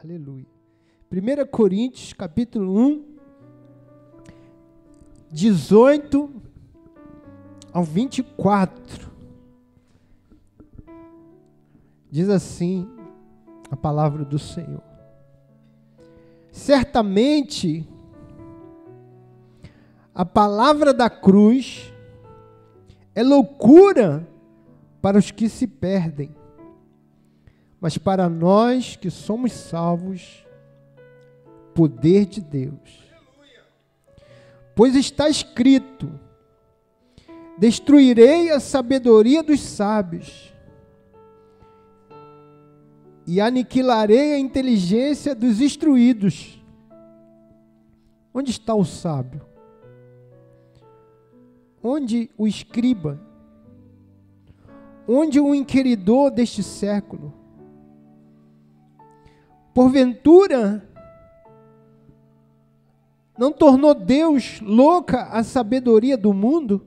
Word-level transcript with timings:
Aleluia. 0.00 0.46
1 1.10 1.46
Coríntios, 1.50 2.12
capítulo 2.12 2.72
1, 2.72 3.04
18 5.28 6.30
ao 7.72 7.82
24. 7.82 9.10
Diz 12.08 12.28
assim 12.28 12.88
a 13.72 13.76
palavra 13.76 14.24
do 14.24 14.38
Senhor. 14.38 14.84
Certamente, 16.52 17.84
a 20.14 20.24
palavra 20.24 20.94
da 20.94 21.10
cruz 21.10 21.92
é 23.16 23.24
loucura 23.24 24.28
para 25.02 25.18
os 25.18 25.32
que 25.32 25.48
se 25.48 25.66
perdem, 25.66 26.32
mas 27.80 27.96
para 27.96 28.28
nós 28.28 28.96
que 28.96 29.10
somos 29.10 29.52
salvos, 29.52 30.44
poder 31.74 32.26
de 32.26 32.40
Deus. 32.40 33.08
Pois 34.74 34.94
está 34.96 35.28
escrito: 35.28 36.10
Destruirei 37.56 38.50
a 38.50 38.60
sabedoria 38.60 39.42
dos 39.42 39.60
sábios 39.60 40.52
e 43.26 43.40
aniquilarei 43.40 44.34
a 44.34 44.38
inteligência 44.38 45.34
dos 45.34 45.60
instruídos. 45.60 46.62
Onde 48.32 48.50
está 48.50 48.74
o 48.74 48.84
sábio? 48.84 49.42
Onde 51.82 52.30
o 52.36 52.46
escriba? 52.46 53.20
Onde 55.06 55.38
o 55.40 55.54
inquiridor 55.54 56.30
deste 56.30 56.62
século? 56.62 57.37
Porventura, 59.78 60.82
não 63.38 63.52
tornou 63.52 63.94
Deus 63.94 64.60
louca 64.60 65.26
a 65.26 65.44
sabedoria 65.44 66.16
do 66.16 66.32
mundo? 66.32 66.84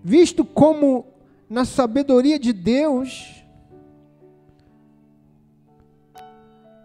Visto 0.00 0.44
como 0.44 1.04
na 1.50 1.64
sabedoria 1.64 2.38
de 2.38 2.52
Deus, 2.52 3.44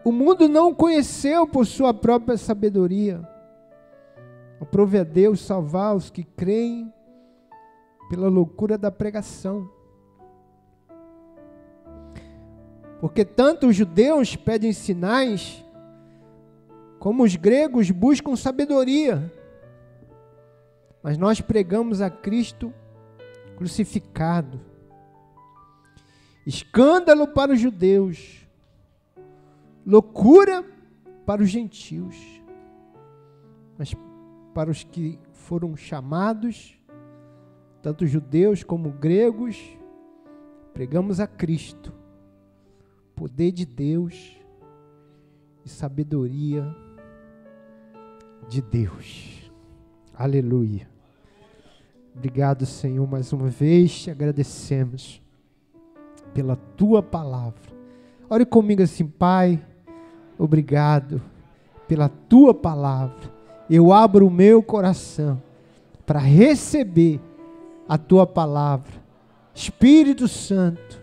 o 0.04 0.12
mundo 0.12 0.50
não 0.50 0.74
conheceu 0.74 1.46
por 1.46 1.68
sua 1.68 1.94
própria 1.94 2.36
sabedoria. 2.36 3.22
Aprove 4.60 4.98
a 4.98 5.04
Deus 5.04 5.40
salvar 5.42 5.96
os 5.96 6.10
que 6.10 6.24
creem 6.24 6.92
pela 8.10 8.28
loucura 8.28 8.76
da 8.76 8.90
pregação. 8.90 9.83
Porque 13.04 13.26
tanto 13.26 13.68
os 13.68 13.76
judeus 13.76 14.34
pedem 14.38 14.72
sinais, 14.72 15.62
como 17.00 17.24
os 17.24 17.36
gregos 17.36 17.92
buscam 17.92 18.34
sabedoria. 18.38 19.30
Mas 21.04 21.18
nós 21.18 21.42
pregamos 21.42 22.00
a 22.00 22.10
Cristo 22.10 22.74
crucificado. 23.58 24.62
Escândalo 26.48 27.28
para 27.28 27.52
os 27.52 27.60
judeus, 27.60 28.48
loucura 29.86 30.64
para 31.26 31.44
os 31.44 31.50
gentios. 31.50 32.16
Mas 33.78 33.94
para 34.54 34.72
os 34.72 34.86
que 34.86 35.20
foram 35.34 35.76
chamados, 35.76 36.80
tanto 37.82 38.08
judeus 38.08 38.64
como 38.64 38.92
gregos, 38.92 39.62
pregamos 40.74 41.20
a 41.20 41.28
Cristo, 41.28 42.02
poder 43.16 43.52
de 43.52 43.66
Deus 43.66 44.38
e 45.66 45.70
sabedoria 45.70 46.76
de 48.48 48.62
Deus. 48.62 49.52
Aleluia. 50.14 50.88
Obrigado, 52.16 52.66
Senhor, 52.66 53.10
mais 53.10 53.34
uma 53.34 53.50
vez 53.50 54.04
te 54.04 54.12
agradecemos 54.12 55.22
pela 56.34 56.56
tua 56.56 57.02
palavra. 57.02 57.74
Ore 58.30 58.46
comigo 58.46 58.84
assim, 58.84 59.08
Pai, 59.08 59.64
obrigado 60.38 61.22
pela 61.88 62.10
tua 62.10 62.54
palavra 62.54 63.34
eu 63.70 63.92
abro 63.92 64.28
o 64.28 64.32
meu 64.32 64.62
coração 64.62 65.42
para 66.06 66.20
receber 66.20 67.20
a 67.88 67.98
tua 67.98 68.26
palavra. 68.28 68.92
Espírito 69.54 70.28
Santo, 70.28 71.02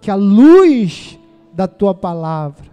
que 0.00 0.10
a 0.10 0.14
luz 0.14 1.18
da 1.52 1.68
tua 1.68 1.94
palavra 1.94 2.72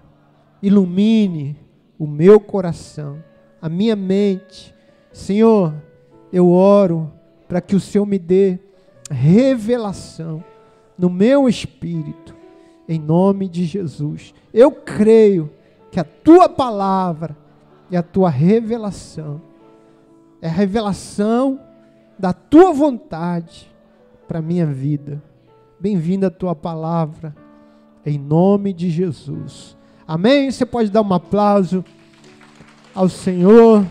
ilumine 0.62 1.58
o 1.98 2.06
meu 2.08 2.40
coração, 2.40 3.24
a 3.62 3.68
minha 3.68 3.96
mente. 3.96 4.74
Senhor, 5.12 5.74
eu 6.32 6.50
oro 6.50 7.12
para 7.48 7.62
que 7.62 7.76
o 7.76 7.80
Senhor 7.80 8.06
me 8.06 8.20
dê 8.20 8.60
revelação 9.10 10.44
no 10.98 11.10
meu 11.10 11.48
espírito, 11.48 12.36
em 12.88 13.00
nome 13.00 13.48
de 13.48 13.66
Jesus. 13.66 14.34
Eu 14.54 14.72
creio 14.72 15.50
que 15.92 16.00
a 16.00 16.04
tua 16.04 16.48
palavra 16.48 17.36
e 17.90 17.98
a 17.98 18.04
tua 18.04 18.30
revelação. 18.30 19.42
É 20.42 20.48
a 20.48 20.52
revelação 20.52 21.60
da 22.18 22.32
tua 22.32 22.72
vontade 22.72 23.70
para 24.28 24.40
a 24.40 24.42
minha 24.42 24.66
vida. 24.66 25.22
Bem-vinda 25.80 26.28
a 26.28 26.32
tua 26.32 26.54
palavra, 26.56 27.36
em 28.06 28.18
nome 28.18 28.74
de 28.74 28.90
Jesus. 28.90 29.78
Amém? 30.08 30.52
Você 30.52 30.66
pode 30.66 30.90
dar 30.90 31.02
um 31.02 31.14
aplauso 31.14 31.84
ao 32.94 33.10
Senhor. 33.10 33.86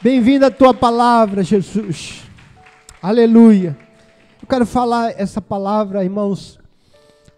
Bem-vinda 0.00 0.46
a 0.46 0.50
tua 0.50 0.74
palavra, 0.74 1.42
Jesus. 1.42 2.22
Aleluia. 3.02 3.76
Eu 4.40 4.48
quero 4.48 4.66
falar 4.66 5.18
essa 5.20 5.40
palavra, 5.40 6.04
irmãos, 6.04 6.58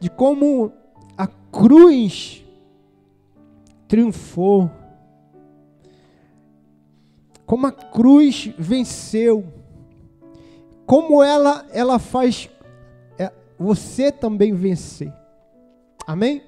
de 0.00 0.10
como 0.10 0.72
a 1.16 1.26
cruz 1.26 2.44
triunfou 3.88 4.70
como 7.46 7.66
a 7.66 7.72
cruz 7.72 8.50
venceu, 8.58 9.46
como 10.84 11.22
ela 11.22 11.64
ela 11.72 11.98
faz 11.98 12.50
você 13.58 14.12
também 14.12 14.54
vencer. 14.54 15.12
Amém? 16.06 16.42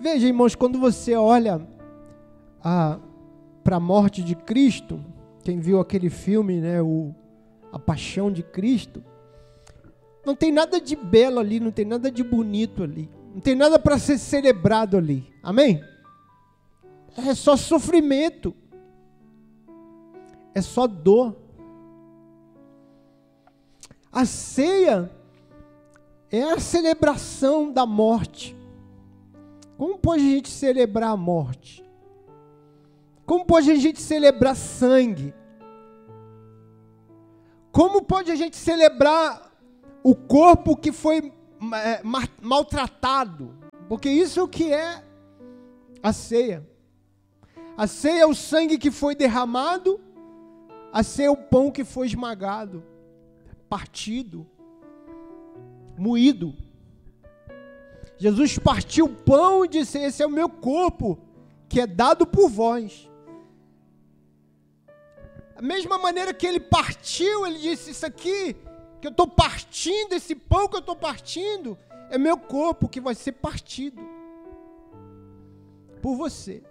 Veja, 0.00 0.26
irmãos, 0.26 0.54
quando 0.54 0.78
você 0.78 1.14
olha 1.14 1.66
para 3.62 3.76
a 3.76 3.80
morte 3.80 4.22
de 4.22 4.34
Cristo, 4.34 5.02
quem 5.42 5.58
viu 5.58 5.80
aquele 5.80 6.10
filme, 6.10 6.60
né, 6.60 6.82
o, 6.82 7.14
a 7.72 7.78
Paixão 7.78 8.30
de 8.30 8.42
Cristo, 8.42 9.02
não 10.24 10.34
tem 10.34 10.52
nada 10.52 10.80
de 10.80 10.96
belo 10.96 11.38
ali, 11.38 11.60
não 11.60 11.70
tem 11.70 11.84
nada 11.84 12.10
de 12.10 12.22
bonito 12.22 12.82
ali, 12.82 13.10
não 13.34 13.40
tem 13.40 13.54
nada 13.54 13.78
para 13.78 13.98
ser 13.98 14.18
celebrado 14.18 14.96
ali. 14.96 15.32
Amém? 15.42 15.82
é 17.16 17.34
só 17.34 17.56
sofrimento, 17.56 18.54
é 20.54 20.60
só 20.60 20.86
dor. 20.86 21.43
A 24.14 24.24
ceia 24.24 25.10
é 26.30 26.44
a 26.44 26.60
celebração 26.60 27.72
da 27.72 27.84
morte. 27.84 28.56
Como 29.76 29.98
pode 29.98 30.22
a 30.22 30.30
gente 30.30 30.48
celebrar 30.48 31.10
a 31.10 31.16
morte? 31.16 31.84
Como 33.26 33.44
pode 33.44 33.72
a 33.72 33.74
gente 33.74 34.00
celebrar 34.00 34.54
sangue? 34.54 35.34
Como 37.72 38.02
pode 38.02 38.30
a 38.30 38.36
gente 38.36 38.56
celebrar 38.56 39.50
o 40.00 40.14
corpo 40.14 40.76
que 40.76 40.92
foi 40.92 41.32
é, 41.74 42.00
maltratado? 42.40 43.52
Porque 43.88 44.08
isso 44.08 44.38
é 44.38 44.42
o 44.44 44.48
que 44.48 44.72
é 44.72 45.02
a 46.00 46.12
ceia. 46.12 46.64
A 47.76 47.88
ceia 47.88 48.20
é 48.20 48.26
o 48.26 48.34
sangue 48.34 48.78
que 48.78 48.92
foi 48.92 49.16
derramado, 49.16 50.00
a 50.92 51.02
ceia 51.02 51.26
é 51.26 51.30
o 51.30 51.36
pão 51.36 51.72
que 51.72 51.82
foi 51.82 52.06
esmagado, 52.06 52.84
partido, 53.68 54.46
moído. 55.96 56.54
Jesus 58.16 58.58
partiu 58.58 59.06
o 59.06 59.14
pão 59.14 59.64
e 59.64 59.68
disse: 59.68 59.98
Esse 59.98 60.22
é 60.22 60.26
o 60.26 60.30
meu 60.30 60.48
corpo, 60.48 61.18
que 61.68 61.80
é 61.80 61.86
dado 61.86 62.26
por 62.26 62.48
vós. 62.48 63.10
A 65.56 65.62
mesma 65.62 65.98
maneira 65.98 66.34
que 66.34 66.46
ele 66.46 66.60
partiu, 66.60 67.46
ele 67.46 67.58
disse: 67.58 67.90
Isso 67.90 68.06
aqui, 68.06 68.54
que 69.00 69.06
eu 69.06 69.10
estou 69.10 69.26
partindo, 69.26 70.12
esse 70.12 70.34
pão 70.34 70.68
que 70.68 70.76
eu 70.76 70.80
estou 70.80 70.96
partindo, 70.96 71.76
é 72.10 72.18
meu 72.18 72.36
corpo 72.36 72.88
que 72.88 73.00
vai 73.00 73.14
ser 73.14 73.32
partido 73.32 74.00
por 76.00 76.16
você. 76.16 76.62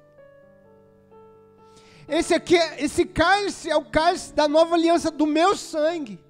Esse 2.08 2.34
aqui, 2.34 2.56
esse 2.78 3.06
cálice 3.06 3.70
é 3.70 3.76
o 3.76 3.86
cálice 3.86 4.34
da 4.34 4.48
nova 4.48 4.76
aliança 4.76 5.10
do 5.10 5.26
meu 5.26 5.56
sangue. 5.56 6.23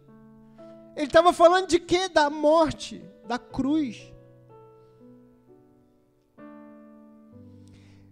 Ele 0.95 1.05
estava 1.05 1.33
falando 1.33 1.67
de 1.67 1.79
quê? 1.79 2.07
Da 2.07 2.29
morte. 2.29 3.03
da 3.27 3.39
cruz. 3.39 4.11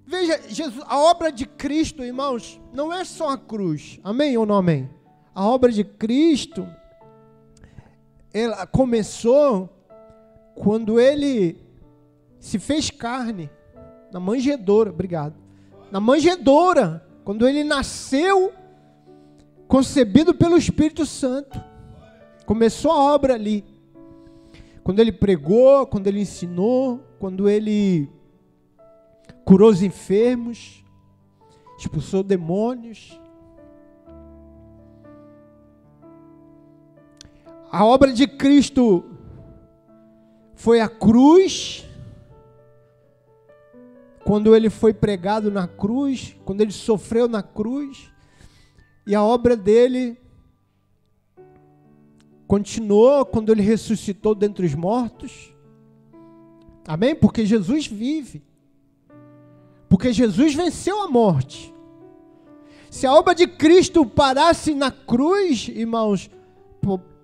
Veja, 0.05 0.41
Jesus, 0.47 0.83
a 0.87 0.97
obra 0.99 1.31
de 1.31 1.45
Cristo, 1.45 2.03
irmãos, 2.03 2.59
não 2.73 2.91
é 2.91 3.03
só 3.05 3.29
a 3.29 3.37
cruz. 3.37 3.99
Amém 4.03 4.37
ou 4.37 4.45
não 4.45 4.55
amém? 4.55 4.89
A 5.33 5.45
obra 5.45 5.71
de 5.71 5.83
Cristo, 5.83 6.67
ela 8.33 8.65
começou 8.67 9.69
quando 10.55 10.99
ele 10.99 11.57
se 12.39 12.59
fez 12.59 12.89
carne 12.89 13.49
na 14.11 14.19
manjedoura, 14.19 14.89
obrigado. 14.89 15.35
Na 15.89 15.99
manjedoura, 15.99 17.07
quando 17.23 17.47
ele 17.47 17.63
nasceu 17.63 18.51
concebido 19.67 20.33
pelo 20.33 20.57
Espírito 20.57 21.05
Santo. 21.05 21.63
Começou 22.45 22.91
a 22.91 23.13
obra 23.13 23.35
ali. 23.35 23.63
Quando 24.83 24.99
ele 24.99 25.11
pregou, 25.11 25.85
quando 25.85 26.07
ele 26.07 26.21
ensinou, 26.21 26.99
quando 27.19 27.47
ele 27.47 28.09
curou 29.45 29.69
os 29.69 29.81
enfermos, 29.83 30.83
expulsou 31.77 32.23
demônios. 32.23 33.19
A 37.71 37.85
obra 37.85 38.11
de 38.11 38.27
Cristo 38.27 39.05
foi 40.55 40.81
a 40.81 40.89
cruz. 40.89 41.87
Quando 44.25 44.55
ele 44.55 44.69
foi 44.69 44.93
pregado 44.93 45.51
na 45.51 45.67
cruz, 45.67 46.35
quando 46.45 46.61
ele 46.61 46.71
sofreu 46.71 47.27
na 47.27 47.41
cruz, 47.41 48.11
e 49.07 49.15
a 49.15 49.23
obra 49.23 49.57
dele 49.57 50.17
continuou 52.51 53.25
quando 53.25 53.49
ele 53.49 53.61
ressuscitou 53.61 54.35
dentre 54.35 54.65
os 54.65 54.75
mortos. 54.75 55.55
Amém? 56.85 57.15
Porque 57.15 57.45
Jesus 57.45 57.87
vive. 57.87 58.43
Porque 59.87 60.11
Jesus 60.11 60.53
venceu 60.53 61.01
a 61.01 61.07
morte. 61.07 61.73
Se 62.89 63.07
a 63.07 63.13
obra 63.13 63.33
de 63.33 63.47
Cristo 63.47 64.05
parasse 64.05 64.75
na 64.75 64.91
cruz, 64.91 65.69
irmãos, 65.69 66.29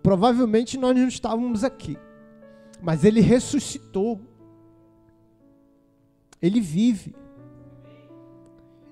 provavelmente 0.02 0.78
nós 0.78 0.96
não 0.96 1.10
estávamos 1.10 1.62
aqui. 1.62 1.98
Mas 2.82 3.04
ele 3.04 3.20
ressuscitou. 3.20 4.22
Ele 6.42 6.62
vive. 6.62 7.14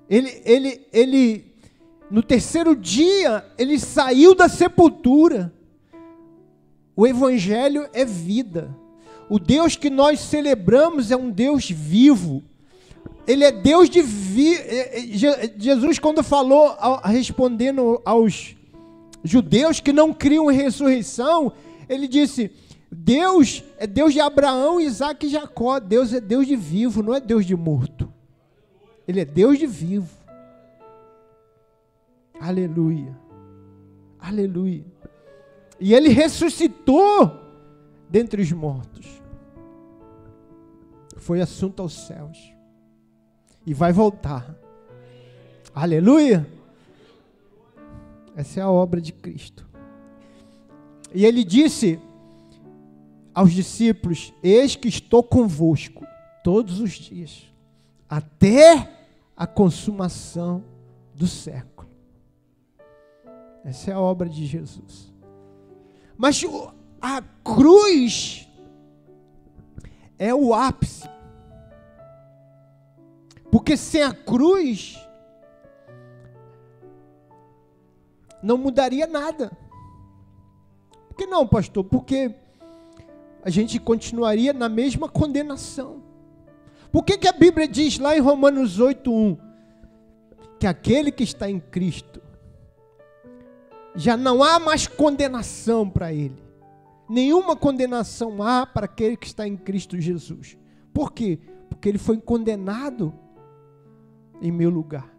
Ele, 0.06 0.42
ele, 0.44 0.86
ele, 0.92 1.54
no 2.10 2.22
terceiro 2.22 2.76
dia, 2.76 3.42
ele 3.56 3.78
saiu 3.78 4.34
da 4.34 4.50
sepultura. 4.50 5.55
O 6.96 7.06
Evangelho 7.06 7.86
é 7.92 8.04
vida. 8.04 8.74
O 9.28 9.38
Deus 9.38 9.76
que 9.76 9.90
nós 9.90 10.18
celebramos 10.18 11.10
é 11.10 11.16
um 11.16 11.30
Deus 11.30 11.68
vivo. 11.68 12.42
Ele 13.26 13.44
é 13.44 13.52
Deus 13.52 13.90
de 13.90 14.00
vida. 14.00 14.62
É, 14.62 15.00
é, 15.00 15.52
Jesus, 15.58 15.98
quando 15.98 16.22
falou, 16.22 16.74
respondendo 17.04 18.00
aos 18.04 18.56
judeus 19.22 19.80
que 19.80 19.92
não 19.92 20.14
criam 20.14 20.50
em 20.50 20.54
ressurreição, 20.54 21.52
ele 21.88 22.08
disse: 22.08 22.50
Deus 22.90 23.62
é 23.78 23.86
Deus 23.86 24.12
de 24.12 24.20
Abraão, 24.20 24.80
Isaac 24.80 25.26
e 25.26 25.28
Jacó. 25.28 25.78
Deus 25.78 26.12
é 26.12 26.20
Deus 26.20 26.46
de 26.46 26.56
vivo, 26.56 27.02
não 27.02 27.14
é 27.14 27.20
Deus 27.20 27.44
de 27.44 27.56
morto. 27.56 28.10
Ele 29.06 29.20
é 29.20 29.24
Deus 29.24 29.58
de 29.58 29.66
vivo. 29.66 30.16
Aleluia. 32.40 33.16
Aleluia. 34.18 34.84
E 35.78 35.94
ele 35.94 36.08
ressuscitou 36.08 37.40
dentre 38.08 38.40
os 38.40 38.50
mortos. 38.52 39.06
Foi 41.16 41.40
assunto 41.40 41.82
aos 41.82 41.92
céus. 41.92 42.38
E 43.66 43.74
vai 43.74 43.92
voltar. 43.92 44.54
Aleluia. 45.74 46.48
Essa 48.34 48.60
é 48.60 48.62
a 48.62 48.70
obra 48.70 49.00
de 49.00 49.12
Cristo. 49.12 49.66
E 51.12 51.24
ele 51.24 51.42
disse 51.42 51.98
aos 53.34 53.52
discípulos: 53.52 54.32
Eis 54.42 54.76
que 54.76 54.88
estou 54.88 55.22
convosco 55.22 56.06
todos 56.44 56.80
os 56.80 56.92
dias, 56.92 57.52
até 58.08 58.92
a 59.36 59.46
consumação 59.46 60.62
do 61.14 61.26
século. 61.26 61.88
Essa 63.64 63.90
é 63.90 63.94
a 63.94 64.00
obra 64.00 64.28
de 64.28 64.46
Jesus. 64.46 65.12
Mas 66.16 66.42
a 67.00 67.22
cruz 67.44 68.48
é 70.18 70.34
o 70.34 70.54
ápice. 70.54 71.08
Porque 73.50 73.76
sem 73.76 74.02
a 74.02 74.12
cruz 74.12 74.98
não 78.42 78.56
mudaria 78.56 79.06
nada. 79.06 79.50
Por 81.08 81.16
que 81.16 81.26
não, 81.26 81.46
pastor? 81.46 81.84
Porque 81.84 82.34
a 83.42 83.50
gente 83.50 83.78
continuaria 83.78 84.52
na 84.52 84.68
mesma 84.68 85.08
condenação. 85.08 86.02
Por 86.90 87.04
que, 87.04 87.18
que 87.18 87.28
a 87.28 87.32
Bíblia 87.32 87.68
diz 87.68 87.98
lá 87.98 88.16
em 88.16 88.20
Romanos 88.20 88.78
8:1 88.80 89.38
que 90.58 90.66
aquele 90.66 91.12
que 91.12 91.22
está 91.22 91.50
em 91.50 91.60
Cristo 91.60 92.15
já 93.96 94.16
não 94.16 94.42
há 94.42 94.60
mais 94.60 94.86
condenação 94.86 95.88
para 95.88 96.12
ele. 96.12 96.44
Nenhuma 97.08 97.56
condenação 97.56 98.42
há 98.42 98.66
para 98.66 98.84
aquele 98.84 99.16
que 99.16 99.26
está 99.26 99.46
em 99.46 99.56
Cristo 99.56 99.98
Jesus. 99.98 100.58
Por 100.92 101.12
quê? 101.12 101.38
Porque 101.68 101.88
ele 101.88 101.98
foi 101.98 102.18
condenado 102.18 103.14
em 104.40 104.52
meu 104.52 104.70
lugar. 104.70 105.14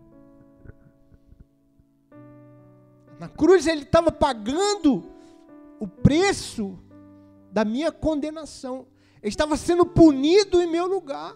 Na 3.19 3.27
cruz 3.27 3.65
ele 3.65 3.81
estava 3.81 4.11
pagando 4.11 5.03
o 5.79 5.87
preço 5.87 6.77
da 7.51 7.65
minha 7.65 7.91
condenação. 7.91 8.85
Ele 9.21 9.29
estava 9.29 9.57
sendo 9.57 9.85
punido 9.85 10.61
em 10.61 10.67
meu 10.69 10.85
lugar. 10.85 11.35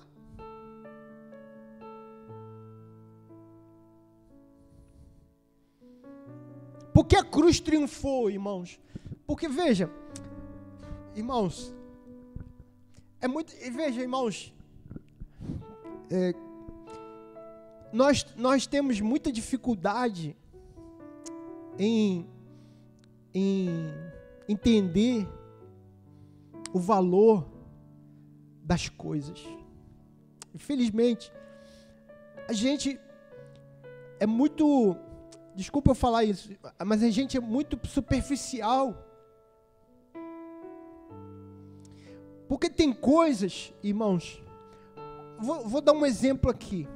Por 6.93 7.05
que 7.05 7.15
a 7.15 7.23
cruz 7.23 7.59
triunfou, 7.59 8.29
irmãos? 8.29 8.79
Porque 9.25 9.47
veja, 9.47 9.89
irmãos, 11.15 11.73
é 13.21 13.27
muito. 13.27 13.53
Veja, 13.71 14.01
irmãos, 14.01 14.53
é, 16.09 16.33
nós, 17.93 18.25
nós 18.35 18.65
temos 18.67 18.99
muita 18.99 19.31
dificuldade 19.31 20.35
em, 21.77 22.27
em 23.33 23.69
entender 24.47 25.27
o 26.73 26.79
valor 26.79 27.47
das 28.63 28.89
coisas. 28.89 29.41
Infelizmente, 30.53 31.31
a 32.47 32.53
gente 32.53 32.99
é 34.19 34.25
muito 34.25 34.97
Desculpa 35.55 35.91
eu 35.91 35.95
falar 35.95 36.23
isso, 36.23 36.49
mas 36.85 37.03
a 37.03 37.09
gente 37.09 37.35
é 37.35 37.39
muito 37.39 37.79
superficial. 37.87 38.95
Porque 42.47 42.69
tem 42.69 42.91
coisas, 42.91 43.73
irmãos, 43.81 44.43
vou, 45.39 45.67
vou, 45.67 45.81
dar 45.81 45.93
um 45.93 46.05
exemplo 46.05 46.49
aqui. 46.49 46.87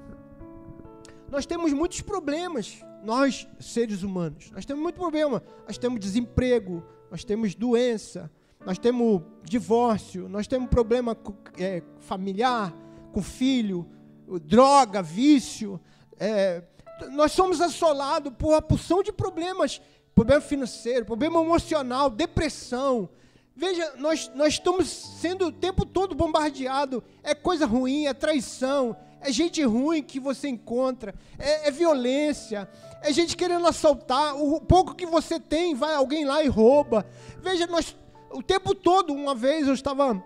Nós 1.29 1.45
temos 1.45 1.73
muitos 1.73 2.01
problemas, 2.01 2.83
nós, 3.03 3.47
seres 3.59 4.03
humanos. 4.03 4.51
Nós 4.51 4.65
temos 4.65 4.83
muito 4.83 4.95
problema. 4.95 5.41
Nós 5.65 5.77
temos 5.77 5.99
desemprego, 5.99 6.83
nós 7.09 7.23
temos 7.23 7.55
doença, 7.55 8.29
nós 8.65 8.77
temos 8.77 9.21
divórcio, 9.43 10.27
nós 10.27 10.47
temos 10.47 10.69
problema 10.69 11.15
é, 11.57 11.81
familiar, 11.99 12.75
com 13.11 13.21
filho, 13.21 13.87
droga, 14.43 15.01
vício. 15.01 15.79
É, 16.19 16.63
nós 17.11 17.31
somos 17.31 17.61
assolados 17.61 18.33
por 18.37 18.49
uma 18.49 18.61
porção 18.61 19.03
de 19.03 19.11
problemas, 19.11 19.81
problema 20.13 20.41
financeiro, 20.41 21.05
problema 21.05 21.41
emocional, 21.41 22.09
depressão. 22.09 23.09
Veja, 23.55 23.93
nós, 23.97 24.29
nós 24.35 24.53
estamos 24.53 24.87
sendo 24.87 25.47
o 25.47 25.51
tempo 25.51 25.85
todo 25.85 26.15
bombardeado. 26.15 27.03
É 27.23 27.33
coisa 27.33 27.65
ruim, 27.65 28.05
é 28.05 28.13
traição, 28.13 28.95
é 29.21 29.31
gente 29.31 29.63
ruim 29.63 30.03
que 30.03 30.19
você 30.19 30.47
encontra, 30.47 31.15
é, 31.39 31.67
é 31.67 31.71
violência, 31.71 32.69
é 33.01 33.11
gente 33.13 33.35
querendo 33.35 33.65
assaltar. 33.65 34.35
O 34.35 34.59
pouco 34.61 34.95
que 34.95 35.05
você 35.05 35.39
tem, 35.39 35.73
vai 35.73 35.95
alguém 35.95 36.25
lá 36.25 36.43
e 36.43 36.47
rouba. 36.47 37.05
Veja, 37.41 37.65
nós 37.67 37.95
o 38.35 38.43
tempo 38.43 38.75
todo, 38.75 39.13
uma 39.13 39.33
vez 39.33 39.65
eu 39.65 39.73
estava 39.73 40.21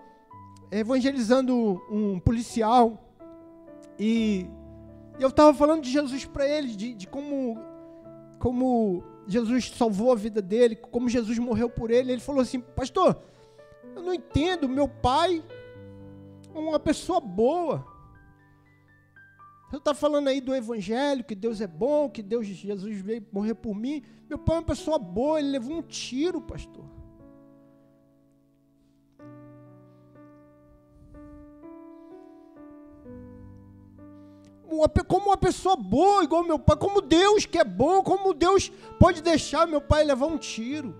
evangelizando 0.70 1.80
um 1.88 2.18
policial 2.18 2.98
e 3.96 4.48
e 5.20 5.22
eu 5.22 5.28
estava 5.28 5.52
falando 5.52 5.82
de 5.82 5.90
Jesus 5.90 6.24
para 6.24 6.48
ele, 6.48 6.68
de, 6.68 6.94
de 6.94 7.06
como, 7.06 7.58
como 8.38 9.04
Jesus 9.26 9.70
salvou 9.76 10.12
a 10.12 10.14
vida 10.14 10.40
dele, 10.40 10.74
como 10.74 11.10
Jesus 11.10 11.38
morreu 11.38 11.68
por 11.68 11.90
ele. 11.90 12.10
Ele 12.12 12.22
falou 12.22 12.40
assim: 12.40 12.58
Pastor, 12.58 13.20
Eu 13.94 14.02
não 14.02 14.14
entendo. 14.14 14.66
Meu 14.66 14.88
pai, 14.88 15.44
uma 16.54 16.80
pessoa 16.80 17.20
boa. 17.20 17.86
Você 19.68 19.76
está 19.76 19.92
falando 19.92 20.28
aí 20.28 20.40
do 20.40 20.54
evangelho, 20.54 21.22
que 21.22 21.34
Deus 21.34 21.60
é 21.60 21.66
bom, 21.66 22.08
que 22.08 22.22
Deus, 22.22 22.46
Jesus 22.46 22.98
veio 23.02 23.22
morrer 23.30 23.54
por 23.54 23.74
mim. 23.74 24.02
Meu 24.26 24.38
pai 24.38 24.56
é 24.56 24.58
uma 24.60 24.64
pessoa 24.64 24.98
boa, 24.98 25.38
ele 25.38 25.50
levou 25.50 25.76
um 25.76 25.82
tiro, 25.82 26.40
pastor. 26.40 26.86
Como 35.06 35.26
uma 35.26 35.36
pessoa 35.36 35.76
boa, 35.76 36.22
igual 36.22 36.44
meu 36.44 36.58
pai, 36.58 36.76
como 36.76 37.00
Deus 37.00 37.44
que 37.44 37.58
é 37.58 37.64
bom, 37.64 38.02
como 38.02 38.32
Deus 38.32 38.70
pode 38.98 39.22
deixar 39.22 39.66
meu 39.66 39.80
pai 39.80 40.04
levar 40.04 40.26
um 40.26 40.38
tiro. 40.38 40.94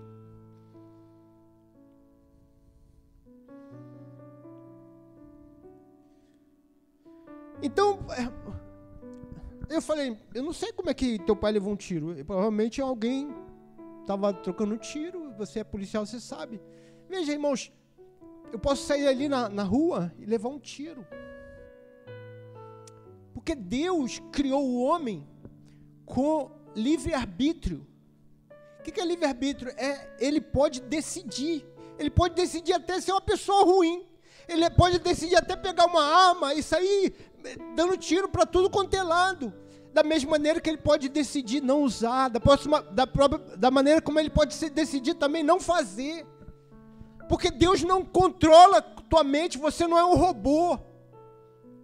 Então, 7.63 7.99
é, 8.09 9.75
eu 9.75 9.81
falei, 9.81 10.17
eu 10.33 10.43
não 10.43 10.51
sei 10.51 10.73
como 10.73 10.89
é 10.89 10.93
que 10.93 11.19
teu 11.19 11.35
pai 11.35 11.51
levou 11.51 11.71
um 11.71 11.75
tiro. 11.77 12.13
Provavelmente 12.25 12.81
alguém 12.81 13.33
estava 14.01 14.33
trocando 14.33 14.77
tiro, 14.77 15.31
você 15.37 15.59
é 15.59 15.63
policial, 15.63 16.05
você 16.05 16.19
sabe. 16.19 16.59
Veja, 17.07 17.31
irmãos, 17.31 17.71
eu 18.51 18.59
posso 18.59 18.83
sair 18.83 19.07
ali 19.07 19.29
na, 19.29 19.47
na 19.47 19.63
rua 19.63 20.11
e 20.17 20.25
levar 20.25 20.49
um 20.49 20.59
tiro. 20.59 21.05
Porque 23.41 23.55
Deus 23.55 24.21
criou 24.31 24.63
o 24.63 24.83
homem 24.83 25.27
com 26.05 26.51
livre-arbítrio. 26.75 27.87
O 28.79 28.83
que 28.83 29.01
é 29.01 29.03
livre-arbítrio? 29.03 29.71
É, 29.77 30.15
ele 30.19 30.39
pode 30.39 30.79
decidir. 30.79 31.65
Ele 31.97 32.11
pode 32.11 32.35
decidir 32.35 32.73
até 32.73 33.01
ser 33.01 33.13
uma 33.13 33.21
pessoa 33.21 33.65
ruim. 33.65 34.05
Ele 34.47 34.69
pode 34.69 34.99
decidir 34.99 35.35
até 35.37 35.55
pegar 35.55 35.87
uma 35.87 36.03
arma 36.03 36.53
e 36.53 36.61
sair 36.61 37.15
eh, 37.43 37.57
dando 37.75 37.97
tiro 37.97 38.29
para 38.29 38.45
tudo 38.45 38.69
quanto 38.69 38.93
é 38.93 39.01
lado. 39.01 39.51
Da 39.91 40.03
mesma 40.03 40.29
maneira 40.29 40.61
que 40.61 40.69
ele 40.69 40.77
pode 40.77 41.09
decidir 41.09 41.61
não 41.61 41.81
usar, 41.81 42.29
da, 42.29 42.39
próxima, 42.39 42.83
da, 42.83 43.07
própria, 43.07 43.57
da 43.57 43.71
maneira 43.71 44.01
como 44.03 44.19
ele 44.19 44.29
pode 44.29 44.55
decidir 44.69 45.15
também 45.15 45.41
não 45.41 45.59
fazer. 45.59 46.27
Porque 47.27 47.49
Deus 47.49 47.81
não 47.81 48.05
controla 48.05 48.83
tua 48.83 49.23
mente, 49.23 49.57
você 49.57 49.87
não 49.87 49.97
é 49.97 50.05
um 50.05 50.15
robô. 50.15 50.90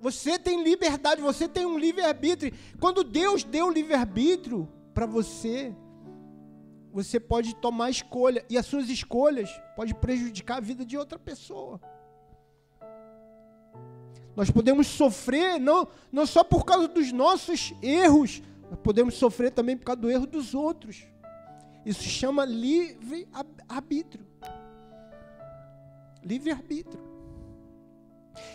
Você 0.07 0.39
tem 0.39 0.63
liberdade, 0.63 1.21
você 1.21 1.49
tem 1.49 1.65
um 1.65 1.77
livre-arbítrio. 1.77 2.53
Quando 2.79 3.03
Deus 3.03 3.43
deu 3.43 3.69
livre-arbítrio 3.69 4.65
para 4.93 5.05
você, 5.05 5.75
você 6.93 7.19
pode 7.19 7.53
tomar 7.57 7.89
escolha. 7.89 8.45
E 8.49 8.57
as 8.57 8.65
suas 8.65 8.87
escolhas 8.87 9.49
podem 9.75 9.93
prejudicar 9.93 10.59
a 10.59 10.61
vida 10.61 10.85
de 10.85 10.97
outra 10.97 11.19
pessoa. 11.19 11.81
Nós 14.33 14.49
podemos 14.49 14.87
sofrer 14.87 15.59
não, 15.59 15.85
não 16.09 16.25
só 16.25 16.41
por 16.41 16.63
causa 16.63 16.87
dos 16.87 17.11
nossos 17.11 17.73
erros, 17.81 18.41
nós 18.71 18.79
podemos 18.79 19.15
sofrer 19.15 19.51
também 19.51 19.75
por 19.75 19.83
causa 19.83 19.99
do 20.03 20.09
erro 20.09 20.25
dos 20.25 20.55
outros. 20.55 21.05
Isso 21.85 22.03
chama 22.03 22.45
livre-arbítrio. 22.45 24.25
Livre-arbítrio. 26.23 27.16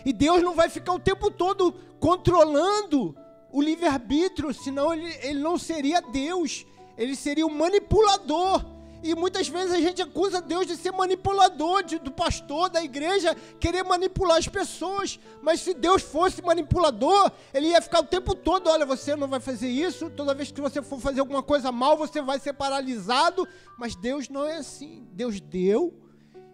E 0.05 0.13
Deus 0.13 0.41
não 0.41 0.53
vai 0.53 0.69
ficar 0.69 0.93
o 0.93 0.99
tempo 0.99 1.29
todo 1.31 1.73
controlando 1.99 3.15
o 3.51 3.61
livre-arbítrio, 3.61 4.53
senão 4.53 4.93
ele, 4.93 5.15
ele 5.21 5.39
não 5.39 5.57
seria 5.57 6.01
Deus, 6.01 6.65
ele 6.97 7.15
seria 7.15 7.45
o 7.45 7.51
manipulador. 7.51 8.65
E 9.03 9.13
muitas 9.13 9.49
vezes 9.49 9.73
a 9.73 9.79
gente 9.79 10.01
acusa 10.01 10.41
Deus 10.41 10.65
de 10.65 10.77
ser 10.77 10.91
manipulador, 10.91 11.83
de, 11.83 11.99
do 11.99 12.09
pastor, 12.09 12.69
da 12.69 12.81
igreja, 12.81 13.35
querer 13.59 13.83
manipular 13.83 14.37
as 14.37 14.47
pessoas. 14.47 15.19
Mas 15.41 15.59
se 15.59 15.73
Deus 15.73 16.01
fosse 16.01 16.41
manipulador, 16.41 17.29
ele 17.53 17.67
ia 17.67 17.81
ficar 17.81 17.99
o 17.99 18.05
tempo 18.05 18.33
todo: 18.33 18.69
olha, 18.69 18.85
você 18.85 19.13
não 19.13 19.27
vai 19.27 19.41
fazer 19.41 19.67
isso, 19.67 20.09
toda 20.09 20.33
vez 20.33 20.53
que 20.53 20.61
você 20.61 20.81
for 20.81 21.01
fazer 21.01 21.19
alguma 21.19 21.43
coisa 21.43 21.69
mal, 21.69 21.97
você 21.97 22.21
vai 22.21 22.39
ser 22.39 22.53
paralisado. 22.53 23.45
Mas 23.77 23.93
Deus 23.93 24.29
não 24.29 24.45
é 24.45 24.57
assim. 24.57 25.05
Deus 25.11 25.41
deu, 25.41 25.93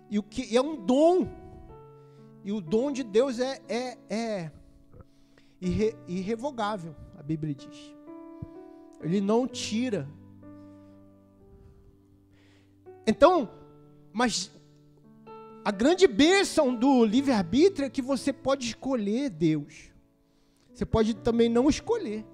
e 0.10 0.18
o 0.18 0.24
que 0.24 0.58
é 0.58 0.62
um 0.62 0.76
dom 0.76 1.28
e 2.50 2.51
o 2.51 2.60
dom 2.60 2.91
de 2.91 3.03
Deus 3.03 3.39
é, 3.39 3.62
é, 3.70 3.98
é 4.10 4.51
irre, 5.62 5.96
irrevogável, 6.08 6.96
a 7.15 7.22
Bíblia 7.22 7.53
diz. 7.53 7.96
Ele 9.00 9.22
não 9.22 9.48
tira. 9.48 10.10
Então, 13.06 13.48
mas 14.12 14.51
a 15.63 15.70
grande 15.70 16.08
bênção 16.08 16.74
do 16.74 17.06
livre-arbítrio 17.06 17.86
é 17.86 17.89
que 17.89 18.01
você 18.01 18.34
pode 18.34 18.65
escolher 18.65 19.29
Deus. 19.29 19.91
Você 20.74 20.88
pode 20.88 21.13
também 21.13 21.50
não 21.50 21.70
escolher. 21.70 22.25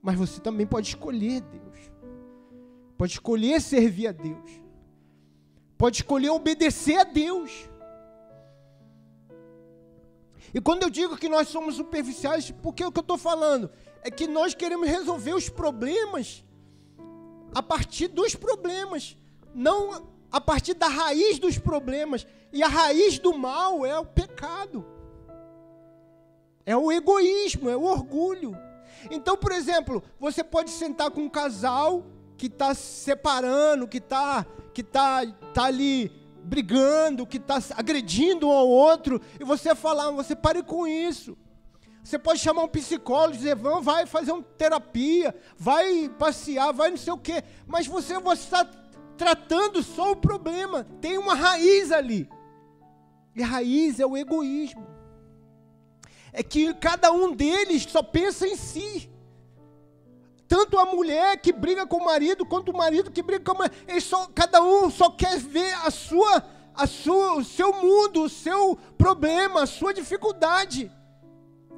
Mas 0.00 0.16
você 0.16 0.40
também 0.40 0.64
pode 0.64 0.86
escolher 0.86 1.40
Deus. 1.40 1.90
Pode 2.96 3.14
escolher 3.14 3.60
servir 3.60 4.06
a 4.06 4.12
Deus. 4.12 4.62
Pode 5.76 5.96
escolher 5.96 6.30
obedecer 6.30 7.00
a 7.00 7.04
Deus. 7.04 7.68
E 10.54 10.60
quando 10.60 10.82
eu 10.82 10.90
digo 10.90 11.16
que 11.16 11.28
nós 11.28 11.48
somos 11.48 11.76
superficiais, 11.76 12.50
porque 12.62 12.84
o 12.84 12.92
que 12.92 12.98
eu 12.98 13.02
estou 13.02 13.18
falando 13.18 13.70
é 14.02 14.10
que 14.10 14.26
nós 14.26 14.54
queremos 14.54 14.88
resolver 14.88 15.34
os 15.34 15.48
problemas 15.48 16.44
a 17.54 17.62
partir 17.62 18.08
dos 18.08 18.34
problemas, 18.34 19.16
não 19.54 20.06
a 20.30 20.40
partir 20.40 20.74
da 20.74 20.88
raiz 20.88 21.38
dos 21.38 21.58
problemas. 21.58 22.26
E 22.52 22.62
a 22.62 22.68
raiz 22.68 23.18
do 23.18 23.36
mal 23.36 23.84
é 23.84 23.98
o 23.98 24.04
pecado, 24.04 24.84
é 26.64 26.76
o 26.76 26.92
egoísmo, 26.92 27.68
é 27.68 27.76
o 27.76 27.84
orgulho. 27.84 28.56
Então, 29.10 29.36
por 29.36 29.52
exemplo, 29.52 30.02
você 30.18 30.42
pode 30.42 30.70
sentar 30.70 31.10
com 31.10 31.22
um 31.22 31.28
casal 31.28 32.04
que 32.36 32.46
está 32.46 32.74
se 32.74 33.04
separando, 33.04 33.88
que 33.88 33.98
está 33.98 34.46
que 34.74 34.82
tá, 34.82 35.24
tá 35.54 35.64
ali 35.64 36.12
brigando, 36.46 37.26
que 37.26 37.36
está 37.36 37.58
agredindo 37.76 38.48
um 38.48 38.52
ao 38.52 38.68
outro, 38.68 39.20
e 39.38 39.44
você 39.44 39.74
falar, 39.74 40.10
você 40.12 40.34
pare 40.34 40.62
com 40.62 40.86
isso. 40.86 41.36
Você 42.02 42.18
pode 42.18 42.38
chamar 42.38 42.62
um 42.62 42.68
psicólogo 42.68 43.34
e 43.34 43.38
dizer, 43.38 43.56
vamos, 43.56 43.84
vai 43.84 44.06
fazer 44.06 44.30
uma 44.30 44.42
terapia, 44.42 45.34
vai 45.58 46.08
passear, 46.08 46.72
vai 46.72 46.90
não 46.90 46.96
sei 46.96 47.12
o 47.12 47.18
quê. 47.18 47.42
Mas 47.66 47.88
você, 47.88 48.16
você 48.20 48.44
está 48.44 48.64
tratando 49.16 49.82
só 49.82 50.12
o 50.12 50.16
problema. 50.16 50.86
Tem 51.00 51.18
uma 51.18 51.34
raiz 51.34 51.90
ali. 51.90 52.28
E 53.34 53.42
a 53.42 53.46
raiz 53.46 53.98
é 53.98 54.06
o 54.06 54.16
egoísmo. 54.16 54.86
É 56.32 56.44
que 56.44 56.72
cada 56.74 57.10
um 57.10 57.34
deles 57.34 57.82
só 57.82 58.04
pensa 58.04 58.46
em 58.46 58.54
si. 58.54 59.10
Tanto 60.48 60.78
a 60.78 60.86
mulher 60.86 61.36
que 61.38 61.52
briga 61.52 61.86
com 61.86 61.96
o 61.96 62.04
marido, 62.04 62.46
quanto 62.46 62.70
o 62.70 62.76
marido 62.76 63.10
que 63.10 63.22
briga 63.22 63.44
com 63.44 63.52
a 63.52 63.66
mulher. 63.66 64.00
Só, 64.00 64.28
cada 64.34 64.62
um 64.62 64.90
só 64.90 65.10
quer 65.10 65.38
ver 65.38 65.74
a 65.84 65.90
sua, 65.90 66.44
a 66.74 66.86
sua, 66.86 67.34
o 67.34 67.44
seu 67.44 67.72
mundo, 67.72 68.22
o 68.22 68.28
seu 68.28 68.76
problema, 68.96 69.62
a 69.62 69.66
sua 69.66 69.92
dificuldade. 69.92 70.90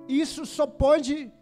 Isso 0.06 0.44
só 0.46 0.66
pode 0.66 1.32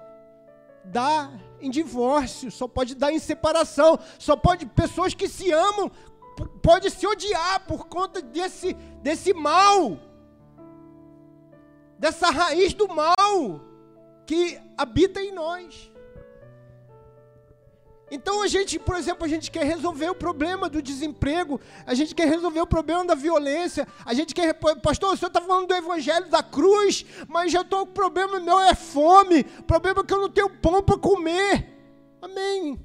dar 0.85 1.33
em 1.61 1.71
divórcio, 1.71 2.51
só 2.51 2.69
pode 2.69 2.95
dar 2.95 3.13
em 3.13 3.19
separação, 3.19 3.99
só 4.19 4.37
pode 4.37 4.67
pessoas 4.67 5.15
que 5.15 5.29
se 5.29 5.51
amam 5.51 5.91
pode 6.63 6.91
se 6.91 7.07
odiar 7.07 7.67
por 7.67 7.87
conta 7.87 8.21
desse 8.21 8.75
desse 9.03 9.33
mal, 9.33 9.99
dessa 11.99 12.31
raiz 12.31 12.75
do 12.75 12.89
mal 12.89 13.61
que 14.27 14.61
habita 14.77 15.23
em 15.23 15.33
nós. 15.33 15.91
Então 18.11 18.43
a 18.43 18.47
gente, 18.47 18.79
por 18.79 18.95
exemplo, 18.95 19.25
a 19.25 19.29
gente 19.29 19.51
quer 19.51 19.65
resolver 19.65 20.09
o 20.09 20.15
problema 20.15 20.69
do 20.69 20.81
desemprego, 20.81 21.61
a 21.85 21.93
gente 21.93 22.15
quer 22.15 22.29
resolver 22.29 22.61
o 22.61 22.67
problema 22.67 23.05
da 23.05 23.17
violência, 23.17 23.87
a 24.05 24.15
gente 24.15 24.33
quer, 24.33 24.55
pastor, 24.55 25.13
o 25.13 25.17
senhor 25.17 25.29
está 25.29 25.41
falando 25.41 25.67
do 25.67 25.75
evangelho 25.75 26.29
da 26.31 26.43
cruz, 26.43 27.05
mas 27.29 27.51
já 27.51 27.63
estou, 27.63 27.83
o 27.83 27.87
problema 27.87 28.39
meu 28.39 28.61
é 28.61 28.75
fome, 28.75 29.43
problema 29.67 30.05
que 30.05 30.15
eu 30.15 30.21
não 30.21 30.31
tenho 30.31 30.49
pão 30.49 30.83
para 30.83 30.97
comer. 30.97 31.69
Amém. 32.23 32.79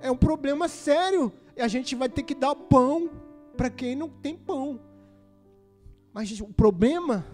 É 0.00 0.08
um 0.08 0.16
problema 0.16 0.68
sério, 0.68 1.32
e 1.56 1.60
a 1.60 1.66
gente 1.66 1.96
vai 1.96 2.08
ter 2.08 2.22
que 2.22 2.34
dar 2.34 2.54
pão 2.54 3.10
para 3.56 3.68
quem 3.68 3.96
não 3.96 4.08
tem 4.08 4.36
pão. 4.36 4.80
Mas 6.12 6.40
o 6.40 6.46
problema 6.46 7.26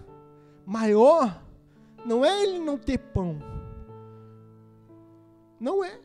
maior 0.65 1.43
não 2.03 2.25
é 2.25 2.41
ele 2.41 2.59
não 2.59 2.77
ter 2.77 2.97
pão. 2.97 3.39
Não 5.59 5.83
é. 5.83 6.02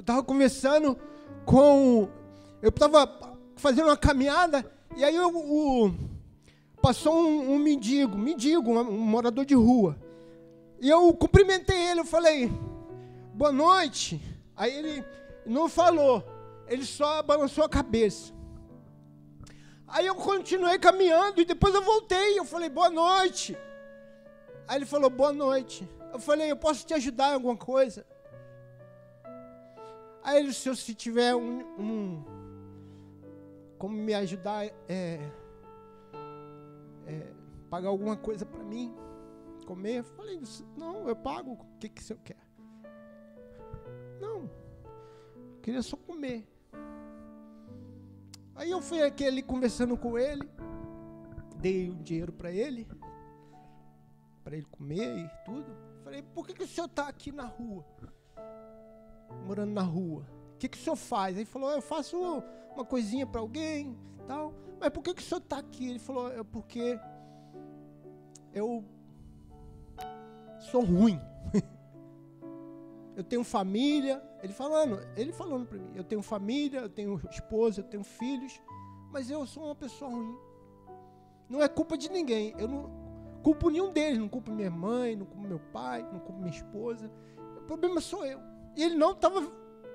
Eu 0.00 0.02
estava 0.02 0.22
conversando 0.22 0.98
com. 1.44 2.08
Eu 2.62 2.70
estava 2.70 3.06
fazendo 3.54 3.88
uma 3.88 3.98
caminhada 3.98 4.64
e 4.96 5.04
aí 5.04 5.14
eu, 5.14 5.28
o, 5.28 5.94
passou 6.80 7.14
um, 7.14 7.52
um, 7.52 7.58
mendigo, 7.58 8.16
mendigo, 8.16 8.70
um, 8.70 8.78
um 8.78 8.98
morador 8.98 9.44
de 9.44 9.54
rua. 9.54 9.98
E 10.80 10.88
eu 10.88 11.12
cumprimentei 11.12 11.76
ele, 11.76 12.00
eu 12.00 12.06
falei, 12.06 12.50
boa 13.34 13.52
noite. 13.52 14.18
Aí 14.56 14.74
ele 14.74 15.04
não 15.44 15.68
falou. 15.68 16.24
ele 16.66 16.86
só 16.86 17.22
balançou 17.22 17.64
a 17.64 17.68
cabeça. 17.68 18.32
Aí 19.86 20.06
eu 20.06 20.14
continuei 20.14 20.78
caminhando 20.78 21.42
e 21.42 21.44
depois 21.44 21.74
eu 21.74 21.82
voltei. 21.82 22.38
Eu 22.38 22.46
falei, 22.46 22.70
boa 22.70 22.88
noite. 22.88 23.54
Aí 24.66 24.78
ele 24.78 24.86
falou, 24.86 25.10
boa 25.10 25.30
noite. 25.30 25.86
Eu 26.10 26.18
falei, 26.18 26.50
eu 26.50 26.56
posso 26.56 26.86
te 26.86 26.94
ajudar 26.94 27.32
em 27.32 27.34
alguma 27.34 27.54
coisa? 27.58 28.06
Aí 30.22 30.38
ele, 30.38 30.52
se 30.52 30.68
eu 30.68 30.76
se 30.76 30.94
tiver 30.94 31.34
um, 31.34 31.60
um 31.78 32.24
como 33.78 33.96
me 33.96 34.12
ajudar, 34.12 34.66
é, 34.88 35.30
é, 37.06 37.32
pagar 37.70 37.88
alguma 37.88 38.16
coisa 38.16 38.44
para 38.44 38.62
mim, 38.62 38.94
comer. 39.66 39.98
Eu 39.98 40.04
falei, 40.04 40.40
não, 40.76 41.08
eu 41.08 41.16
pago. 41.16 41.52
O 41.52 41.78
que, 41.78 41.88
que 41.88 42.02
o 42.02 42.04
senhor 42.04 42.20
quer? 42.22 42.36
Não, 44.20 44.50
eu 45.34 45.60
queria 45.62 45.82
só 45.82 45.96
comer. 45.96 46.46
Aí 48.54 48.70
eu 48.70 48.82
fui 48.82 49.02
aqui 49.02 49.24
ali 49.24 49.42
conversando 49.42 49.96
com 49.96 50.18
ele, 50.18 50.46
dei 51.56 51.90
um 51.90 52.02
dinheiro 52.02 52.30
para 52.30 52.52
ele, 52.52 52.86
para 54.44 54.56
ele 54.56 54.66
comer 54.66 55.16
e 55.16 55.44
tudo. 55.46 55.74
Falei, 56.04 56.22
por 56.22 56.46
que, 56.46 56.52
que 56.52 56.64
o 56.64 56.68
senhor 56.68 56.86
está 56.86 57.08
aqui 57.08 57.32
na 57.32 57.44
rua? 57.44 57.86
Morando 59.46 59.72
na 59.72 59.82
rua. 59.82 60.26
O 60.54 60.58
que, 60.58 60.68
que 60.68 60.78
o 60.78 60.80
senhor 60.80 60.96
faz? 60.96 61.36
Ele 61.36 61.46
falou, 61.46 61.70
eu 61.70 61.82
faço 61.82 62.16
uma 62.74 62.84
coisinha 62.84 63.26
para 63.26 63.40
alguém, 63.40 63.96
tal. 64.26 64.54
Mas 64.78 64.90
por 64.90 65.02
que, 65.02 65.14
que 65.14 65.22
o 65.22 65.24
senhor 65.24 65.40
está 65.40 65.58
aqui? 65.58 65.88
Ele 65.88 65.98
falou, 65.98 66.32
é 66.32 66.42
porque 66.42 66.98
eu 68.52 68.84
sou 70.70 70.84
ruim. 70.84 71.18
eu 73.16 73.24
tenho 73.24 73.44
família, 73.44 74.22
ele 74.42 74.52
falando, 74.52 75.00
ele 75.16 75.32
falando 75.32 75.66
para 75.66 75.78
mim, 75.78 75.92
eu 75.94 76.04
tenho 76.04 76.22
família, 76.22 76.80
eu 76.80 76.88
tenho 76.88 77.20
esposa, 77.30 77.80
eu 77.80 77.84
tenho 77.84 78.04
filhos, 78.04 78.60
mas 79.10 79.30
eu 79.30 79.46
sou 79.46 79.64
uma 79.64 79.74
pessoa 79.74 80.10
ruim. 80.10 80.36
Não 81.48 81.62
é 81.62 81.68
culpa 81.68 81.98
de 81.98 82.08
ninguém. 82.08 82.54
Eu 82.56 82.68
não 82.68 82.90
culpo 83.42 83.70
nenhum 83.70 83.92
deles, 83.92 84.18
não 84.18 84.28
culpo 84.28 84.52
minha 84.52 84.70
mãe, 84.70 85.16
não 85.16 85.26
culpo 85.26 85.42
meu 85.46 85.58
pai, 85.58 86.02
não 86.02 86.20
culpo 86.20 86.38
minha 86.38 86.54
esposa. 86.54 87.10
O 87.58 87.62
problema 87.62 88.00
sou 88.00 88.24
eu. 88.24 88.40
Ele 88.76 88.94
não 88.94 89.12
estava 89.12 89.50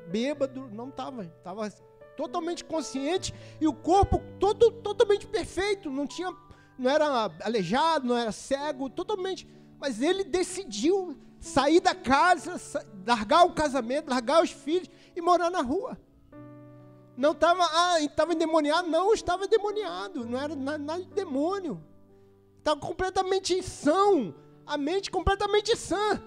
bêbado, 0.07 0.69
não 0.71 0.89
estava, 0.89 1.23
estava 1.23 1.69
totalmente 2.15 2.63
consciente 2.63 3.33
e 3.59 3.67
o 3.67 3.73
corpo 3.73 4.21
todo 4.39 4.71
totalmente 4.71 5.27
perfeito, 5.27 5.89
não 5.89 6.07
tinha 6.07 6.33
não 6.77 6.91
era 6.91 7.31
aleijado, 7.41 8.05
não 8.05 8.17
era 8.17 8.31
cego, 8.31 8.89
totalmente, 8.89 9.47
mas 9.79 10.01
ele 10.01 10.23
decidiu 10.23 11.17
sair 11.39 11.79
da 11.79 11.95
casa, 11.95 12.55
largar 13.05 13.45
o 13.45 13.53
casamento, 13.53 14.09
largar 14.09 14.43
os 14.43 14.51
filhos 14.51 14.89
e 15.15 15.21
morar 15.21 15.49
na 15.49 15.61
rua. 15.61 15.97
Não 17.15 17.31
estava, 17.31 17.63
ah, 17.71 18.01
estava 18.01 18.33
endemoniado, 18.33 18.89
não 18.89 19.13
estava 19.13 19.45
endemoniado, 19.45 20.25
não 20.25 20.39
era 20.39 20.55
nada 20.55 21.01
de 21.01 21.13
demônio. 21.13 21.81
Estava 22.57 22.79
completamente 22.79 23.61
são, 23.63 24.35
a 24.65 24.77
mente 24.77 25.09
completamente 25.09 25.77
sã. 25.77 26.21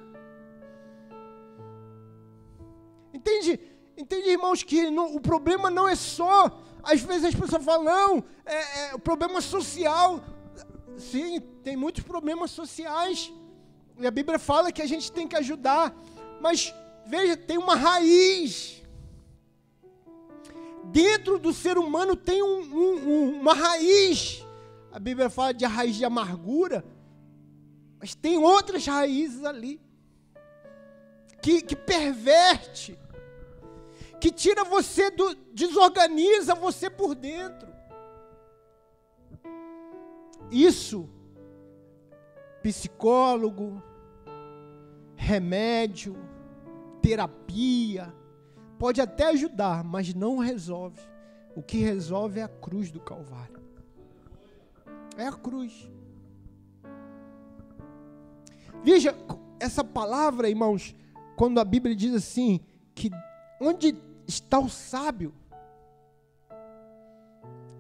Entende? 3.13 3.61
Entende, 3.97 4.31
irmãos, 4.31 4.63
que 4.63 4.87
o 4.87 5.21
problema 5.21 5.71
não 5.71 5.89
é 5.89 5.97
só. 5.97 6.63
Às 6.83 7.01
vezes 7.01 7.25
as 7.25 7.35
pessoas 7.35 7.65
falam, 7.65 7.85
não, 7.85 8.25
é, 8.47 8.91
é, 8.91 8.95
o 8.95 8.99
problema 8.99 9.41
social. 9.41 10.23
Sim, 10.97 11.41
tem 11.63 11.77
muitos 11.77 12.05
problemas 12.05 12.51
sociais. 12.53 13.33
E 13.99 14.07
a 14.07 14.11
Bíblia 14.11 14.39
fala 14.39 14.71
que 14.71 14.81
a 14.81 14.87
gente 14.87 15.11
tem 15.11 15.27
que 15.27 15.37
ajudar. 15.37 15.95
Mas, 16.41 16.73
veja, 17.07 17.37
tem 17.37 17.59
uma 17.59 17.75
raiz. 17.75 18.83
Dentro 20.85 21.39
do 21.39 21.53
ser 21.53 21.77
humano 21.77 22.15
tem 22.15 22.43
um, 22.43 22.61
um, 22.61 23.41
uma 23.41 23.53
raiz. 23.53 24.45
A 24.93 24.99
Bíblia 24.99 25.29
fala 25.29 25.53
de 25.53 25.65
raiz 25.65 25.97
de 25.97 26.05
amargura. 26.05 26.85
Mas 27.99 28.15
tem 28.15 28.39
outras 28.39 28.87
raízes 28.87 29.45
ali. 29.45 29.81
Que, 31.43 31.61
que 31.61 31.75
perverte. 31.75 32.97
Que 34.21 34.31
tira 34.31 34.65
você 34.65 35.11
do. 35.11 35.35
desorganiza 35.53 36.55
você 36.55 36.91
por 36.91 37.15
dentro. 37.15 37.69
Isso, 40.51 41.09
psicólogo, 42.63 43.83
remédio, 45.15 46.17
terapia, 47.03 48.13
pode 48.79 49.01
até 49.01 49.29
ajudar, 49.29 49.85
mas 49.85 50.15
não 50.15 50.39
resolve. 50.39 51.01
O 51.55 51.63
que 51.63 51.79
resolve 51.79 52.41
é 52.41 52.45
a 52.45 52.49
cruz 52.49 52.91
do 52.91 53.01
Calvário. 53.01 53.61
É 55.17 55.27
a 55.27 55.33
cruz. 55.33 55.91
Veja 58.83 59.15
essa 59.59 59.83
palavra, 59.83 60.49
irmãos, 60.49 60.95
quando 61.37 61.59
a 61.59 61.65
Bíblia 61.65 61.95
diz 61.95 62.15
assim: 62.15 62.61
que 62.95 63.11
onde 63.61 63.93
está 64.29 64.59
o 64.59 64.69
sábio? 64.69 65.35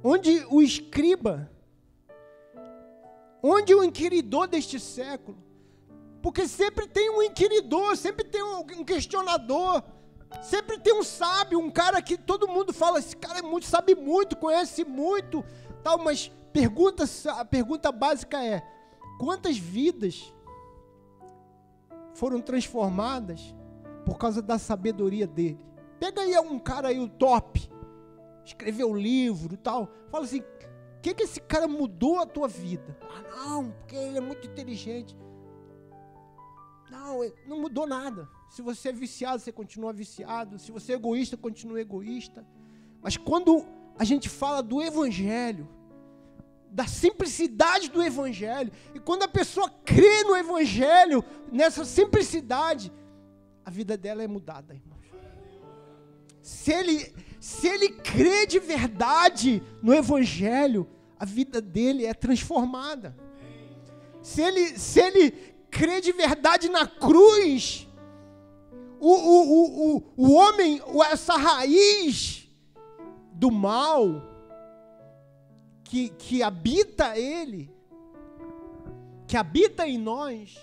Onde 0.03 0.45
o 0.51 0.63
escriba? 0.63 1.51
Onde 3.43 3.75
o 3.75 3.85
inquiridor 3.85 4.49
deste 4.49 4.81
século? 4.81 5.37
Porque 6.23 6.49
sempre 6.49 6.89
tem 6.89 7.11
um 7.11 7.23
inquiridor, 7.23 7.97
sempre 7.97 8.25
tem 8.25 8.43
um 8.43 8.85
questionador, 8.85 9.83
sempre 10.43 10.79
tem 10.79 10.93
um 10.99 11.05
sábio, 11.05 11.61
um 11.61 11.71
cara 11.71 12.03
que 12.03 12.17
todo 12.17 12.49
mundo 12.49 12.73
fala, 12.73 12.99
esse 12.99 13.17
cara 13.17 13.39
é 13.39 13.43
muito, 13.43 13.67
sabe 13.67 13.95
muito, 13.95 14.37
conhece 14.37 14.85
muito, 14.85 15.45
tal, 15.83 15.99
mas 15.99 16.33
pergunta, 16.53 17.05
a 17.37 17.45
pergunta 17.45 17.93
básica 17.93 18.43
é: 18.43 18.63
quantas 19.19 19.57
vidas 19.57 20.33
foram 22.15 22.41
transformadas 22.41 23.55
por 24.05 24.19
causa 24.19 24.43
da 24.43 24.59
sabedoria 24.59 25.27
dele? 25.27 25.69
Pega 25.99 26.23
aí 26.23 26.39
um 26.39 26.59
cara 26.59 26.89
aí, 26.89 26.99
o 26.99 27.09
top, 27.09 27.71
escreveu 28.45 28.95
livro 28.95 29.55
e 29.55 29.57
tal, 29.57 29.91
fala 30.11 30.25
assim, 30.25 30.41
o 30.41 31.01
que, 31.01 31.15
que 31.15 31.23
esse 31.25 31.41
cara 31.41 31.69
mudou 31.69 32.21
a 32.21 32.27
tua 32.27 32.49
vida? 32.49 32.97
Ah, 33.03 33.23
não, 33.37 33.71
porque 33.71 33.95
ele 33.95 34.19
é 34.19 34.21
muito 34.21 34.47
inteligente. 34.47 35.17
Não, 36.91 37.21
não 37.47 37.61
mudou 37.61 37.87
nada. 37.87 38.29
Se 38.51 38.63
você 38.63 38.89
é 38.89 38.93
viciado, 38.93 39.41
você 39.41 39.53
continua 39.53 39.93
viciado. 39.93 40.59
Se 40.59 40.73
você 40.73 40.93
é 40.93 40.95
egoísta, 40.97 41.37
continua 41.37 41.81
egoísta. 41.81 42.47
Mas 43.01 43.17
quando 43.17 43.65
a 43.99 44.05
gente 44.05 44.29
fala 44.29 44.63
do 44.63 44.83
Evangelho, 44.83 45.69
da 46.71 46.87
simplicidade 46.87 47.91
do 47.91 48.03
Evangelho, 48.03 48.73
e 48.95 49.01
quando 49.01 49.23
a 49.23 49.29
pessoa 49.29 49.71
crê 49.85 50.25
no 50.25 50.37
Evangelho, 50.37 51.25
nessa 51.53 51.85
simplicidade, 51.85 52.93
a 53.65 53.71
vida 53.71 53.97
dela 53.97 54.23
é 54.23 54.27
mudada. 54.27 54.75
Se 56.49 56.73
ele, 56.73 57.15
se 57.39 57.69
ele 57.69 57.91
crê 57.91 58.47
de 58.47 58.59
verdade 58.59 59.63
no 59.83 59.93
Evangelho, 59.93 60.89
a 61.19 61.27
vida 61.27 61.61
dele 61.61 62.07
é 62.07 62.15
transformada. 62.15 63.15
Se 64.23 64.41
ele, 64.41 64.79
se 64.79 64.99
ele 64.99 65.31
crê 65.71 66.01
de 66.01 66.11
verdade 66.11 66.71
na 66.71 66.87
cruz, 66.87 67.87
o, 68.99 69.13
o, 69.13 69.43
o, 69.43 69.97
o, 69.97 70.03
o 70.17 70.33
homem, 70.33 70.81
essa 71.13 71.37
raiz 71.37 72.49
do 73.35 73.51
mal 73.51 74.23
que, 75.85 76.09
que 76.09 76.43
habita 76.43 77.19
ele, 77.19 77.71
que 79.27 79.37
habita 79.37 79.87
em 79.87 79.99
nós, 79.99 80.57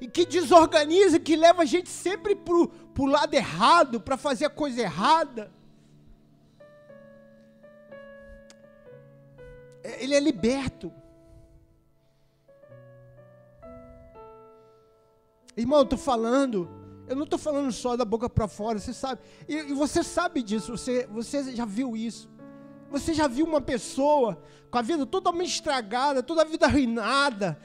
e 0.00 0.06
que 0.06 0.24
desorganiza, 0.24 1.18
que 1.18 1.36
leva 1.36 1.62
a 1.62 1.66
gente 1.66 1.88
sempre 1.88 2.34
para 2.34 2.54
o 3.04 3.06
lado 3.06 3.34
errado, 3.34 4.00
para 4.00 4.16
fazer 4.16 4.46
a 4.46 4.50
coisa 4.50 4.80
errada. 4.80 5.50
É, 9.82 10.02
ele 10.02 10.14
é 10.14 10.20
liberto. 10.20 10.92
Irmão, 15.56 15.78
eu 15.78 15.84
estou 15.84 15.98
falando, 15.98 16.70
eu 17.08 17.16
não 17.16 17.24
estou 17.24 17.38
falando 17.38 17.72
só 17.72 17.96
da 17.96 18.04
boca 18.04 18.28
para 18.28 18.46
fora, 18.46 18.78
você 18.78 18.92
sabe, 18.92 19.20
e, 19.48 19.54
e, 19.56 19.72
você 19.74 20.04
sabe 20.04 20.42
disso, 20.42 20.76
você, 20.76 21.06
você 21.06 21.54
já 21.54 21.64
viu 21.64 21.96
isso. 21.96 22.30
Você 22.90 23.12
já 23.12 23.26
viu 23.26 23.44
uma 23.44 23.60
pessoa 23.60 24.40
com 24.70 24.78
a 24.78 24.82
vida 24.82 25.04
totalmente 25.04 25.50
estragada, 25.50 26.22
toda 26.22 26.42
a 26.42 26.44
vida 26.44 26.66
arruinada, 26.66 27.58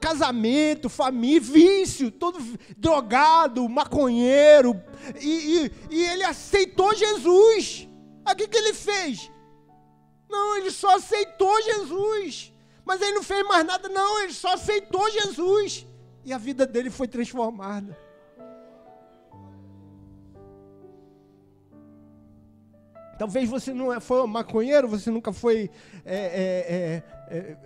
casamento, 0.00 0.88
família, 0.88 1.40
vício, 1.40 2.10
todo 2.10 2.38
drogado, 2.76 3.68
maconheiro, 3.68 4.80
e, 5.20 5.70
e, 5.90 5.96
e 5.96 6.04
ele 6.06 6.24
aceitou 6.24 6.94
Jesus. 6.94 7.88
O 8.28 8.34
que, 8.34 8.48
que 8.48 8.56
ele 8.56 8.72
fez? 8.72 9.30
Não, 10.28 10.56
ele 10.56 10.70
só 10.70 10.96
aceitou 10.96 11.62
Jesus. 11.62 12.52
Mas 12.84 13.00
ele 13.00 13.12
não 13.12 13.22
fez 13.22 13.46
mais 13.46 13.66
nada, 13.66 13.88
não, 13.88 14.22
ele 14.22 14.32
só 14.32 14.54
aceitou 14.54 15.10
Jesus. 15.10 15.86
E 16.24 16.32
a 16.32 16.38
vida 16.38 16.66
dele 16.66 16.90
foi 16.90 17.08
transformada. 17.08 17.96
Talvez 23.18 23.48
você 23.48 23.72
não 23.72 23.92
é, 23.92 23.98
foi 23.98 24.26
maconheiro, 24.26 24.88
você 24.88 25.10
nunca 25.10 25.32
foi. 25.32 25.70
É, 26.04 26.16
é, 26.16 27.34
é, 27.34 27.38
é, 27.38 27.56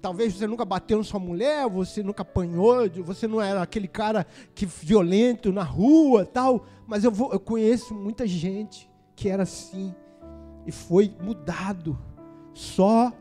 talvez 0.00 0.34
você 0.34 0.46
nunca 0.46 0.64
bateu 0.64 0.98
na 0.98 1.04
sua 1.04 1.20
mulher, 1.20 1.68
você 1.68 2.02
nunca 2.02 2.22
apanhou, 2.22 2.88
você 3.04 3.26
não 3.26 3.40
era 3.40 3.62
aquele 3.62 3.88
cara 3.88 4.26
que 4.54 4.66
violento 4.66 5.52
na 5.52 5.62
rua, 5.62 6.24
tal. 6.24 6.66
Mas 6.86 7.04
eu, 7.04 7.10
vou, 7.10 7.32
eu 7.32 7.40
conheço 7.40 7.94
muita 7.94 8.26
gente 8.26 8.90
que 9.14 9.28
era 9.28 9.42
assim 9.42 9.94
e 10.66 10.72
foi 10.72 11.14
mudado 11.22 11.98
só 12.54 13.12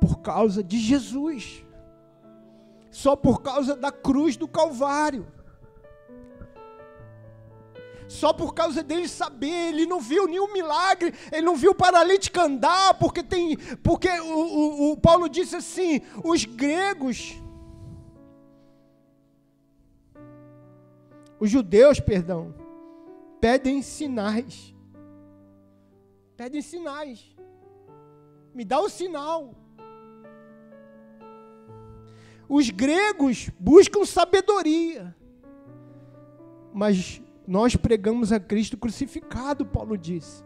por 0.00 0.18
causa 0.18 0.62
de 0.62 0.78
Jesus, 0.78 1.64
só 2.90 3.16
por 3.16 3.42
causa 3.42 3.76
da 3.76 3.90
cruz 3.90 4.36
do 4.36 4.46
Calvário 4.46 5.26
só 8.08 8.32
por 8.32 8.54
causa 8.54 8.82
dele 8.82 9.06
saber, 9.06 9.68
ele 9.68 9.84
não 9.84 10.00
viu 10.00 10.26
nenhum 10.26 10.50
milagre, 10.50 11.12
ele 11.30 11.42
não 11.42 11.54
viu 11.54 11.72
o 11.72 11.74
paralítico 11.74 12.40
andar, 12.40 12.94
porque 12.94 13.22
tem, 13.22 13.56
porque 13.82 14.08
o, 14.08 14.34
o, 14.34 14.92
o 14.92 14.96
Paulo 14.96 15.28
disse 15.28 15.56
assim, 15.56 16.00
os 16.24 16.46
gregos, 16.46 17.34
os 21.38 21.50
judeus, 21.50 22.00
perdão, 22.00 22.54
pedem 23.42 23.82
sinais, 23.82 24.74
pedem 26.34 26.62
sinais, 26.62 27.36
me 28.54 28.64
dá 28.64 28.80
o 28.80 28.88
sinal. 28.88 29.54
Os 32.48 32.70
gregos 32.70 33.50
buscam 33.60 34.06
sabedoria, 34.06 35.14
mas 36.72 37.20
nós 37.48 37.74
pregamos 37.74 38.30
a 38.30 38.38
Cristo 38.38 38.76
crucificado, 38.76 39.64
Paulo 39.64 39.96
disse. 39.96 40.44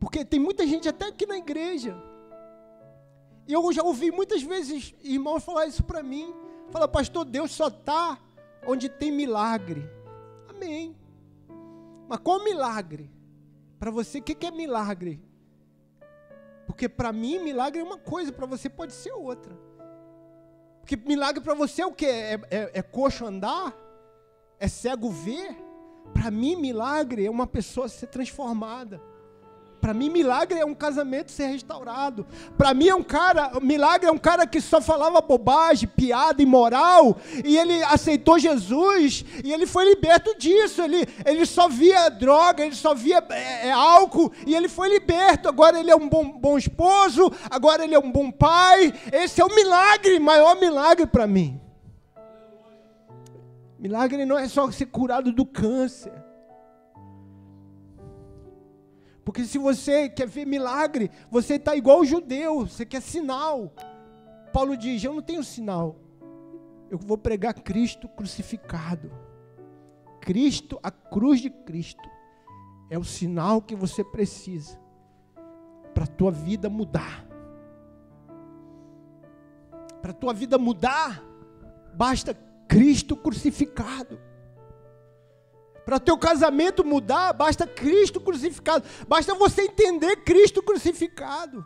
Porque 0.00 0.24
tem 0.24 0.40
muita 0.40 0.66
gente 0.66 0.88
até 0.88 1.08
aqui 1.08 1.26
na 1.26 1.36
igreja. 1.36 1.94
E 3.46 3.52
eu 3.52 3.70
já 3.74 3.82
ouvi 3.82 4.10
muitas 4.10 4.42
vezes 4.42 4.94
irmãos 5.02 5.44
falar 5.44 5.66
isso 5.66 5.84
para 5.84 6.02
mim. 6.02 6.34
Fala, 6.70 6.88
pastor, 6.88 7.26
Deus 7.26 7.50
só 7.50 7.68
está 7.68 8.18
onde 8.66 8.88
tem 8.88 9.12
milagre. 9.12 9.86
Amém. 10.48 10.96
Mas 12.08 12.20
qual 12.20 12.42
milagre? 12.42 13.10
Para 13.78 13.90
você, 13.90 14.18
o 14.18 14.22
que, 14.22 14.34
que 14.34 14.46
é 14.46 14.50
milagre? 14.50 15.22
Porque 16.66 16.88
para 16.88 17.12
mim, 17.12 17.38
milagre 17.38 17.82
é 17.82 17.84
uma 17.84 17.98
coisa, 17.98 18.32
para 18.32 18.46
você 18.46 18.70
pode 18.70 18.94
ser 18.94 19.12
outra. 19.12 19.54
Porque 20.84 20.96
milagre 20.96 21.42
para 21.42 21.54
você 21.54 21.80
é 21.80 21.86
o 21.86 21.92
que? 21.92 22.04
É, 22.04 22.34
é, 22.50 22.70
é 22.74 22.82
coxo 22.82 23.24
andar? 23.24 23.74
É 24.60 24.68
cego 24.68 25.10
ver? 25.10 25.56
Para 26.12 26.30
mim, 26.30 26.56
milagre 26.56 27.24
é 27.24 27.30
uma 27.30 27.46
pessoa 27.46 27.88
ser 27.88 28.08
transformada. 28.08 29.00
Para 29.84 29.92
mim, 29.92 30.08
milagre 30.08 30.58
é 30.58 30.64
um 30.64 30.72
casamento 30.72 31.30
ser 31.30 31.48
restaurado. 31.48 32.26
Para 32.56 32.72
mim, 32.72 32.88
é 32.88 32.94
um 32.94 33.02
cara, 33.02 33.60
milagre 33.60 34.08
é 34.08 34.10
um 34.10 34.16
cara 34.16 34.46
que 34.46 34.58
só 34.58 34.80
falava 34.80 35.20
bobagem, 35.20 35.86
piada, 35.86 36.42
imoral, 36.42 37.18
e 37.44 37.58
ele 37.58 37.82
aceitou 37.82 38.38
Jesus 38.38 39.26
e 39.44 39.52
ele 39.52 39.66
foi 39.66 39.84
liberto 39.84 40.38
disso. 40.38 40.80
Ele, 40.80 41.06
ele 41.26 41.44
só 41.44 41.68
via 41.68 42.08
droga, 42.08 42.64
ele 42.64 42.74
só 42.74 42.94
via 42.94 43.22
é, 43.28 43.68
é, 43.68 43.72
álcool 43.72 44.32
e 44.46 44.54
ele 44.54 44.70
foi 44.70 44.88
liberto. 44.88 45.50
Agora 45.50 45.78
ele 45.78 45.90
é 45.90 45.96
um 45.96 46.08
bom, 46.08 46.30
bom 46.30 46.56
esposo, 46.56 47.30
agora 47.50 47.84
ele 47.84 47.94
é 47.94 47.98
um 47.98 48.10
bom 48.10 48.30
pai. 48.30 48.90
Esse 49.12 49.42
é 49.42 49.44
o 49.44 49.54
milagre, 49.54 50.18
maior 50.18 50.58
milagre 50.58 51.06
para 51.06 51.26
mim. 51.26 51.60
Milagre 53.78 54.24
não 54.24 54.38
é 54.38 54.48
só 54.48 54.70
ser 54.70 54.86
curado 54.86 55.30
do 55.30 55.44
câncer. 55.44 56.23
Porque 59.24 59.44
se 59.44 59.58
você 59.58 60.08
quer 60.08 60.26
ver 60.26 60.46
milagre, 60.46 61.10
você 61.30 61.54
está 61.54 61.74
igual 61.74 62.00
o 62.00 62.04
judeu, 62.04 62.66
você 62.66 62.84
quer 62.84 63.00
sinal. 63.00 63.72
Paulo 64.52 64.76
diz: 64.76 65.02
Eu 65.02 65.14
não 65.14 65.22
tenho 65.22 65.42
sinal, 65.42 65.96
eu 66.90 66.98
vou 66.98 67.16
pregar 67.16 67.54
Cristo 67.54 68.06
crucificado. 68.08 69.10
Cristo, 70.20 70.78
a 70.82 70.90
cruz 70.90 71.40
de 71.40 71.50
Cristo, 71.50 72.08
é 72.88 72.98
o 72.98 73.04
sinal 73.04 73.60
que 73.60 73.74
você 73.74 74.02
precisa 74.02 74.78
para 75.92 76.04
a 76.04 76.08
tua 76.08 76.30
vida 76.30 76.68
mudar. 76.68 77.26
Para 80.00 80.10
a 80.10 80.14
tua 80.14 80.34
vida 80.34 80.58
mudar, 80.58 81.22
basta 81.94 82.34
Cristo 82.68 83.16
crucificado. 83.16 84.18
Para 85.84 86.00
teu 86.00 86.16
casamento 86.16 86.82
mudar, 86.82 87.32
basta 87.34 87.66
Cristo 87.66 88.20
crucificado. 88.20 88.86
Basta 89.06 89.34
você 89.34 89.62
entender 89.62 90.16
Cristo 90.16 90.62
crucificado. 90.62 91.64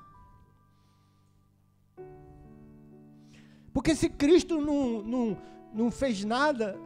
Porque 3.72 3.94
se 3.94 4.09
Cristo 4.09 4.61
não, 4.61 5.02
não, 5.02 5.42
não 5.72 5.90
fez 5.90 6.24
nada, 6.24 6.76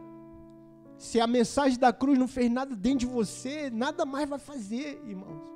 se 0.95 1.19
a 1.19 1.25
mensagem 1.25 1.79
da 1.79 1.91
cruz 1.91 2.19
não 2.19 2.27
fez 2.27 2.51
nada 2.51 2.75
dentro 2.75 2.99
de 2.99 3.05
você, 3.07 3.71
nada 3.71 4.05
mais 4.05 4.29
vai 4.29 4.37
fazer, 4.37 5.01
irmãos. 5.03 5.51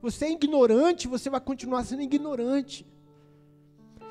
Você 0.00 0.26
é 0.26 0.30
ignorante, 0.30 1.08
você 1.08 1.28
vai 1.28 1.40
continuar 1.40 1.82
sendo 1.82 2.02
ignorante. 2.02 2.86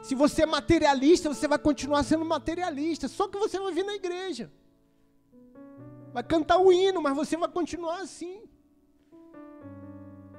Se 0.04 0.14
você 0.16 0.44
é 0.44 0.46
materialista, 0.46 1.34
você 1.34 1.48
vai 1.48 1.58
continuar 1.58 2.04
sendo 2.04 2.26
materialista. 2.26 3.08
Só 3.08 3.30
que 3.30 3.38
você 3.38 3.58
vai 3.58 3.72
vir 3.72 3.86
na 3.86 3.96
igreja 3.96 4.52
vai 6.16 6.24
cantar 6.24 6.60
o 6.60 6.72
hino, 6.72 7.02
mas 7.02 7.14
você 7.14 7.36
vai 7.36 7.50
continuar 7.50 8.00
assim. 8.00 8.42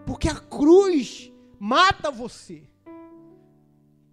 Porque 0.06 0.26
a 0.26 0.40
cruz 0.40 1.30
mata 1.58 2.10
você. 2.10 2.66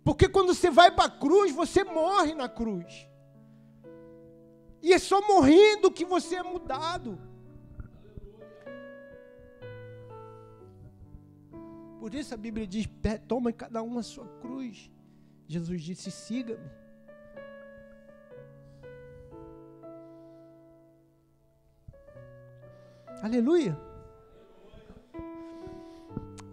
Porque 0.03 0.27
quando 0.27 0.53
você 0.53 0.69
vai 0.69 0.91
para 0.93 1.05
a 1.05 1.17
cruz, 1.17 1.55
você 1.55 1.85
morre 1.85 2.33
na 2.35 2.49
cruz. 2.49 3.07
E 4.81 4.91
é 4.91 4.99
só 4.99 5.25
morrendo 5.25 5.89
que 5.89 6.03
você 6.03 6.35
é 6.35 6.43
mudado. 6.43 7.17
Por 11.97 12.13
isso 12.13 12.33
a 12.33 12.37
Bíblia 12.37 12.67
diz: 12.67 12.89
toma 13.25 13.53
cada 13.53 13.81
um 13.81 13.97
a 13.97 14.03
sua 14.03 14.27
cruz. 14.41 14.91
Jesus 15.47 15.81
disse: 15.81 16.11
siga-me. 16.11 16.82
Aleluia. 23.21 23.77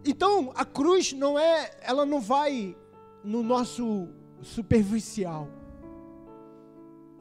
Então, 0.05 0.53
a 0.55 0.65
cruz 0.65 1.13
não 1.13 1.39
é, 1.39 1.71
ela 1.83 2.07
não 2.07 2.21
vai 2.21 2.77
no 3.23 3.43
nosso 3.43 4.09
superficial. 4.43 5.49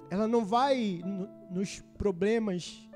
Ela 0.09 0.27
não 0.27 0.45
vai 0.45 1.01
no, 1.05 1.27
nos 1.51 1.81
problemas 1.97 2.89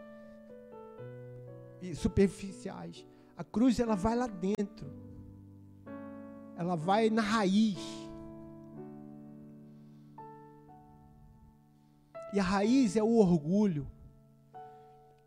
superficiais. 1.95 3.05
A 3.35 3.43
cruz 3.43 3.79
ela 3.79 3.95
vai 3.95 4.15
lá 4.15 4.27
dentro. 4.27 4.87
Ela 6.55 6.75
vai 6.75 7.09
na 7.09 7.21
raiz. 7.21 7.77
E 12.31 12.39
a 12.39 12.43
raiz 12.43 12.95
é 12.95 13.03
o 13.03 13.17
orgulho. 13.17 13.87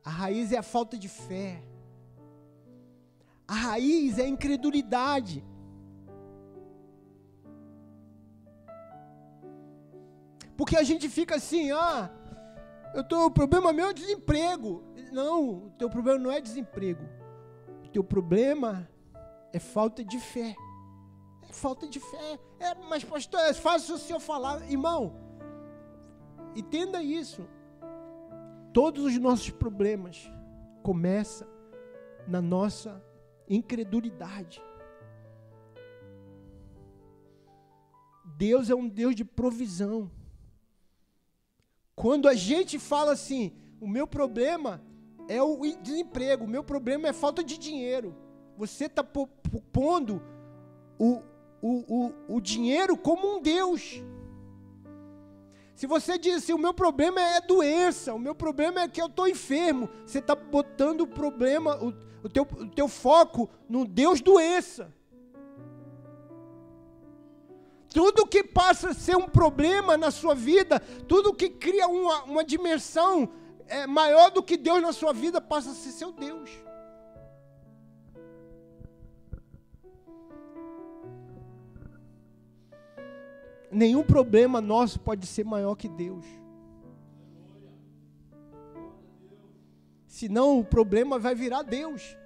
A 0.07 0.11
raiz 0.11 0.53
é 0.53 0.59
a 0.59 0.63
falta 0.63 0.97
de 0.97 1.09
fé. 1.09 1.61
A 3.49 3.55
raiz 3.55 4.21
é 4.21 4.23
a 4.23 4.29
incredulidade. 4.29 5.45
Porque 10.57 10.77
a 10.77 10.85
gente 10.85 11.09
fica 11.09 11.35
assim, 11.35 11.73
ah, 11.73 12.09
eu 12.95 13.03
tô, 13.03 13.27
o 13.27 13.31
problema 13.33 13.73
meu 13.73 13.89
é 13.89 13.93
desemprego. 13.93 14.85
Não, 15.11 15.67
o 15.67 15.71
teu 15.71 15.91
problema 15.91 16.21
não 16.21 16.31
é 16.31 16.41
desemprego. 16.41 17.05
O 17.85 17.89
teu 17.89 18.05
problema 18.05 18.89
é 19.53 19.59
falta 19.59 20.05
de 20.05 20.21
fé. 20.21 20.55
É 21.49 21.53
falta 21.53 21.89
de 21.89 21.99
fé. 21.99 22.39
É, 22.61 22.77
mas 22.89 23.03
pastor, 23.03 23.41
é 23.41 23.53
fácil 23.53 23.97
o 23.97 23.99
senhor 23.99 24.21
falar, 24.21 24.71
irmão. 24.71 25.17
Entenda 26.55 27.03
isso. 27.03 27.45
Todos 28.77 29.07
os 29.07 29.17
nossos 29.17 29.49
problemas 29.49 30.31
começam 30.83 31.49
na 32.29 32.43
nossa 32.43 33.03
incredulidade. 33.49 34.63
Deus 38.37 38.69
é 38.69 38.75
um 38.75 38.87
Deus 38.87 39.17
de 39.17 39.25
provisão. 39.25 40.11
Quando 41.95 42.29
a 42.29 42.35
gente 42.35 42.79
fala 42.79 43.13
assim, 43.13 43.57
o 43.81 43.89
meu 43.89 44.07
problema 44.07 44.85
é 45.27 45.43
o 45.43 45.59
desemprego, 45.81 46.45
o 46.45 46.49
meu 46.49 46.63
problema 46.63 47.09
é 47.09 47.15
falta 47.15 47.43
de 47.43 47.57
dinheiro. 47.57 48.15
Você 48.59 48.85
está 48.85 49.03
pondo 49.03 50.21
o, 50.99 51.23
o, 51.63 51.71
o, 51.89 52.13
o 52.37 52.41
dinheiro 52.43 52.95
como 52.95 53.39
um 53.39 53.41
Deus. 53.41 54.03
Se 55.77 55.87
você 55.87 56.17
diz 56.17 56.37
assim, 56.37 56.55
o 56.55 56.59
meu 56.59 56.73
problema 56.73 57.21
é 57.21 57.39
doença, 57.39 58.15
o 58.15 58.19
meu 58.19 58.35
problema 58.35 58.81
é 58.81 58.89
que 58.89 59.01
eu 59.01 59.09
estou 59.09 59.29
enfermo, 59.29 59.91
você 60.07 60.21
está 60.21 60.35
botando 60.35 61.03
o 61.03 61.07
problema, 61.07 61.77
o, 61.77 61.93
o, 62.25 62.29
teu, 62.31 62.45
o 62.45 62.67
teu 62.71 62.89
foco 62.89 63.47
no 63.69 63.85
Deus 63.85 64.23
doença. 64.23 64.91
Tudo 67.91 68.27
que 68.27 68.43
passa 68.43 68.91
a 68.91 68.95
ser 68.95 69.19
um 69.19 69.29
problema 69.29 69.99
na 69.99 70.11
sua 70.11 70.35
vida, 70.35 70.81
tudo 71.07 71.35
que 71.35 71.51
cria 71.51 71.87
uma, 71.87 72.23
uma 72.23 72.45
dimensão 72.45 73.29
é, 73.67 73.87
maior 73.87 74.31
do 74.31 74.43
que 74.43 74.57
Deus 74.57 74.81
na 74.81 74.95
sua 74.95 75.13
vida, 75.13 75.43
passa 75.43 75.73
a 75.73 75.75
ser 75.75 75.91
seu 75.91 76.11
Deus. 76.11 76.49
Nenhum 83.77 84.03
problema 84.03 84.59
nosso 84.59 84.99
pode 84.99 85.27
ser 85.27 85.45
maior 85.45 85.75
que 85.75 85.87
Deus. 85.87 86.25
Senão 90.07 90.59
o 90.59 90.65
problema 90.65 91.19
vai 91.19 91.35
virar 91.35 91.61
Deus. 91.63 92.17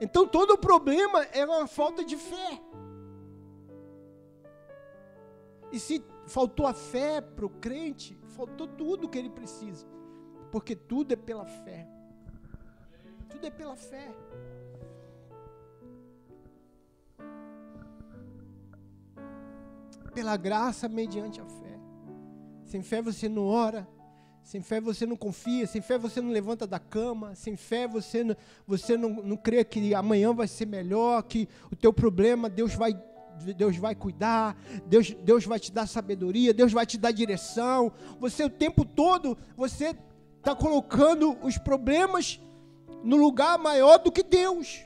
Então 0.00 0.26
todo 0.26 0.56
problema 0.56 1.24
é 1.24 1.44
uma 1.44 1.66
falta 1.66 2.02
de 2.02 2.16
fé. 2.16 2.58
E 5.70 5.78
se 5.78 6.02
faltou 6.26 6.66
a 6.66 6.72
fé 6.72 7.20
para 7.20 7.44
o 7.44 7.50
crente, 7.50 8.18
faltou 8.28 8.66
tudo 8.66 9.10
que 9.10 9.18
ele 9.18 9.28
precisa. 9.28 9.86
Porque 10.50 10.74
tudo 10.74 11.12
é 11.12 11.16
pela 11.16 11.44
fé. 11.44 11.86
Tudo 13.28 13.46
é 13.46 13.50
pela 13.50 13.76
fé. 13.76 14.08
Pela 20.18 20.36
graça 20.36 20.88
mediante 20.88 21.40
a 21.40 21.44
fé. 21.44 21.78
Sem 22.64 22.82
fé 22.82 23.00
você 23.00 23.28
não 23.28 23.46
ora, 23.46 23.86
sem 24.42 24.60
fé 24.60 24.80
você 24.80 25.06
não 25.06 25.14
confia, 25.14 25.64
sem 25.64 25.80
fé 25.80 25.96
você 25.96 26.20
não 26.20 26.30
levanta 26.32 26.66
da 26.66 26.80
cama, 26.80 27.36
sem 27.36 27.54
fé 27.54 27.86
você 27.86 28.24
não, 28.24 28.36
você 28.66 28.96
não, 28.96 29.10
não 29.10 29.36
crê 29.36 29.62
que 29.62 29.94
amanhã 29.94 30.34
vai 30.34 30.48
ser 30.48 30.66
melhor, 30.66 31.22
que 31.22 31.48
o 31.70 31.76
teu 31.76 31.92
problema 31.92 32.50
Deus 32.50 32.74
vai, 32.74 33.00
Deus 33.56 33.76
vai 33.76 33.94
cuidar, 33.94 34.60
Deus, 34.86 35.12
Deus 35.22 35.44
vai 35.44 35.60
te 35.60 35.70
dar 35.70 35.86
sabedoria, 35.86 36.52
Deus 36.52 36.72
vai 36.72 36.84
te 36.84 36.98
dar 36.98 37.12
direção. 37.12 37.92
Você 38.18 38.42
o 38.42 38.50
tempo 38.50 38.84
todo, 38.84 39.38
você 39.56 39.94
está 40.38 40.52
colocando 40.52 41.38
os 41.44 41.56
problemas 41.58 42.40
no 43.04 43.16
lugar 43.16 43.56
maior 43.56 43.98
do 43.98 44.10
que 44.10 44.24
Deus. 44.24 44.84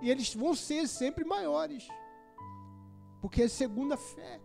E 0.00 0.08
eles 0.08 0.32
vão 0.32 0.54
ser 0.54 0.86
sempre 0.86 1.24
maiores. 1.24 1.88
Porque 3.22 3.42
é 3.42 3.48
segunda 3.48 3.96
fé. 3.96 4.40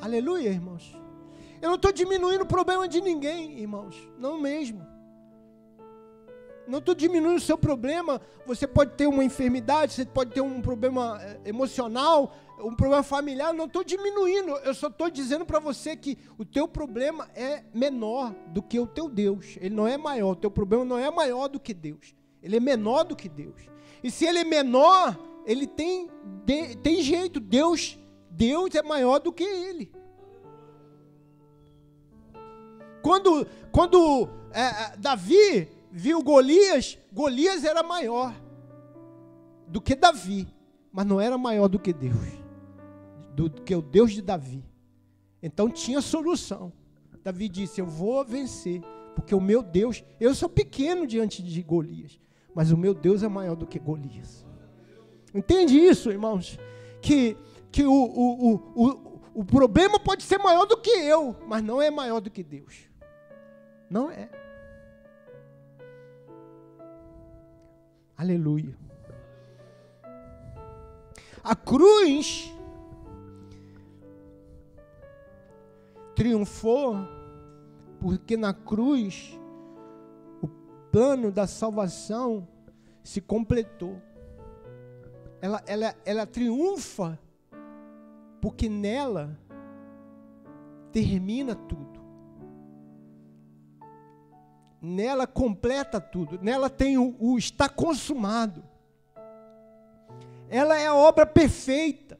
Aleluia, 0.00 0.50
irmãos. 0.50 0.94
Eu 1.60 1.70
não 1.70 1.76
estou 1.76 1.90
diminuindo 1.90 2.42
o 2.42 2.46
problema 2.46 2.86
de 2.86 3.00
ninguém, 3.00 3.58
irmãos. 3.58 3.96
Não 4.18 4.38
mesmo. 4.38 4.86
Não 6.68 6.80
estou 6.80 6.94
diminuindo 6.94 7.38
o 7.38 7.40
seu 7.40 7.56
problema. 7.56 8.20
Você 8.44 8.66
pode 8.66 8.92
ter 8.92 9.06
uma 9.06 9.24
enfermidade, 9.24 9.94
você 9.94 10.04
pode 10.04 10.32
ter 10.32 10.42
um 10.42 10.60
problema 10.60 11.18
eh, 11.22 11.40
emocional, 11.46 12.36
um 12.58 12.74
problema 12.74 13.02
familiar. 13.02 13.54
Não 13.54 13.64
estou 13.64 13.82
diminuindo. 13.82 14.50
Eu 14.58 14.74
só 14.74 14.88
estou 14.88 15.08
dizendo 15.08 15.46
para 15.46 15.58
você 15.58 15.96
que 15.96 16.18
o 16.36 16.44
teu 16.44 16.68
problema 16.68 17.26
é 17.34 17.64
menor 17.72 18.34
do 18.48 18.62
que 18.62 18.78
o 18.78 18.86
teu 18.86 19.08
Deus. 19.08 19.56
Ele 19.62 19.74
não 19.74 19.88
é 19.88 19.96
maior. 19.96 20.32
O 20.32 20.36
teu 20.36 20.50
problema 20.50 20.84
não 20.84 20.98
é 20.98 21.10
maior 21.10 21.48
do 21.48 21.58
que 21.58 21.72
Deus. 21.72 22.14
Ele 22.42 22.56
é 22.56 22.60
menor 22.60 23.04
do 23.04 23.16
que 23.16 23.30
Deus. 23.30 23.62
E 24.04 24.10
se 24.10 24.26
ele 24.26 24.40
é 24.40 24.44
menor, 24.44 25.16
ele 25.46 25.66
tem, 25.66 26.08
tem 26.82 27.00
jeito. 27.00 27.40
Deus 27.40 27.98
Deus 28.36 28.74
é 28.74 28.82
maior 28.82 29.18
do 29.18 29.32
que 29.32 29.42
ele. 29.42 29.90
Quando, 33.02 33.46
quando 33.72 34.28
é, 34.52 34.60
é, 34.60 34.96
Davi 34.98 35.68
viu 35.90 36.22
Golias, 36.22 36.98
Golias 37.10 37.64
era 37.64 37.82
maior 37.82 38.34
do 39.66 39.80
que 39.80 39.94
Davi, 39.94 40.46
mas 40.92 41.06
não 41.06 41.18
era 41.18 41.38
maior 41.38 41.68
do 41.68 41.78
que 41.78 41.94
Deus, 41.94 42.14
do, 43.34 43.48
do 43.48 43.62
que 43.62 43.74
o 43.74 43.80
Deus 43.80 44.12
de 44.12 44.20
Davi. 44.20 44.62
Então 45.42 45.70
tinha 45.70 46.02
solução. 46.02 46.72
Davi 47.22 47.48
disse: 47.48 47.80
Eu 47.80 47.86
vou 47.86 48.22
vencer, 48.24 48.82
porque 49.14 49.34
o 49.34 49.40
meu 49.40 49.62
Deus, 49.62 50.04
eu 50.20 50.34
sou 50.34 50.48
pequeno 50.48 51.06
diante 51.06 51.42
de 51.42 51.62
Golias, 51.62 52.20
mas 52.54 52.70
o 52.70 52.76
meu 52.76 52.92
Deus 52.92 53.22
é 53.22 53.28
maior 53.28 53.56
do 53.56 53.66
que 53.66 53.78
Golias. 53.78 54.45
Entende 55.36 55.78
isso, 55.78 56.10
irmãos? 56.10 56.58
Que 57.00 57.36
que 57.76 57.84
o, 57.84 57.92
o, 57.92 58.54
o, 58.54 58.84
o, 58.86 59.20
o 59.34 59.44
problema 59.44 60.00
pode 60.00 60.22
ser 60.22 60.38
maior 60.38 60.64
do 60.64 60.78
que 60.78 60.88
eu, 60.88 61.36
mas 61.46 61.62
não 61.62 61.82
é 61.82 61.90
maior 61.90 62.20
do 62.20 62.30
que 62.30 62.42
Deus. 62.42 62.88
Não 63.90 64.10
é. 64.10 64.30
Aleluia. 68.16 68.74
A 71.44 71.54
cruz 71.54 72.50
triunfou 76.14 76.96
porque 78.00 78.38
na 78.38 78.54
cruz 78.54 79.38
o 80.40 80.48
plano 80.90 81.30
da 81.30 81.46
salvação 81.46 82.48
se 83.04 83.20
completou. 83.20 84.00
Ela, 85.46 85.62
ela, 85.64 85.94
ela 86.04 86.26
triunfa 86.26 87.16
porque 88.40 88.68
nela 88.68 89.38
termina 90.90 91.54
tudo. 91.54 92.00
Nela 94.82 95.24
completa 95.24 96.00
tudo. 96.00 96.40
Nela 96.42 96.68
tem 96.68 96.98
o, 96.98 97.14
o 97.20 97.38
está 97.38 97.68
consumado. 97.68 98.64
Ela 100.48 100.76
é 100.76 100.88
a 100.88 100.94
obra 100.96 101.24
perfeita. 101.24 102.18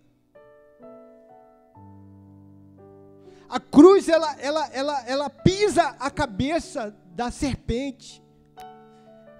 A 3.48 3.58
cruz 3.58 4.08
ela, 4.08 4.40
ela, 4.40 4.68
ela, 4.68 5.04
ela 5.08 5.30
pisa 5.30 5.96
a 5.98 6.12
cabeça 6.12 6.96
da 7.06 7.32
serpente. 7.32 8.22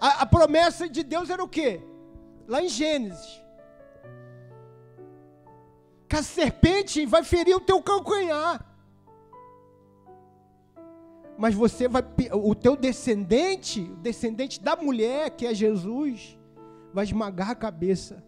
A, 0.01 0.22
a 0.22 0.27
promessa 0.27 0.88
de 0.88 1.05
Deus 1.05 1.31
era 1.31 1.44
o 1.44 1.49
quê? 1.49 1.81
Lá 2.49 2.61
em 2.61 2.68
Gênesis 2.68 3.46
que 6.09 6.16
a 6.16 6.23
serpente 6.23 7.05
vai 7.05 7.23
ferir 7.25 7.57
o 7.57 7.61
teu 7.61 7.83
calcanhar. 7.83 8.64
Mas 11.38 11.55
você 11.55 11.87
vai, 11.87 12.03
o 12.33 12.55
teu 12.55 12.77
descendente, 12.77 13.81
o 13.81 13.97
descendente 13.97 14.61
da 14.61 14.75
mulher, 14.75 15.31
que 15.31 15.47
é 15.47 15.53
Jesus, 15.53 16.38
vai 16.92 17.05
esmagar 17.05 17.51
a 17.51 17.55
cabeça 17.55 18.25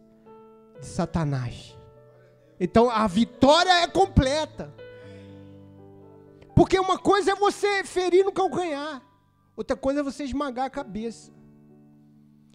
de 0.78 0.86
Satanás. 0.86 1.76
Então 2.60 2.90
a 2.90 3.06
vitória 3.06 3.82
é 3.82 3.86
completa. 3.86 4.74
Porque 6.54 6.78
uma 6.78 6.98
coisa 6.98 7.32
é 7.32 7.34
você 7.34 7.84
ferir 7.84 8.24
no 8.24 8.32
calcanhar, 8.32 9.00
outra 9.56 9.76
coisa 9.76 10.00
é 10.00 10.02
você 10.02 10.24
esmagar 10.24 10.66
a 10.66 10.70
cabeça. 10.70 11.32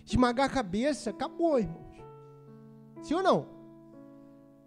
Esmagar 0.06 0.48
a 0.48 0.54
cabeça, 0.54 1.12
acabou, 1.12 1.58
irmãos. 1.58 1.96
Sim 3.02 3.16
ou 3.16 3.24
não? 3.24 3.53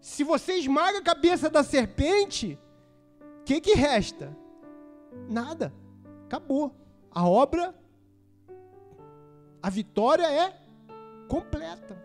Se 0.06 0.22
você 0.22 0.52
esmaga 0.54 0.98
a 0.98 1.02
cabeça 1.02 1.50
da 1.50 1.64
serpente, 1.64 2.56
o 3.40 3.44
que, 3.44 3.60
que 3.60 3.74
resta? 3.74 4.34
Nada. 5.28 5.74
Acabou. 6.26 6.72
A 7.10 7.28
obra, 7.28 7.74
a 9.60 9.68
vitória 9.68 10.30
é 10.30 10.56
completa. 11.26 12.00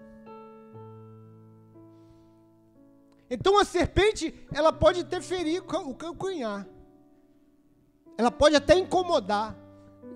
Então 3.30 3.60
a 3.60 3.64
serpente, 3.64 4.34
ela 4.52 4.74
pode 4.74 5.02
até 5.02 5.22
ferir 5.22 5.62
o 5.62 5.94
calcanhar. 5.94 6.68
Ela 8.18 8.32
pode 8.32 8.56
até 8.56 8.80
incomodar. 8.80 9.56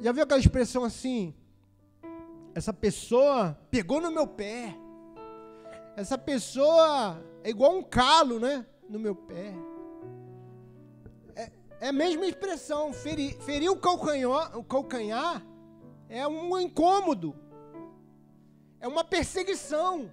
Já 0.02 0.12
viu 0.12 0.24
aquela 0.24 0.39
expressão 0.39 0.84
assim? 0.84 1.36
Essa 2.56 2.74
pessoa 2.74 3.56
pegou 3.69 4.02
no 4.02 4.10
meu 4.10 4.26
pé. 4.26 4.76
Essa 5.96 6.18
pessoa 6.18 7.24
é 7.44 7.50
igual 7.50 7.76
um 7.76 7.84
calo, 7.84 8.40
né? 8.40 8.66
No 8.90 9.00
meu 9.00 9.16
pé. 9.16 9.54
É, 11.36 11.52
é 11.80 11.88
a 11.88 11.94
mesma 11.94 12.26
expressão. 12.26 12.92
Ferir, 12.92 13.36
ferir 13.42 13.72
o, 13.72 13.78
calcanhar, 13.78 14.58
o 14.58 14.64
calcanhar 14.64 15.46
é 16.10 16.28
um 16.28 16.60
incômodo. 16.60 17.34
É 18.80 18.88
uma 18.88 19.04
perseguição. 19.04 20.12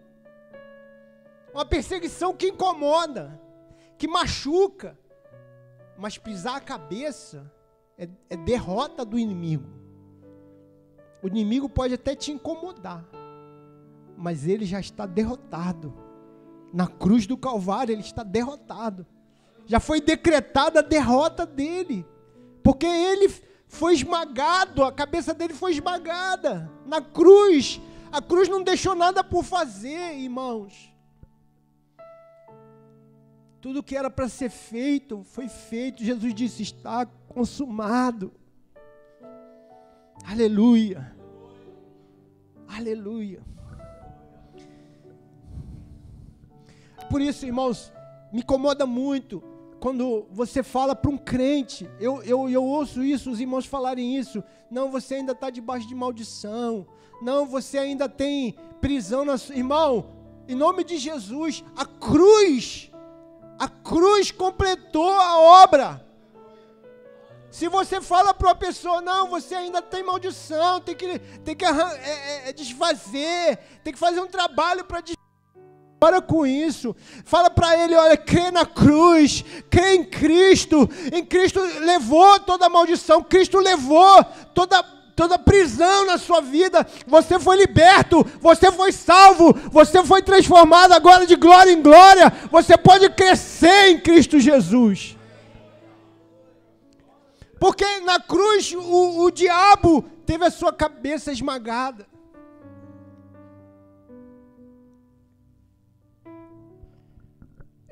Uma 1.53 1.65
perseguição 1.65 2.33
que 2.33 2.49
incomoda, 2.49 3.41
que 3.99 4.07
machuca. 4.07 4.97
Mas 5.99 6.17
pisar 6.17 6.57
a 6.57 6.61
cabeça 6.61 7.51
é, 7.99 8.09
é 8.31 8.37
derrota 8.37 9.05
do 9.05 9.19
inimigo. 9.19 9.69
O 11.23 11.27
inimigo 11.27 11.69
pode 11.69 11.95
até 11.95 12.17
te 12.17 12.33
incomodar, 12.33 13.05
mas 14.17 14.47
ele 14.47 14.65
já 14.65 14.81
está 14.81 15.07
derrotado. 15.07 15.95
Na 16.73 16.87
cruz 16.87 17.27
do 17.27 17.37
Calvário, 17.37 17.93
ele 17.93 18.01
está 18.01 18.23
derrotado. 18.23 19.07
Já 19.67 19.79
foi 19.79 20.01
decretada 20.01 20.81
a 20.81 20.83
derrota 20.83 21.47
dele, 21.47 22.07
porque 22.63 22.87
ele 22.87 23.29
foi 23.67 23.95
esmagado, 23.95 24.85
a 24.85 24.93
cabeça 24.93 25.33
dele 25.33 25.55
foi 25.55 25.73
esmagada 25.73 26.71
na 26.87 27.01
cruz. 27.01 27.81
A 28.11 28.21
cruz 28.21 28.49
não 28.49 28.63
deixou 28.63 28.95
nada 28.95 29.25
por 29.25 29.43
fazer, 29.43 30.15
irmãos. 30.19 30.93
Tudo 33.63 33.83
que 33.83 33.97
era 33.97 34.11
para 34.11 34.29
ser 34.29 34.51
feito 34.51 35.23
foi 35.25 35.49
feito. 35.49 36.05
Jesus 36.05 36.35
disse: 36.35 36.63
está 36.63 37.07
consumado. 37.07 38.33
Aleluia. 40.25 41.17
Aleluia. 42.69 43.52
Por 47.13 47.21
isso, 47.21 47.45
irmãos, 47.45 47.93
me 48.33 48.41
incomoda 48.41 48.87
muito 48.87 49.45
quando 49.79 50.27
você 50.31 50.63
fala 50.63 50.97
para 50.97 51.11
um 51.11 51.19
crente, 51.19 51.87
eu, 52.01 52.23
eu, 52.23 52.49
eu 52.49 52.65
ouço 52.65 53.05
isso, 53.05 53.31
os 53.31 53.39
irmãos 53.39 53.67
falarem 53.67 54.17
isso. 54.17 54.43
Não, 54.71 54.91
você 54.91 55.17
ainda 55.17 55.33
está 55.33 55.51
debaixo 55.51 55.87
de 55.87 55.95
maldição. 55.95 56.87
Não, 57.21 57.45
você 57.45 57.77
ainda 57.77 58.09
tem 58.09 58.57
prisão 58.81 59.27
na 59.27 59.37
sua. 59.37 59.55
Irmão, 59.55 60.07
em 60.49 60.55
nome 60.55 60.85
de 60.85 60.97
Jesus, 60.97 61.63
a 61.77 61.85
cruz, 61.85 62.91
a 63.59 63.69
cruz 63.69 64.31
completou 64.31 65.11
a 65.11 65.39
obra. 65.39 66.03
Se 67.51 67.69
você 67.69 68.01
fala 68.01 68.33
para 68.33 68.49
uma 68.49 68.55
pessoa, 68.55 69.03
não, 69.03 69.29
você 69.29 69.55
ainda 69.55 69.83
tem 69.83 70.03
maldição, 70.03 70.81
tem 70.81 70.95
que, 70.95 71.19
tem 71.45 71.55
que 71.55 71.65
é, 71.67 71.69
é, 71.69 72.49
é, 72.49 72.53
desfazer, 72.55 73.59
tem 73.85 73.93
que 73.93 73.99
fazer 73.99 74.21
um 74.21 74.29
trabalho 74.29 74.83
para 74.87 75.03
desfazer. 75.03 75.22
Para 76.03 76.21
com 76.21 76.45
isso. 76.45 76.97
Fala 77.25 77.49
para 77.49 77.79
ele, 77.79 77.95
olha, 77.95 78.17
crê 78.17 78.51
na 78.51 78.67
cruz, 78.67 79.45
crê 79.71 79.95
em 79.95 80.03
Cristo. 80.03 80.91
Em 81.13 81.25
Cristo 81.25 81.61
levou 81.79 82.41
toda 82.41 82.67
a 82.67 82.69
maldição, 82.69 83.23
Cristo 83.23 83.61
levou 83.61 84.25
toda 84.53 84.83
toda 85.15 85.39
prisão 85.39 86.05
na 86.05 86.19
sua 86.19 86.41
vida. 86.41 86.85
Você 87.07 87.39
foi 87.39 87.57
liberto, 87.57 88.27
você 88.41 88.73
foi 88.73 88.91
salvo, 88.91 89.53
você 89.71 90.03
foi 90.03 90.23
transformado 90.23 90.91
agora 90.91 91.25
de 91.25 91.37
glória 91.37 91.71
em 91.71 91.81
glória. 91.81 92.33
Você 92.51 92.77
pode 92.77 93.09
crescer 93.11 93.91
em 93.91 94.01
Cristo 94.01 94.41
Jesus. 94.41 95.17
Porque 97.61 98.01
na 98.01 98.19
cruz 98.19 98.75
o, 98.75 99.23
o 99.23 99.31
diabo 99.31 100.03
teve 100.27 100.45
a 100.45 100.51
sua 100.51 100.73
cabeça 100.73 101.31
esmagada. 101.31 102.12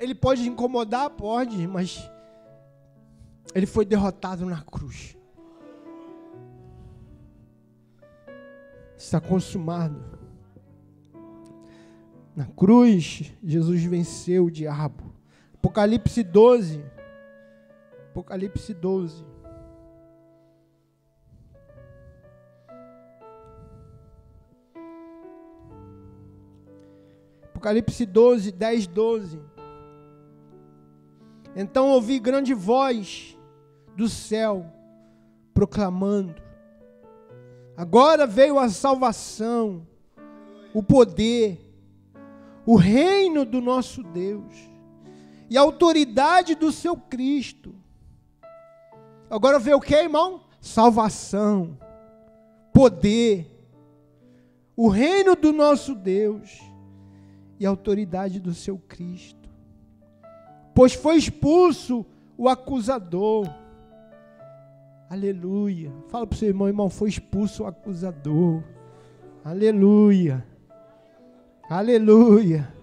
Ele 0.01 0.15
pode 0.15 0.49
incomodar? 0.49 1.11
Pode, 1.11 1.67
mas 1.67 2.09
ele 3.53 3.67
foi 3.67 3.85
derrotado 3.85 4.47
na 4.47 4.59
cruz. 4.63 5.15
Está 8.97 9.21
consumado. 9.21 10.03
Na 12.35 12.47
cruz, 12.47 13.31
Jesus 13.43 13.83
venceu 13.83 14.45
o 14.45 14.51
diabo. 14.51 15.13
Apocalipse 15.53 16.23
12. 16.23 16.83
Apocalipse 18.09 18.73
12. 18.73 19.23
Apocalipse 27.43 28.03
12, 28.07 28.51
10, 28.51 28.87
12. 28.87 29.60
Então 31.55 31.89
ouvi 31.89 32.19
grande 32.19 32.53
voz 32.53 33.37
do 33.95 34.07
céu 34.07 34.65
proclamando: 35.53 36.41
Agora 37.75 38.25
veio 38.25 38.57
a 38.57 38.69
salvação, 38.69 39.85
o 40.73 40.81
poder, 40.81 41.59
o 42.65 42.75
reino 42.75 43.43
do 43.43 43.59
nosso 43.59 44.01
Deus 44.01 44.53
e 45.49 45.57
a 45.57 45.61
autoridade 45.61 46.55
do 46.55 46.71
seu 46.71 46.95
Cristo. 46.95 47.75
Agora 49.29 49.59
veio 49.59 49.77
o 49.77 49.81
que, 49.81 49.95
irmão? 49.95 50.41
Salvação, 50.59 51.77
poder, 52.73 53.49
o 54.75 54.87
reino 54.87 55.35
do 55.35 55.51
nosso 55.51 55.95
Deus 55.95 56.61
e 57.59 57.65
a 57.65 57.69
autoridade 57.69 58.39
do 58.39 58.53
seu 58.53 58.77
Cristo 58.77 59.40
pois 60.73 60.93
foi 60.93 61.17
expulso 61.17 62.05
o 62.37 62.47
acusador. 62.49 63.47
Aleluia. 65.09 65.91
Fala 66.07 66.25
para 66.25 66.35
o 66.35 66.37
seu 66.37 66.47
irmão, 66.47 66.67
irmão, 66.67 66.89
foi 66.89 67.09
expulso 67.09 67.63
o 67.63 67.67
acusador. 67.67 68.63
Aleluia. 69.43 70.45
Aleluia. 71.69 72.73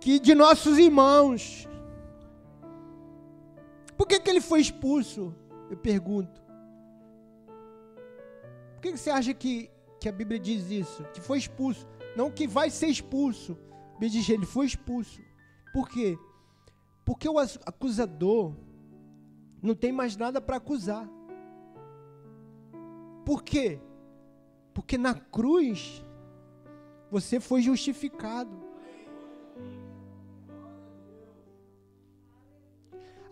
Que 0.00 0.18
de 0.18 0.34
nossos 0.34 0.78
irmãos. 0.78 1.68
Por 3.96 4.06
que, 4.06 4.18
que 4.18 4.30
ele 4.30 4.40
foi 4.40 4.60
expulso? 4.60 5.34
Eu 5.70 5.76
pergunto. 5.76 6.40
Por 8.74 8.82
que, 8.82 8.92
que 8.92 8.98
você 8.98 9.10
acha 9.10 9.34
que, 9.34 9.70
que 10.00 10.08
a 10.08 10.12
Bíblia 10.12 10.38
diz 10.38 10.70
isso? 10.70 11.04
Que 11.12 11.20
foi 11.20 11.38
expulso. 11.38 11.86
Não 12.16 12.30
que 12.30 12.46
vai 12.46 12.70
ser 12.70 12.86
expulso. 12.86 13.58
A 13.90 13.92
Bíblia 13.92 14.10
diz 14.10 14.28
ele 14.28 14.46
foi 14.46 14.66
expulso. 14.66 15.29
Por 15.72 15.88
quê? 15.88 16.18
Porque 17.04 17.28
o 17.28 17.38
acusador 17.38 18.54
não 19.62 19.74
tem 19.74 19.92
mais 19.92 20.16
nada 20.16 20.40
para 20.40 20.56
acusar. 20.56 21.08
Por 23.24 23.42
quê? 23.42 23.80
Porque 24.74 24.96
na 24.96 25.14
cruz 25.14 26.04
você 27.10 27.38
foi 27.38 27.62
justificado. 27.62 28.70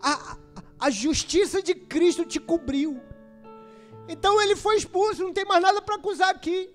A, 0.01 0.37
a, 0.79 0.89
justiça 0.89 1.61
de 1.61 1.75
Cristo 1.75 2.25
te 2.25 2.39
cobriu. 2.39 3.01
Então 4.07 4.41
ele 4.41 4.55
foi 4.55 4.77
expulso, 4.77 5.23
não 5.23 5.33
tem 5.33 5.45
mais 5.45 5.61
nada 5.61 5.81
para 5.81 5.95
acusar 5.95 6.29
aqui. 6.29 6.73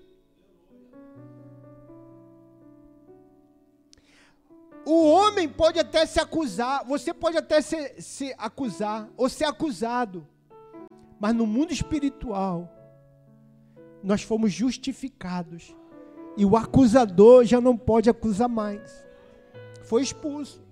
O 4.85 5.09
homem 5.09 5.49
pode 5.49 5.79
até 5.79 6.05
se 6.05 6.19
acusar, 6.19 6.85
você 6.85 7.11
pode 7.11 7.35
até 7.35 7.59
se, 7.59 7.99
se 7.99 8.35
acusar 8.37 9.09
ou 9.17 9.27
ser 9.27 9.45
acusado, 9.45 10.27
mas 11.19 11.33
no 11.33 11.47
mundo 11.47 11.73
espiritual, 11.73 12.71
nós 14.03 14.21
fomos 14.21 14.53
justificados 14.53 15.75
e 16.37 16.45
o 16.45 16.55
acusador 16.55 17.43
já 17.45 17.59
não 17.59 17.75
pode 17.75 18.11
acusar 18.11 18.47
mais. 18.47 19.03
Foi 19.85 20.03
expulso. 20.03 20.63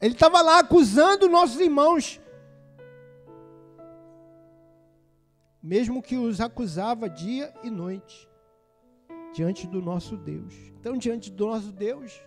Ele 0.00 0.14
estava 0.14 0.40
lá 0.40 0.60
acusando 0.60 1.28
nossos 1.28 1.60
irmãos, 1.60 2.18
mesmo 5.62 6.00
que 6.00 6.16
os 6.16 6.40
acusava 6.40 7.10
dia 7.10 7.52
e 7.62 7.68
noite 7.68 8.28
diante 9.38 9.68
do 9.68 9.80
nosso 9.80 10.16
Deus. 10.16 10.52
Então, 10.80 10.96
diante 10.96 11.30
do 11.30 11.46
nosso 11.46 11.70
Deus, 11.70 12.20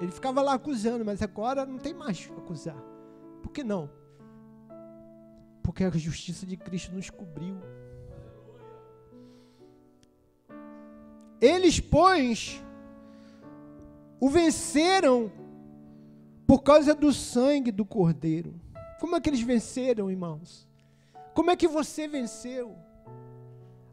ele 0.00 0.10
ficava 0.10 0.40
lá 0.40 0.54
acusando, 0.54 1.04
mas 1.04 1.20
agora 1.20 1.66
não 1.66 1.76
tem 1.76 1.92
mais 1.92 2.30
acusar. 2.38 2.82
Por 3.42 3.52
que 3.52 3.62
não? 3.62 3.90
Porque 5.62 5.84
a 5.84 5.90
justiça 5.90 6.46
de 6.46 6.56
Cristo 6.56 6.94
nos 6.94 7.10
cobriu. 7.10 7.58
Eles, 11.38 11.80
pois, 11.80 12.64
o 14.18 14.30
venceram 14.30 15.30
por 16.46 16.62
causa 16.62 16.94
do 16.94 17.12
sangue 17.12 17.70
do 17.70 17.84
Cordeiro. 17.84 18.58
Como 18.98 19.14
é 19.14 19.20
que 19.20 19.28
eles 19.28 19.42
venceram, 19.42 20.10
irmãos? 20.10 20.66
Como 21.34 21.50
é 21.50 21.56
que 21.56 21.68
você 21.68 22.08
venceu? 22.08 22.85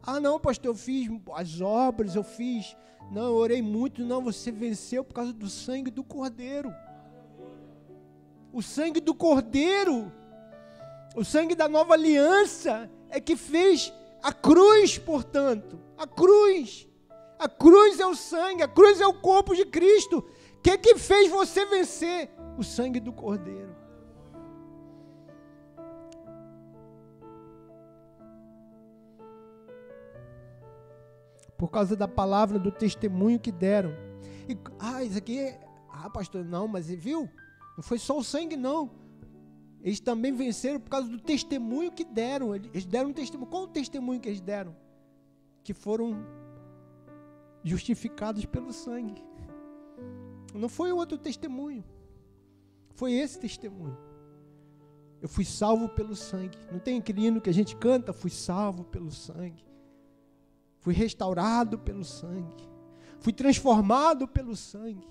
Ah, 0.06 0.20
não, 0.20 0.38
pastor, 0.38 0.72
eu 0.72 0.74
fiz 0.74 1.08
as 1.32 1.60
obras, 1.62 2.14
eu 2.14 2.22
fiz. 2.22 2.76
Não, 3.10 3.26
eu 3.26 3.34
orei 3.34 3.62
muito. 3.62 4.04
Não, 4.04 4.22
você 4.22 4.52
venceu 4.52 5.02
por 5.02 5.14
causa 5.14 5.32
do 5.32 5.48
sangue 5.48 5.90
do 5.90 6.04
Cordeiro. 6.04 6.74
O 8.52 8.62
sangue 8.62 9.00
do 9.00 9.14
Cordeiro, 9.14 10.12
o 11.16 11.24
sangue 11.24 11.54
da 11.54 11.68
nova 11.68 11.94
aliança, 11.94 12.90
é 13.08 13.18
que 13.18 13.34
fez 13.34 13.92
a 14.22 14.32
cruz, 14.32 14.98
portanto. 14.98 15.80
A 15.96 16.06
cruz. 16.06 16.86
A 17.38 17.48
cruz 17.48 17.98
é 17.98 18.06
o 18.06 18.14
sangue, 18.14 18.62
a 18.62 18.68
cruz 18.68 19.00
é 19.00 19.06
o 19.06 19.14
corpo 19.14 19.54
de 19.54 19.64
Cristo. 19.64 20.18
O 20.18 20.60
que, 20.62 20.70
é 20.70 20.76
que 20.76 20.96
fez 20.96 21.30
você 21.30 21.64
vencer? 21.66 22.30
O 22.58 22.62
sangue 22.62 23.00
do 23.00 23.12
Cordeiro. 23.12 23.74
Por 31.58 31.70
causa 31.70 31.96
da 31.96 32.08
palavra, 32.08 32.58
do 32.58 32.70
testemunho 32.70 33.38
que 33.38 33.52
deram. 33.52 33.92
E, 34.48 34.56
ah, 34.78 35.02
isso 35.02 35.18
aqui, 35.18 35.38
é, 35.38 35.60
ah, 35.90 36.10
pastor, 36.10 36.44
não, 36.44 36.66
mas 36.66 36.88
viu? 36.88 37.28
Não 37.76 37.82
foi 37.82 37.98
só 37.98 38.18
o 38.18 38.24
sangue, 38.24 38.56
não. 38.56 38.90
Eles 39.82 40.00
também 40.00 40.32
venceram 40.32 40.80
por 40.80 40.88
causa 40.88 41.08
do 41.08 41.18
testemunho 41.18 41.92
que 41.92 42.04
deram. 42.04 42.54
Eles 42.54 42.86
deram 42.86 43.10
um 43.10 43.12
testemunho. 43.12 43.50
Qual 43.50 43.64
o 43.64 43.68
testemunho 43.68 44.18
que 44.18 44.28
eles 44.28 44.40
deram? 44.40 44.74
Que 45.62 45.74
foram 45.74 46.24
justificados 47.62 48.46
pelo 48.46 48.72
sangue. 48.72 49.22
Não 50.54 50.68
foi 50.68 50.90
outro 50.90 51.18
testemunho. 51.18 51.84
Foi 52.94 53.12
esse 53.12 53.38
testemunho. 53.38 53.96
Eu 55.20 55.28
fui 55.28 55.44
salvo 55.44 55.88
pelo 55.88 56.14
sangue. 56.14 56.56
Não 56.70 56.78
tem 56.78 56.98
aquele 56.98 57.26
hino 57.26 57.40
que 57.40 57.50
a 57.50 57.54
gente 57.54 57.76
canta? 57.76 58.12
Fui 58.12 58.30
salvo 58.30 58.84
pelo 58.84 59.10
sangue. 59.10 59.64
Fui 60.84 60.92
restaurado 60.92 61.78
pelo 61.78 62.04
sangue. 62.04 62.68
Fui 63.18 63.32
transformado 63.32 64.28
pelo 64.28 64.54
sangue. 64.54 65.08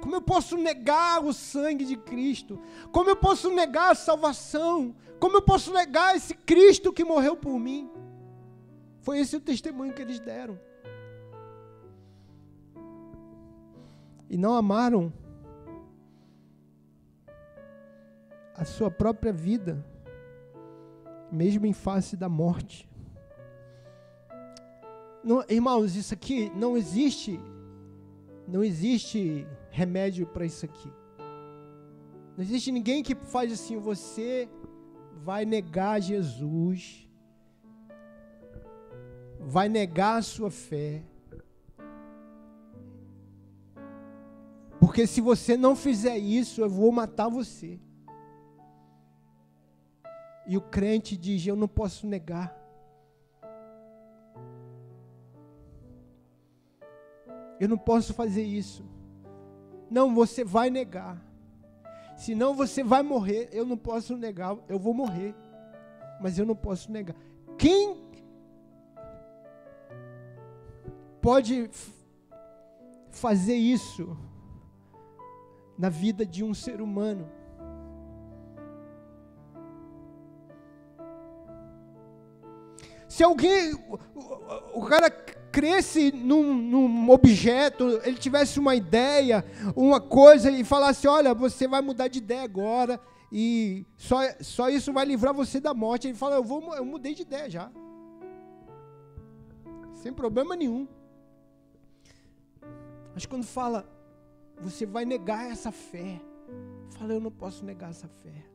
Como 0.00 0.16
eu 0.16 0.20
posso 0.20 0.56
negar 0.56 1.24
o 1.24 1.32
sangue 1.32 1.84
de 1.84 1.96
Cristo? 1.96 2.60
Como 2.90 3.08
eu 3.08 3.14
posso 3.14 3.54
negar 3.54 3.92
a 3.92 3.94
salvação? 3.94 4.96
Como 5.20 5.36
eu 5.36 5.42
posso 5.42 5.72
negar 5.72 6.16
esse 6.16 6.34
Cristo 6.34 6.92
que 6.92 7.04
morreu 7.04 7.36
por 7.36 7.56
mim? 7.56 7.88
Foi 9.00 9.20
esse 9.20 9.36
o 9.36 9.40
testemunho 9.40 9.94
que 9.94 10.02
eles 10.02 10.18
deram. 10.18 10.58
E 14.28 14.36
não 14.36 14.54
amaram 14.54 15.12
a 18.56 18.64
sua 18.64 18.90
própria 18.90 19.32
vida, 19.32 19.84
mesmo 21.30 21.66
em 21.66 21.72
face 21.72 22.16
da 22.16 22.28
morte. 22.28 22.88
Não, 25.22 25.44
irmãos, 25.48 25.96
isso 25.96 26.14
aqui 26.14 26.50
não 26.56 26.76
existe, 26.76 27.38
não 28.48 28.64
existe 28.64 29.46
remédio 29.70 30.26
para 30.26 30.46
isso 30.46 30.64
aqui. 30.64 30.90
Não 32.36 32.42
existe 32.42 32.72
ninguém 32.72 33.02
que 33.02 33.14
faz 33.14 33.52
assim, 33.52 33.76
você 33.76 34.48
vai 35.22 35.44
negar 35.44 36.00
Jesus, 36.00 37.06
vai 39.38 39.68
negar 39.68 40.18
a 40.18 40.22
sua 40.22 40.50
fé. 40.50 41.02
Porque 44.80 45.06
se 45.06 45.20
você 45.20 45.56
não 45.56 45.76
fizer 45.76 46.16
isso, 46.16 46.62
eu 46.62 46.68
vou 46.70 46.90
matar 46.90 47.28
você. 47.28 47.78
E 50.46 50.56
o 50.56 50.60
crente 50.60 51.16
diz: 51.16 51.46
Eu 51.46 51.56
não 51.56 51.68
posso 51.68 52.06
negar. 52.06 52.56
Eu 57.58 57.68
não 57.68 57.76
posso 57.76 58.14
fazer 58.14 58.42
isso. 58.42 58.84
Não, 59.90 60.14
você 60.14 60.42
vai 60.42 60.70
negar. 60.70 61.22
Senão 62.16 62.54
você 62.54 62.82
vai 62.82 63.02
morrer. 63.02 63.50
Eu 63.52 63.66
não 63.66 63.76
posso 63.76 64.16
negar. 64.16 64.56
Eu 64.68 64.78
vou 64.78 64.94
morrer. 64.94 65.34
Mas 66.20 66.38
eu 66.38 66.46
não 66.46 66.56
posso 66.56 66.90
negar. 66.90 67.14
Quem 67.58 67.96
pode 71.20 71.70
fazer 73.10 73.56
isso 73.56 74.16
na 75.76 75.90
vida 75.90 76.24
de 76.24 76.42
um 76.42 76.54
ser 76.54 76.80
humano? 76.80 77.39
Se 83.10 83.24
alguém, 83.24 83.74
o, 84.72 84.86
cara 84.86 85.10
cresce 85.10 86.12
num, 86.12 86.54
num, 86.54 87.10
objeto, 87.10 88.00
ele 88.04 88.16
tivesse 88.16 88.60
uma 88.60 88.76
ideia, 88.76 89.44
uma 89.74 90.00
coisa, 90.00 90.48
e 90.48 90.62
falasse: 90.62 91.08
Olha, 91.08 91.34
você 91.34 91.66
vai 91.66 91.82
mudar 91.82 92.06
de 92.06 92.18
ideia 92.18 92.44
agora, 92.44 93.00
e 93.32 93.84
só, 93.96 94.20
só 94.38 94.70
isso 94.70 94.92
vai 94.92 95.04
livrar 95.04 95.34
você 95.34 95.58
da 95.58 95.74
morte. 95.74 96.06
Ele 96.06 96.16
fala: 96.16 96.36
Eu, 96.36 96.44
vou, 96.44 96.72
eu 96.76 96.84
mudei 96.84 97.12
de 97.12 97.22
ideia 97.22 97.50
já. 97.50 97.72
Sem 99.94 100.12
problema 100.12 100.54
nenhum. 100.54 100.86
Mas 103.12 103.26
quando 103.26 103.44
fala, 103.44 103.90
você 104.56 104.86
vai 104.86 105.04
negar 105.04 105.50
essa 105.50 105.72
fé, 105.72 106.20
fala: 106.90 107.12
Eu 107.12 107.20
não 107.20 107.32
posso 107.32 107.64
negar 107.64 107.90
essa 107.90 108.06
fé. 108.06 108.46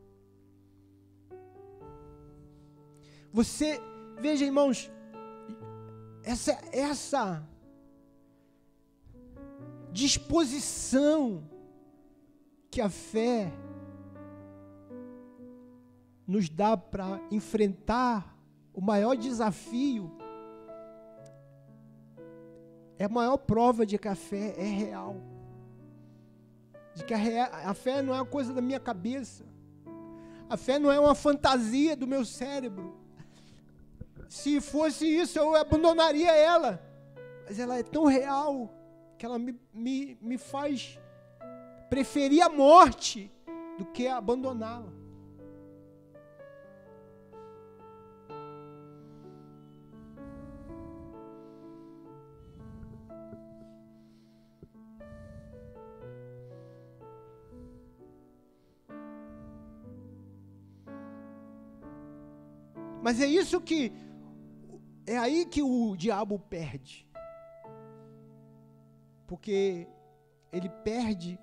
Você, 3.30 3.78
veja, 4.18 4.44
irmãos, 4.44 4.90
essa, 6.22 6.58
essa 6.72 7.42
disposição 9.92 11.48
que 12.70 12.80
a 12.80 12.90
fé 12.90 13.52
nos 16.26 16.48
dá 16.48 16.76
para 16.76 17.20
enfrentar 17.30 18.36
o 18.74 18.80
maior 18.80 19.16
desafio 19.16 20.10
é 22.98 23.04
a 23.04 23.08
maior 23.08 23.36
prova 23.36 23.86
de 23.86 23.98
que 23.98 24.08
a 24.08 24.14
fé 24.14 24.54
é 24.56 24.64
real. 24.64 25.16
De 26.94 27.04
que 27.04 27.14
a, 27.14 27.70
a 27.70 27.74
fé 27.74 28.02
não 28.02 28.14
é 28.14 28.18
uma 28.18 28.26
coisa 28.26 28.52
da 28.52 28.60
minha 28.60 28.80
cabeça. 28.80 29.44
A 30.48 30.56
fé 30.56 30.78
não 30.78 30.90
é 30.90 30.98
uma 30.98 31.14
fantasia 31.14 31.94
do 31.94 32.06
meu 32.06 32.24
cérebro. 32.24 33.05
Se 34.28 34.60
fosse 34.60 35.06
isso, 35.06 35.38
eu 35.38 35.54
abandonaria 35.54 36.32
ela. 36.32 36.82
Mas 37.46 37.58
ela 37.58 37.78
é 37.78 37.82
tão 37.82 38.04
real 38.04 38.72
que 39.16 39.24
ela 39.24 39.38
me, 39.38 39.58
me, 39.72 40.18
me 40.20 40.38
faz 40.38 40.98
preferir 41.88 42.42
a 42.42 42.48
morte 42.48 43.30
do 43.78 43.84
que 43.84 44.08
abandoná-la. 44.08 44.92
Mas 63.06 63.20
é 63.20 63.26
isso 63.26 63.60
que 63.60 63.92
é 65.06 65.16
aí 65.16 65.46
que 65.46 65.62
o 65.62 65.96
diabo 65.96 66.38
perde. 66.38 67.06
Porque 69.26 69.86
ele 70.52 70.68
perde 70.68 71.38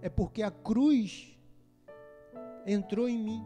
é 0.00 0.08
porque 0.08 0.42
a 0.42 0.50
cruz 0.50 1.38
entrou 2.66 3.08
em 3.08 3.18
mim. 3.18 3.44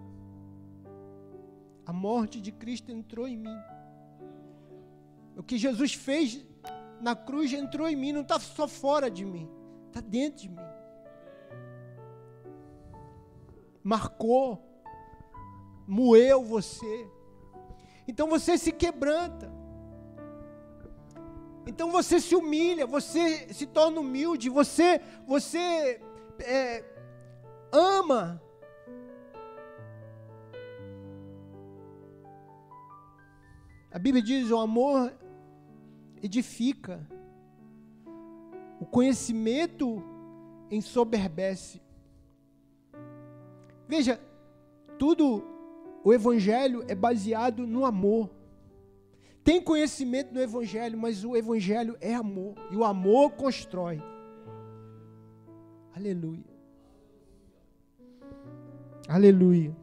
A 1.84 1.92
morte 1.92 2.40
de 2.40 2.50
Cristo 2.52 2.90
entrou 2.90 3.28
em 3.28 3.36
mim. 3.36 3.58
O 5.36 5.42
que 5.42 5.58
Jesus 5.58 5.94
fez 5.94 6.44
na 7.00 7.14
cruz 7.14 7.52
entrou 7.52 7.88
em 7.88 7.94
mim, 7.94 8.12
não 8.12 8.22
está 8.22 8.40
só 8.40 8.66
fora 8.66 9.10
de 9.10 9.24
mim, 9.24 9.48
está 9.88 10.00
dentro 10.00 10.42
de 10.42 10.48
mim. 10.48 10.66
Marcou, 13.84 14.66
moeu 15.86 16.42
você. 16.42 17.08
Então 18.08 18.28
você 18.28 18.56
se 18.56 18.72
quebranta. 18.72 19.50
Então 21.66 21.90
você 21.90 22.20
se 22.20 22.34
humilha, 22.36 22.86
você 22.86 23.52
se 23.52 23.66
torna 23.66 24.00
humilde, 24.00 24.48
você, 24.48 25.00
você 25.26 26.00
é, 26.40 26.84
ama. 27.72 28.40
A 33.90 33.98
Bíblia 33.98 34.22
diz: 34.22 34.50
o 34.50 34.58
amor 34.58 35.12
edifica, 36.22 37.04
o 38.80 38.86
conhecimento 38.86 40.02
ensoberbece. 40.70 41.82
Veja, 43.88 44.20
tudo 44.98 45.55
o 46.06 46.14
Evangelho 46.14 46.84
é 46.86 46.94
baseado 46.94 47.66
no 47.66 47.84
amor. 47.84 48.30
Tem 49.42 49.60
conhecimento 49.60 50.32
no 50.32 50.40
Evangelho, 50.40 50.96
mas 50.96 51.24
o 51.24 51.36
Evangelho 51.36 51.96
é 52.00 52.14
amor. 52.14 52.54
E 52.70 52.76
o 52.76 52.84
amor 52.84 53.32
constrói. 53.32 54.00
Aleluia. 55.92 56.44
Aleluia. 59.08 59.76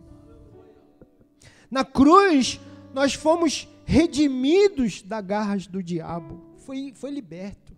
Na 1.69 1.83
cruz, 1.83 2.57
nós 2.93 3.13
fomos 3.13 3.67
redimidos 3.83 5.01
das 5.01 5.25
garras 5.25 5.67
do 5.67 5.83
diabo. 5.83 6.39
Foi, 6.55 6.93
foi 6.95 7.11
liberto. 7.11 7.75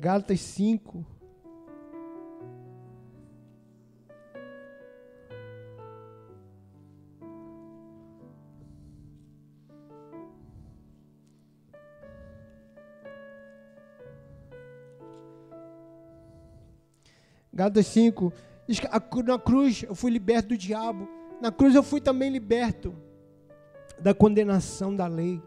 Gálatas 0.00 0.40
5, 0.40 1.04
Gálatas 17.56 17.86
5. 17.86 18.32
Diz 18.68 18.78
que 18.78 18.86
na 19.22 19.38
cruz 19.38 19.82
eu 19.82 19.94
fui 19.94 20.10
liberto 20.10 20.50
do 20.50 20.58
diabo. 20.58 21.08
Na 21.40 21.50
cruz 21.50 21.74
eu 21.74 21.82
fui 21.82 22.02
também 22.02 22.30
liberto 22.30 22.94
da 23.98 24.12
condenação 24.12 24.94
da 24.94 25.06
lei. 25.06 25.42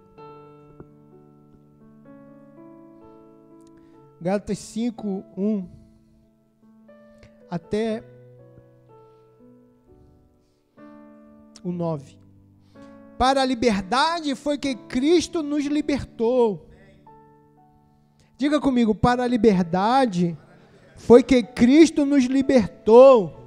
Gálatas 4.20 4.58
5, 4.58 5.24
1 5.38 5.70
até 7.48 8.04
o 11.64 11.72
9. 11.72 12.18
Para 13.20 13.44
a 13.44 13.46
liberdade 13.46 14.34
foi 14.34 14.58
que 14.58 14.74
Cristo 14.74 15.44
nos 15.44 15.64
libertou. 15.66 16.68
Diga 18.36 18.60
comigo, 18.60 18.96
para 18.96 19.24
a 19.24 19.28
liberdade 19.28 20.36
foi 21.00 21.24
que 21.24 21.42
Cristo 21.42 22.06
nos 22.06 22.26
libertou. 22.26 23.40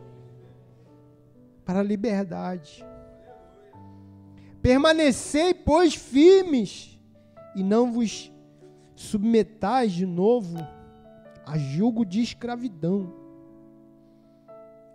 Para 1.64 1.80
a 1.80 1.82
liberdade. 1.82 2.84
Permanecei, 4.60 5.54
pois, 5.54 5.94
firmes, 5.94 6.98
e 7.54 7.62
não 7.62 7.92
vos 7.92 8.32
submetais 8.96 9.92
de 9.92 10.06
novo 10.06 10.56
a 11.46 11.56
julgo 11.58 12.04
de 12.04 12.22
escravidão. 12.22 13.12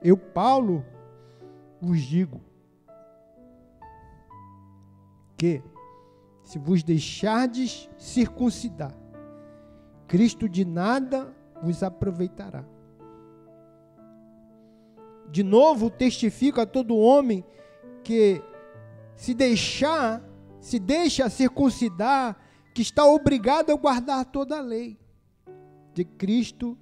Eu, 0.01 0.17
Paulo, 0.17 0.83
vos 1.79 2.01
digo 2.01 2.41
que, 5.37 5.61
se 6.43 6.57
vos 6.57 6.83
deixardes 6.83 7.89
circuncidar, 7.97 8.95
Cristo 10.07 10.49
de 10.49 10.65
nada 10.65 11.36
vos 11.61 11.83
aproveitará. 11.83 12.65
De 15.29 15.43
novo, 15.43 15.89
testifico 15.89 16.61
a 16.61 16.65
todo 16.65 16.97
homem 16.97 17.43
que 18.03 18.41
se 19.15 19.33
deixar, 19.33 20.23
se 20.59 20.79
deixa 20.79 21.29
circuncidar, 21.29 22.37
que 22.73 22.81
está 22.81 23.05
obrigado 23.05 23.71
a 23.71 23.75
guardar 23.75 24.25
toda 24.25 24.57
a 24.57 24.61
lei. 24.61 24.97
De 25.93 26.05
Cristo 26.05 26.77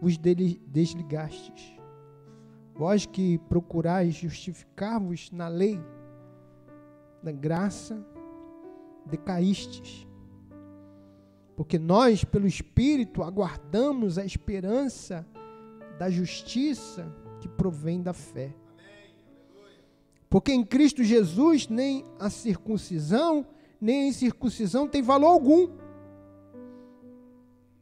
vos 0.00 0.18
desligastes. 0.18 1.78
Vós 2.74 3.06
que 3.06 3.38
procurais 3.38 4.14
justificar-vos 4.14 5.30
na 5.30 5.48
lei, 5.48 5.80
na 7.22 7.30
graça, 7.30 8.04
decaístes. 9.06 10.06
Porque 11.60 11.78
nós, 11.78 12.24
pelo 12.24 12.46
Espírito, 12.46 13.22
aguardamos 13.22 14.16
a 14.16 14.24
esperança 14.24 15.26
da 15.98 16.08
justiça 16.08 17.14
que 17.38 17.46
provém 17.46 18.00
da 18.00 18.14
fé. 18.14 18.54
Porque 20.30 20.54
em 20.54 20.64
Cristo 20.64 21.04
Jesus 21.04 21.68
nem 21.68 22.02
a 22.18 22.30
circuncisão, 22.30 23.46
nem 23.78 24.04
a 24.04 24.06
incircuncisão 24.06 24.88
tem 24.88 25.02
valor 25.02 25.26
algum. 25.26 25.68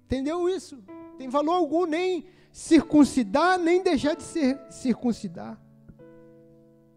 Entendeu 0.07 0.49
isso? 0.49 0.83
Tem 1.17 1.29
valor 1.29 1.53
algum, 1.53 1.87
nem 1.87 2.25
circuncidar, 2.51 3.61
nem 3.61 3.81
deixar 3.81 4.17
de 4.17 4.25
ser 4.25 4.59
circuncidar. 4.71 5.57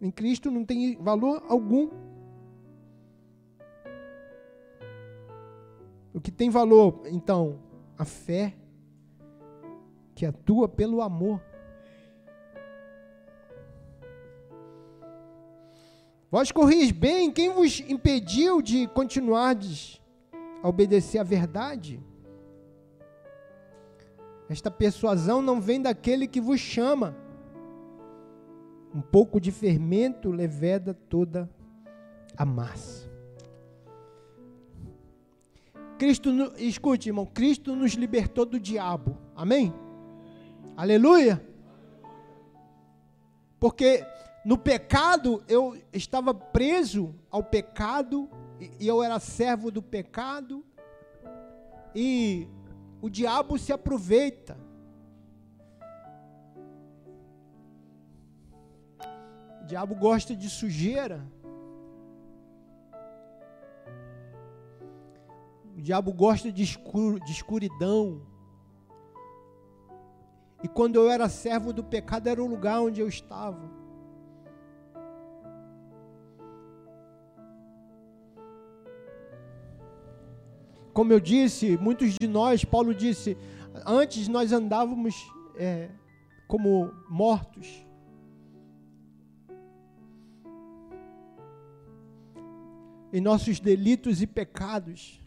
Em 0.00 0.10
Cristo 0.10 0.50
não 0.50 0.64
tem 0.64 0.96
valor 0.96 1.44
algum. 1.48 1.90
O 6.14 6.20
que 6.20 6.30
tem 6.30 6.50
valor, 6.50 7.02
então, 7.06 7.58
a 7.96 8.04
fé 8.04 8.54
que 10.14 10.26
atua 10.26 10.68
pelo 10.68 11.00
amor. 11.00 11.40
Vós 16.30 16.50
corris 16.50 16.90
bem, 16.90 17.30
quem 17.30 17.50
vos 17.50 17.80
impediu 17.80 18.62
de 18.62 18.86
continuardes 18.88 20.00
a 20.62 20.68
obedecer 20.68 21.18
à 21.18 21.22
verdade? 21.22 22.00
Esta 24.48 24.70
persuasão 24.70 25.42
não 25.42 25.60
vem 25.60 25.80
daquele 25.80 26.26
que 26.26 26.40
vos 26.40 26.60
chama. 26.60 27.16
Um 28.94 29.00
pouco 29.00 29.40
de 29.40 29.50
fermento 29.50 30.30
leveda 30.30 30.94
toda 30.94 31.50
a 32.36 32.44
massa. 32.44 33.11
Cristo, 36.02 36.30
escute, 36.58 37.10
irmão, 37.10 37.24
Cristo 37.24 37.76
nos 37.76 37.92
libertou 37.92 38.44
do 38.44 38.58
diabo. 38.58 39.16
Amém? 39.36 39.72
Aleluia. 40.76 41.40
Porque 43.60 44.04
no 44.44 44.58
pecado, 44.58 45.44
eu 45.46 45.80
estava 45.92 46.34
preso 46.34 47.14
ao 47.30 47.44
pecado, 47.44 48.28
e 48.80 48.88
eu 48.88 49.00
era 49.00 49.20
servo 49.20 49.70
do 49.70 49.80
pecado, 49.80 50.64
e 51.94 52.48
o 53.00 53.08
diabo 53.08 53.56
se 53.56 53.72
aproveita. 53.72 54.58
O 59.60 59.66
diabo 59.66 59.94
gosta 59.94 60.34
de 60.34 60.50
sujeira. 60.50 61.24
Diabo 65.82 66.12
gosta 66.12 66.52
de, 66.52 66.62
escuro, 66.62 67.18
de 67.18 67.32
escuridão. 67.32 68.22
E 70.62 70.68
quando 70.68 70.94
eu 70.94 71.10
era 71.10 71.28
servo 71.28 71.72
do 71.72 71.82
pecado, 71.82 72.28
era 72.28 72.42
o 72.42 72.46
lugar 72.46 72.80
onde 72.80 73.00
eu 73.00 73.08
estava. 73.08 73.60
Como 80.94 81.12
eu 81.12 81.18
disse, 81.18 81.76
muitos 81.78 82.14
de 82.14 82.28
nós, 82.28 82.64
Paulo 82.64 82.94
disse, 82.94 83.36
antes 83.84 84.28
nós 84.28 84.52
andávamos 84.52 85.16
é, 85.56 85.90
como 86.46 86.92
mortos. 87.08 87.84
Em 93.12 93.20
nossos 93.20 93.58
delitos 93.58 94.22
e 94.22 94.26
pecados. 94.28 95.21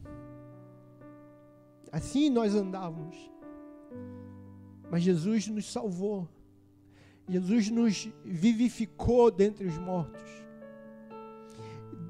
Assim 1.96 2.30
nós 2.30 2.54
andávamos. 2.54 3.16
Mas 4.92 5.02
Jesus 5.02 5.48
nos 5.48 5.72
salvou. 5.72 6.28
Jesus 7.26 7.70
nos 7.70 8.10
vivificou 8.26 9.32
dentre 9.32 9.66
os 9.66 9.78
mortos. 9.78 10.30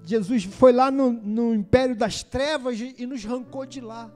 Jesus 0.03 0.45
foi 0.45 0.73
lá 0.73 0.89
no, 0.89 1.11
no 1.11 1.53
império 1.53 1.95
das 1.95 2.23
trevas 2.23 2.79
e 2.79 3.05
nos 3.05 3.23
arrancou 3.23 3.63
de 3.63 3.79
lá. 3.79 4.11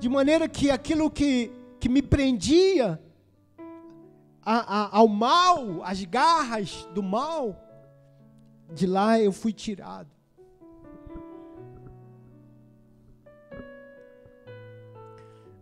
De 0.00 0.08
maneira 0.08 0.48
que 0.48 0.72
aquilo 0.72 1.08
que, 1.08 1.52
que 1.78 1.88
me 1.88 2.02
prendia 2.02 3.00
a, 4.42 4.56
a, 4.56 4.96
ao 4.98 5.06
mal, 5.06 5.84
as 5.84 6.02
garras 6.02 6.84
do 6.92 7.00
mal, 7.00 7.56
de 8.74 8.88
lá 8.88 9.20
eu 9.20 9.30
fui 9.30 9.52
tirado. 9.52 10.19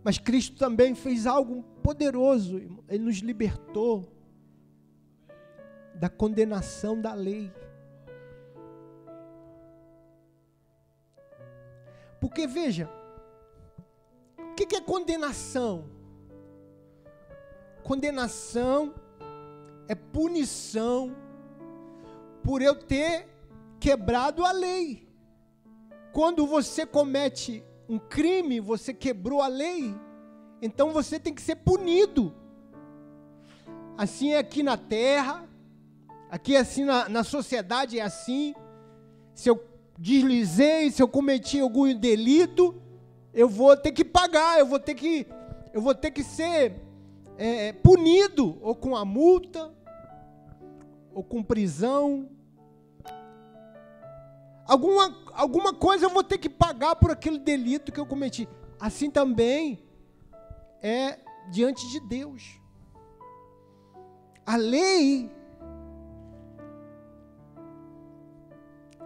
Mas 0.03 0.17
Cristo 0.17 0.57
também 0.57 0.95
fez 0.95 1.27
algo 1.27 1.63
poderoso, 1.83 2.57
Ele 2.87 3.03
nos 3.03 3.17
libertou 3.17 4.11
da 5.95 6.09
condenação 6.09 6.99
da 6.99 7.13
lei. 7.13 7.51
Porque 12.19 12.47
veja, 12.47 12.89
o 14.37 14.53
que 14.55 14.75
é 14.75 14.81
condenação? 14.81 15.89
Condenação 17.83 18.93
é 19.87 19.95
punição 19.95 21.15
por 22.43 22.61
eu 22.61 22.75
ter 22.75 23.27
quebrado 23.79 24.45
a 24.45 24.51
lei. 24.51 25.07
Quando 26.11 26.45
você 26.45 26.85
comete 26.85 27.63
um 27.89 27.97
crime, 27.97 28.59
você 28.59 28.93
quebrou 28.93 29.41
a 29.41 29.47
lei, 29.47 29.95
então 30.61 30.93
você 30.93 31.19
tem 31.19 31.33
que 31.33 31.41
ser 31.41 31.55
punido. 31.55 32.33
Assim 33.97 34.31
é 34.31 34.37
aqui 34.37 34.63
na 34.63 34.77
terra, 34.77 35.49
Aqui 36.29 36.55
assim 36.55 36.85
na, 36.85 37.09
na 37.09 37.23
sociedade 37.23 37.97
é 37.97 38.03
assim. 38.03 38.53
Se 39.33 39.49
eu 39.49 39.63
deslizei, 39.97 40.91
se 40.91 41.01
eu 41.01 41.07
cometi 41.07 41.59
algum 41.59 41.91
delito, 41.93 42.79
eu 43.33 43.49
vou 43.49 43.75
ter 43.75 43.91
que 43.91 44.05
pagar, 44.05 44.59
eu 44.59 44.65
vou 44.65 44.79
ter 44.79 44.93
que, 44.93 45.25
eu 45.73 45.81
vou 45.81 45.95
ter 45.95 46.11
que 46.11 46.23
ser 46.23 46.75
é, 47.35 47.73
punido, 47.73 48.59
ou 48.61 48.75
com 48.75 48.95
a 48.95 49.03
multa, 49.03 49.73
ou 51.13 51.23
com 51.23 51.41
prisão. 51.41 52.29
Alguma, 54.69 55.17
alguma 55.33 55.73
coisa 55.73 56.05
eu 56.05 56.11
vou 56.11 56.23
ter 56.23 56.37
que 56.37 56.47
pagar 56.47 56.95
por 56.95 57.09
aquele 57.09 57.39
delito 57.39 57.91
que 57.91 57.99
eu 57.99 58.05
cometi. 58.05 58.47
Assim 58.79 59.09
também 59.09 59.83
é 60.79 61.17
diante 61.49 61.89
de 61.89 61.99
Deus. 61.99 62.61
A 64.45 64.55
lei, 64.55 65.31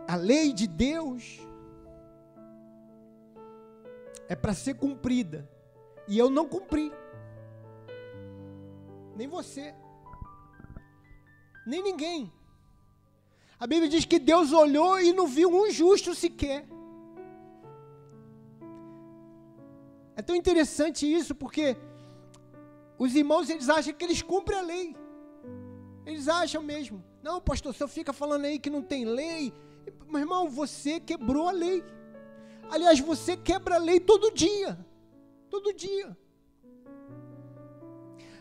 a 0.06 0.18
lei 0.18 0.52
de 0.52 0.68
Deus, 0.68 1.40
é 4.28 4.36
para 4.36 4.54
ser 4.54 4.74
cumprida. 4.74 5.50
E 6.10 6.18
eu 6.20 6.30
não 6.30 6.46
cumpri. 6.46 6.92
Nem 9.16 9.30
você. 9.30 9.74
Nem 11.66 11.82
ninguém. 11.82 12.30
A 13.64 13.66
Bíblia 13.66 13.88
diz 13.88 14.04
que 14.04 14.20
Deus 14.20 14.52
olhou 14.52 15.00
e 15.00 15.14
não 15.14 15.26
viu 15.26 15.50
um 15.50 15.72
justo 15.72 16.14
sequer. 16.14 16.68
É 20.18 20.22
tão 20.22 20.36
interessante 20.36 21.02
isso 21.10 21.34
porque 21.34 21.78
os 22.98 23.16
irmãos 23.16 23.50
eles 23.50 23.70
acham 23.70 23.94
que 23.94 24.04
eles 24.04 24.22
cumprem 24.22 24.60
a 24.60 24.62
lei. 24.62 24.98
Eles 26.06 26.28
acham 26.28 26.62
mesmo. 26.62 27.02
Não, 27.22 27.40
pastor, 27.40 27.74
senhor 27.74 27.88
fica 27.88 28.12
falando 28.12 28.44
aí 28.44 28.60
que 28.60 28.70
não 28.70 28.82
tem 28.82 29.06
lei. 29.06 29.54
Meu 30.10 30.20
irmão, 30.20 30.50
você 30.50 31.00
quebrou 31.00 31.48
a 31.48 31.54
lei. 31.54 31.82
Aliás, 32.70 33.00
você 33.00 33.38
quebra 33.38 33.76
a 33.76 33.78
lei 33.90 33.98
todo 33.98 34.30
dia. 34.34 34.78
Todo 35.50 35.72
dia. 35.72 36.18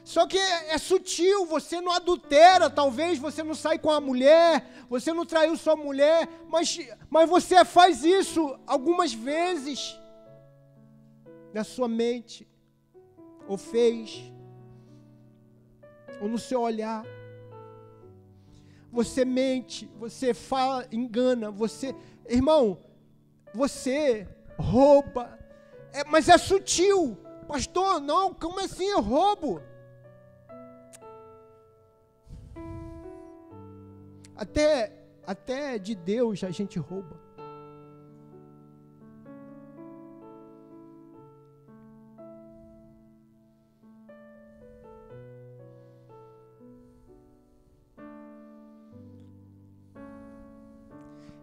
Só 0.05 0.27
que 0.27 0.37
é, 0.37 0.75
é, 0.75 0.79
sutil, 0.79 1.47
você 1.47 1.81
não 1.81 1.93
adultera, 1.93 2.69
talvez 2.69 3.19
você 3.19 3.43
não 3.43 3.55
sai 3.55 3.79
com 3.79 3.91
a 3.91 4.01
mulher, 4.01 4.67
você 4.89 5.13
não 5.13 5.25
traiu 5.25 5.57
sua 5.57 5.77
mulher, 5.77 6.29
mas, 6.49 6.79
mas 7.09 7.29
você 7.29 7.65
faz 7.65 8.05
isso 8.05 8.59
algumas 8.67 9.13
vezes 9.13 9.97
na 11.55 11.63
sua 11.63 11.87
mente, 11.87 12.49
ou 13.47 13.57
fez, 13.57 14.33
ou 16.21 16.29
no 16.29 16.39
seu 16.39 16.61
olhar. 16.61 17.05
Você 18.91 19.25
mente, 19.25 19.89
você 19.99 20.35
fala, 20.35 20.87
engana, 20.91 21.51
você, 21.51 21.95
irmão, 22.29 22.79
você 23.55 24.27
rouba, 24.59 25.39
é, 25.93 26.05
mas 26.05 26.29
é 26.29 26.37
sutil, 26.37 27.17
pastor. 27.47 28.01
Não, 28.01 28.35
como 28.35 28.61
assim 28.61 28.93
roubo? 28.95 29.63
Até, 34.43 34.93
até 35.25 35.79
de 35.79 35.95
Deus 35.95 36.43
a 36.43 36.51
gente 36.51 36.77
rouba. 36.77 37.17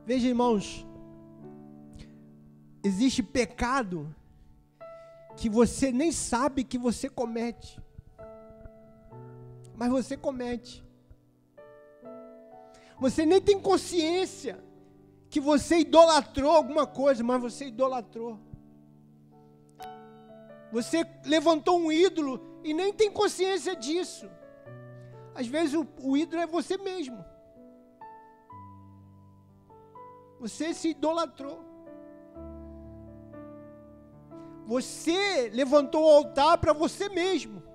Veja, 0.06 0.28
irmãos, 0.28 0.86
existe 2.84 3.24
pecado 3.24 4.14
que 5.38 5.50
você 5.50 5.90
nem 5.90 6.12
sabe 6.12 6.66
que 6.66 6.78
você 6.78 7.08
comete, 7.10 7.82
mas 9.74 9.90
você 9.90 10.18
comete. 10.18 10.89
Você 13.00 13.26
nem 13.26 13.42
tem 13.42 13.60
consciência 13.60 14.62
que 15.30 15.40
você 15.40 15.80
idolatrou 15.80 16.52
alguma 16.52 16.86
coisa, 16.86 17.24
mas 17.24 17.42
você 17.42 17.66
idolatrou. 17.68 18.40
Você 20.72 21.06
levantou 21.26 21.80
um 21.80 21.92
ídolo 21.92 22.60
e 22.64 22.74
nem 22.74 22.92
tem 22.94 23.12
consciência 23.12 23.76
disso. 23.76 24.30
Às 25.34 25.48
vezes 25.48 25.74
o, 25.74 25.88
o 26.02 26.18
ídolo 26.18 26.42
é 26.42 26.48
você 26.48 26.78
mesmo. 26.78 27.24
Você 30.40 30.74
se 30.74 30.90
idolatrou. 30.90 31.64
Você 34.66 35.50
levantou 35.54 36.04
o 36.04 36.18
altar 36.18 36.58
para 36.58 36.74
você 36.74 37.10
mesmo. 37.10 37.69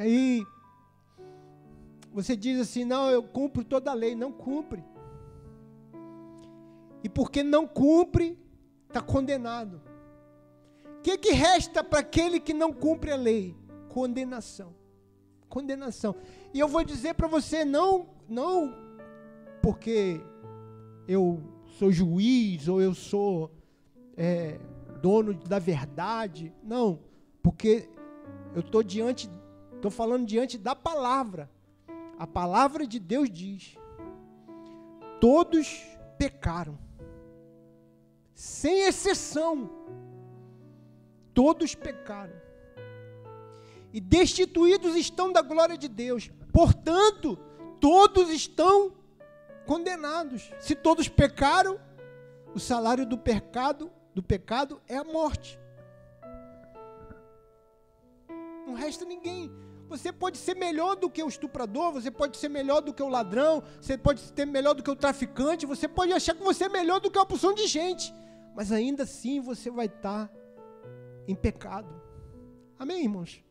E 0.00 0.02
aí, 0.02 0.46
você 2.10 2.34
diz 2.34 2.58
assim: 2.58 2.84
não, 2.84 3.10
eu 3.10 3.22
cumpro 3.22 3.62
toda 3.62 3.90
a 3.90 3.94
lei. 3.94 4.14
Não 4.14 4.32
cumpre. 4.32 4.82
E 7.04 7.08
porque 7.08 7.42
não 7.42 7.66
cumpre, 7.66 8.38
está 8.88 9.02
condenado. 9.02 9.82
O 10.98 11.02
que, 11.02 11.18
que 11.18 11.32
resta 11.32 11.84
para 11.84 12.00
aquele 12.00 12.40
que 12.40 12.54
não 12.54 12.72
cumpre 12.72 13.10
a 13.10 13.16
lei? 13.16 13.54
Condenação. 13.90 14.74
Condenação. 15.48 16.14
E 16.54 16.58
eu 16.58 16.68
vou 16.68 16.82
dizer 16.82 17.14
para 17.14 17.28
você, 17.28 17.64
não, 17.64 18.08
não 18.28 18.74
porque 19.60 20.20
eu 21.06 21.42
sou 21.78 21.92
juiz 21.92 22.68
ou 22.68 22.80
eu 22.80 22.94
sou 22.94 23.50
é, 24.16 24.58
dono 25.02 25.34
da 25.34 25.58
verdade. 25.58 26.54
Não, 26.62 27.00
porque 27.42 27.88
eu 28.54 28.60
estou 28.60 28.82
diante, 28.82 29.30
estou 29.80 29.90
falando 29.90 30.26
diante 30.26 30.56
da 30.56 30.76
palavra. 30.76 31.50
A 32.18 32.26
palavra 32.26 32.86
de 32.86 32.98
Deus 32.98 33.30
diz: 33.30 33.76
todos 35.20 35.82
pecaram, 36.18 36.78
sem 38.34 38.82
exceção 38.82 39.80
todos 41.34 41.74
pecaram. 41.74 42.34
E 43.92 44.00
destituídos 44.00 44.94
estão 44.94 45.32
da 45.32 45.42
glória 45.42 45.76
de 45.76 45.88
Deus. 45.88 46.30
Portanto, 46.52 47.36
todos 47.80 48.28
estão 48.28 48.92
condenados. 49.66 50.50
Se 50.60 50.74
todos 50.74 51.08
pecaram, 51.08 51.80
o 52.54 52.60
salário 52.60 53.06
do 53.06 53.18
pecado, 53.18 53.90
do 54.14 54.22
pecado 54.22 54.80
é 54.86 54.96
a 54.96 55.04
morte. 55.04 55.58
Não 58.66 58.74
resta 58.74 59.04
ninguém. 59.04 59.50
Você 59.90 60.12
pode 60.12 60.38
ser 60.38 60.54
melhor 60.54 60.94
do 60.94 61.10
que 61.10 61.20
o 61.20 61.26
estuprador, 61.26 61.92
você 61.92 62.12
pode 62.12 62.36
ser 62.36 62.48
melhor 62.48 62.80
do 62.80 62.94
que 62.94 63.02
o 63.02 63.08
ladrão, 63.08 63.60
você 63.80 63.98
pode 63.98 64.20
ser 64.20 64.46
melhor 64.46 64.72
do 64.72 64.84
que 64.84 64.90
o 64.90 64.94
traficante, 64.94 65.66
você 65.66 65.88
pode 65.88 66.12
achar 66.12 66.32
que 66.32 66.44
você 66.44 66.66
é 66.66 66.68
melhor 66.68 67.00
do 67.00 67.10
que 67.10 67.18
uma 67.18 67.26
porção 67.26 67.52
de 67.52 67.66
gente, 67.66 68.14
mas 68.54 68.70
ainda 68.70 69.02
assim 69.02 69.40
você 69.40 69.68
vai 69.68 69.86
estar 69.86 70.30
em 71.26 71.34
pecado. 71.34 71.92
Amém, 72.78 73.02
irmãos? 73.02 73.42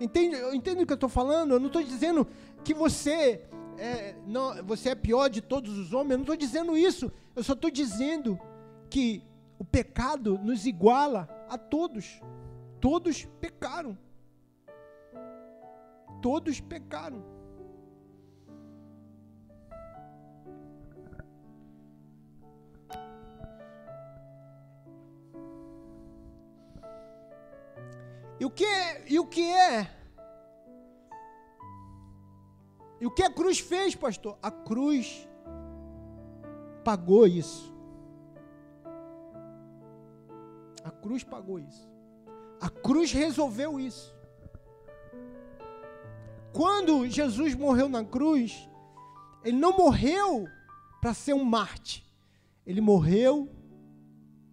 Entende, 0.00 0.36
entende 0.56 0.82
o 0.82 0.86
que 0.86 0.92
eu 0.92 0.96
estou 0.96 1.10
falando? 1.10 1.52
Eu 1.52 1.60
não 1.60 1.66
estou 1.66 1.82
dizendo 1.82 2.26
que 2.64 2.72
você 2.72 3.46
é, 3.76 4.14
não, 4.26 4.64
você 4.64 4.88
é 4.90 4.94
pior 4.94 5.28
de 5.28 5.42
todos 5.42 5.76
os 5.76 5.92
homens. 5.92 6.12
Eu 6.12 6.18
não 6.18 6.24
estou 6.24 6.36
dizendo 6.36 6.76
isso. 6.78 7.12
Eu 7.36 7.44
só 7.44 7.52
estou 7.52 7.70
dizendo 7.70 8.40
que 8.88 9.22
o 9.58 9.64
pecado 9.64 10.38
nos 10.38 10.64
iguala 10.64 11.28
a 11.48 11.58
todos. 11.58 12.22
Todos 12.80 13.26
pecaram. 13.38 13.98
Todos 16.24 16.58
pecaram. 16.58 17.22
E 28.40 28.44
o 28.46 28.50
que 28.50 28.64
é, 28.64 29.04
e 29.06 29.18
o 29.18 29.26
que 29.26 29.42
é? 29.52 29.90
E 33.02 33.06
o 33.06 33.10
que 33.10 33.22
a 33.22 33.30
cruz 33.30 33.58
fez, 33.58 33.94
pastor? 33.94 34.38
A 34.42 34.50
cruz 34.50 35.28
pagou 36.82 37.26
isso. 37.26 37.70
A 40.82 40.90
cruz 40.90 41.22
pagou 41.22 41.58
isso. 41.58 41.86
A 42.62 42.70
cruz 42.70 43.12
resolveu 43.12 43.78
isso. 43.78 44.13
Quando 46.54 47.06
Jesus 47.06 47.54
morreu 47.54 47.88
na 47.88 48.02
cruz, 48.02 48.66
ele 49.44 49.58
não 49.58 49.76
morreu 49.76 50.48
para 51.02 51.12
ser 51.12 51.34
um 51.34 51.44
Marte. 51.44 52.02
Ele 52.66 52.80
morreu 52.80 53.50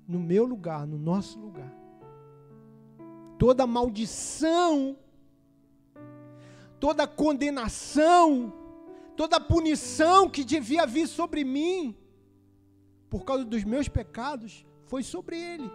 no 0.06 0.20
meu 0.20 0.46
lugar, 0.46 0.86
no 0.86 0.98
nosso 0.98 1.40
lugar 1.40 1.82
toda 3.42 3.66
maldição, 3.66 4.96
toda 6.80 7.08
condenação, 7.08 8.54
toda 9.18 9.40
punição 9.40 10.30
que 10.30 10.44
devia 10.44 10.86
vir 10.86 11.08
sobre 11.08 11.44
mim, 11.44 11.98
por 13.10 13.26
causa 13.26 13.44
dos 13.44 13.64
meus 13.64 13.90
pecados, 13.90 14.64
foi 14.86 15.02
sobre 15.02 15.42
ele. 15.42 15.72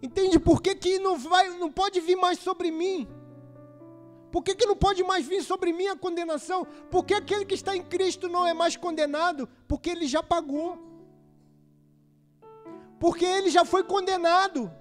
Entende 0.00 0.38
por 0.38 0.62
que, 0.62 0.72
que 0.76 1.00
não 1.00 1.18
vai, 1.18 1.48
não 1.58 1.72
pode 1.72 2.00
vir 2.00 2.14
mais 2.14 2.38
sobre 2.38 2.70
mim? 2.70 3.08
Por 4.32 4.42
que, 4.42 4.54
que 4.54 4.64
não 4.64 4.74
pode 4.74 5.04
mais 5.04 5.26
vir 5.26 5.42
sobre 5.44 5.74
mim 5.74 5.88
a 5.88 5.94
condenação? 5.94 6.66
Porque 6.90 7.12
aquele 7.12 7.44
que 7.44 7.54
está 7.54 7.76
em 7.76 7.82
Cristo 7.82 8.28
não 8.28 8.46
é 8.46 8.54
mais 8.54 8.76
condenado? 8.76 9.46
Porque 9.68 9.90
ele 9.90 10.06
já 10.06 10.22
pagou. 10.22 10.78
Porque 12.98 13.26
ele 13.26 13.50
já 13.50 13.62
foi 13.62 13.84
condenado. 13.84 14.72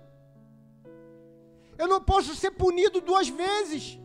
Eu 1.78 1.86
não 1.86 2.00
posso 2.00 2.34
ser 2.34 2.52
punido 2.52 3.02
duas 3.02 3.28
vezes, 3.28 4.00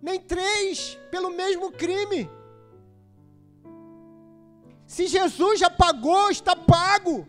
nem 0.00 0.20
três, 0.20 0.96
pelo 1.10 1.30
mesmo 1.30 1.72
crime. 1.72 2.30
Se 4.86 5.08
Jesus 5.08 5.58
já 5.58 5.70
pagou, 5.70 6.30
está 6.30 6.54
pago. 6.54 7.26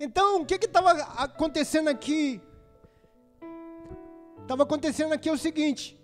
Então, 0.00 0.42
o 0.42 0.46
que 0.46 0.54
estava 0.54 0.92
acontecendo 0.92 1.88
aqui? 1.88 2.40
Estava 4.42 4.62
acontecendo 4.62 5.12
aqui 5.12 5.30
o 5.30 5.36
seguinte: 5.36 5.98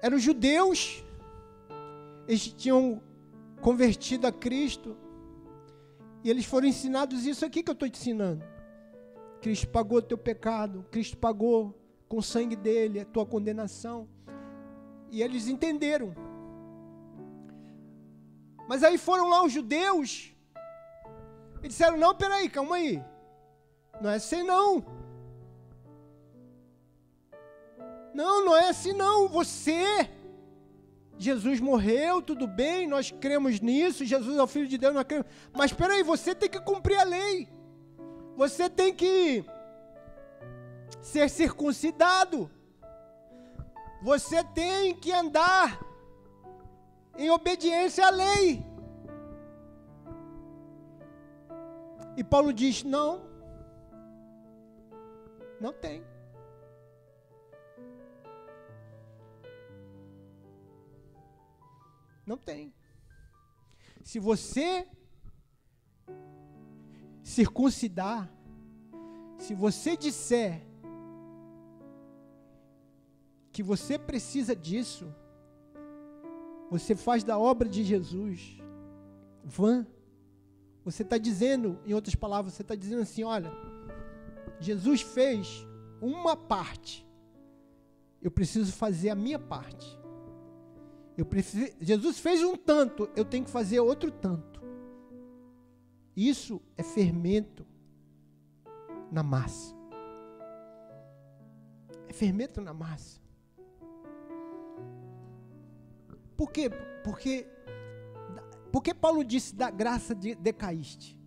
eram 0.00 0.18
judeus, 0.18 1.04
eles 2.26 2.48
tinham 2.48 3.02
convertido 3.60 4.26
a 4.26 4.32
Cristo, 4.32 4.96
e 6.22 6.30
eles 6.30 6.46
foram 6.46 6.66
ensinados 6.66 7.26
isso 7.26 7.44
aqui 7.44 7.62
que 7.62 7.70
eu 7.70 7.74
estou 7.74 7.88
te 7.88 8.00
ensinando. 8.00 8.44
Cristo 9.42 9.68
pagou 9.68 9.98
o 9.98 10.02
teu 10.02 10.16
pecado, 10.16 10.86
Cristo 10.90 11.18
pagou 11.18 11.78
com 12.08 12.16
o 12.16 12.22
sangue 12.22 12.56
dele 12.56 13.00
a 13.00 13.04
tua 13.04 13.26
condenação. 13.26 14.08
E 15.10 15.22
eles 15.22 15.48
entenderam. 15.48 16.14
Mas 18.66 18.82
aí 18.82 18.96
foram 18.96 19.28
lá 19.28 19.44
os 19.44 19.52
judeus 19.52 20.34
e 21.62 21.68
disseram: 21.68 21.98
Não, 21.98 22.14
peraí, 22.14 22.48
calma 22.48 22.76
aí. 22.76 23.04
Não 24.00 24.10
é 24.10 24.16
assim 24.16 24.42
não. 24.42 24.84
Não, 28.14 28.44
não 28.44 28.56
é 28.56 28.68
assim 28.68 28.92
não. 28.92 29.28
Você, 29.28 30.08
Jesus 31.18 31.60
morreu, 31.60 32.22
tudo 32.22 32.46
bem, 32.46 32.86
nós 32.86 33.10
cremos 33.10 33.60
nisso, 33.60 34.04
Jesus 34.04 34.36
é 34.36 34.42
o 34.42 34.46
Filho 34.46 34.68
de 34.68 34.78
Deus, 34.78 34.94
nós 34.94 35.04
cremos. 35.04 35.26
Mas 35.52 35.70
espera 35.70 35.94
aí, 35.94 36.02
você 36.02 36.34
tem 36.34 36.48
que 36.48 36.60
cumprir 36.60 36.98
a 36.98 37.04
lei. 37.04 37.48
Você 38.36 38.68
tem 38.68 38.94
que 38.94 39.44
ser 41.00 41.28
circuncidado. 41.28 42.50
Você 44.02 44.44
tem 44.44 44.94
que 44.94 45.12
andar 45.12 45.80
em 47.16 47.30
obediência 47.30 48.06
à 48.06 48.10
lei. 48.10 48.64
E 52.16 52.22
Paulo 52.22 52.52
diz: 52.52 52.82
não, 52.82 53.22
não 55.64 55.72
tem. 55.72 56.04
Não 62.26 62.36
tem. 62.36 62.74
Se 64.02 64.18
você 64.18 64.86
circuncidar, 67.22 68.30
se 69.38 69.54
você 69.54 69.96
disser 69.96 70.62
que 73.50 73.62
você 73.62 73.98
precisa 73.98 74.54
disso, 74.54 75.06
você 76.70 76.94
faz 76.94 77.24
da 77.24 77.38
obra 77.38 77.66
de 77.66 77.82
Jesus 77.84 78.58
vã. 79.42 79.86
Você 80.84 81.02
está 81.02 81.16
dizendo, 81.16 81.78
em 81.86 81.94
outras 81.94 82.14
palavras, 82.14 82.52
você 82.52 82.60
está 82.60 82.74
dizendo 82.74 83.00
assim: 83.00 83.24
olha, 83.24 83.50
Jesus 84.60 85.02
fez 85.02 85.66
uma 86.00 86.36
parte. 86.36 87.06
Eu 88.20 88.30
preciso 88.30 88.72
fazer 88.72 89.10
a 89.10 89.14
minha 89.14 89.38
parte. 89.38 89.98
Eu 91.16 91.24
preciso, 91.24 91.72
Jesus 91.80 92.18
fez 92.18 92.42
um 92.42 92.56
tanto, 92.56 93.08
eu 93.14 93.24
tenho 93.24 93.44
que 93.44 93.50
fazer 93.50 93.78
outro 93.80 94.10
tanto. 94.10 94.60
Isso 96.16 96.60
é 96.76 96.82
fermento 96.82 97.66
na 99.10 99.22
massa. 99.22 99.74
É 102.08 102.12
fermento 102.12 102.60
na 102.60 102.72
massa. 102.72 103.20
Por 106.36 106.50
quê? 106.50 106.68
Porque, 107.04 107.46
porque 108.72 108.92
Paulo 108.92 109.24
disse 109.24 109.54
da 109.54 109.70
graça 109.70 110.14
de, 110.14 110.34
decaíste. 110.34 111.18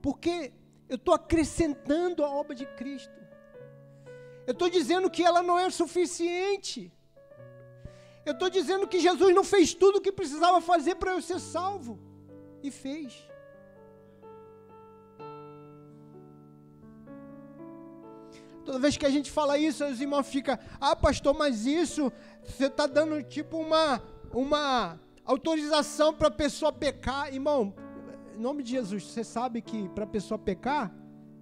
Porque 0.00 0.52
eu 0.92 0.96
estou 0.96 1.14
acrescentando 1.14 2.22
a 2.22 2.30
obra 2.30 2.54
de 2.54 2.66
Cristo. 2.66 3.18
Eu 4.46 4.52
estou 4.52 4.68
dizendo 4.68 5.08
que 5.08 5.22
ela 5.24 5.42
não 5.42 5.58
é 5.58 5.70
suficiente. 5.70 6.92
Eu 8.26 8.34
estou 8.34 8.50
dizendo 8.50 8.86
que 8.86 9.00
Jesus 9.00 9.34
não 9.34 9.42
fez 9.42 9.72
tudo 9.72 9.96
o 9.96 10.00
que 10.02 10.12
precisava 10.12 10.60
fazer 10.60 10.96
para 10.96 11.12
eu 11.12 11.22
ser 11.22 11.40
salvo. 11.40 11.98
E 12.62 12.70
fez. 12.70 13.26
Toda 18.66 18.78
vez 18.78 18.98
que 18.98 19.06
a 19.06 19.10
gente 19.16 19.30
fala 19.30 19.56
isso, 19.56 19.82
os 19.86 19.98
irmãos 19.98 20.28
ficam, 20.28 20.58
ah, 20.78 20.94
pastor, 20.94 21.32
mas 21.32 21.64
isso, 21.64 22.12
você 22.44 22.66
está 22.66 22.86
dando 22.86 23.22
tipo 23.22 23.56
uma, 23.56 24.02
uma 24.30 25.00
autorização 25.24 26.12
para 26.12 26.28
a 26.28 26.30
pessoa 26.30 26.70
pecar. 26.70 27.32
Irmão, 27.32 27.74
em 28.36 28.40
nome 28.40 28.62
de 28.62 28.70
Jesus, 28.70 29.04
você 29.04 29.24
sabe 29.24 29.60
que 29.60 29.88
para 29.90 30.04
a 30.04 30.06
pessoa 30.06 30.38
pecar, 30.38 30.94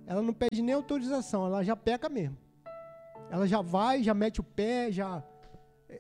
ela 0.07 0.23
não 0.23 0.33
pede 0.33 0.63
nem 0.63 0.75
autorização, 0.75 1.47
ela 1.47 1.63
já 1.63 1.77
peca 1.77 2.09
mesmo. 2.09 2.37
Ela 3.31 3.47
já 3.47 3.61
vai, 3.61 4.03
já 4.03 4.13
mete 4.13 4.41
o 4.41 4.45
pé, 4.45 4.91
já. 4.91 5.23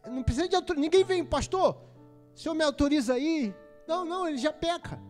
Não 0.06 0.22
precisa 0.22 0.48
de 0.48 0.56
autorização. 0.56 0.82
Ninguém 0.82 1.04
vem, 1.04 1.24
pastor, 1.24 1.80
o 2.34 2.38
senhor 2.38 2.54
me 2.54 2.64
autoriza 2.64 3.14
aí? 3.14 3.54
Não, 3.86 4.04
não, 4.04 4.26
ele 4.26 4.38
já 4.38 4.52
peca. 4.52 5.00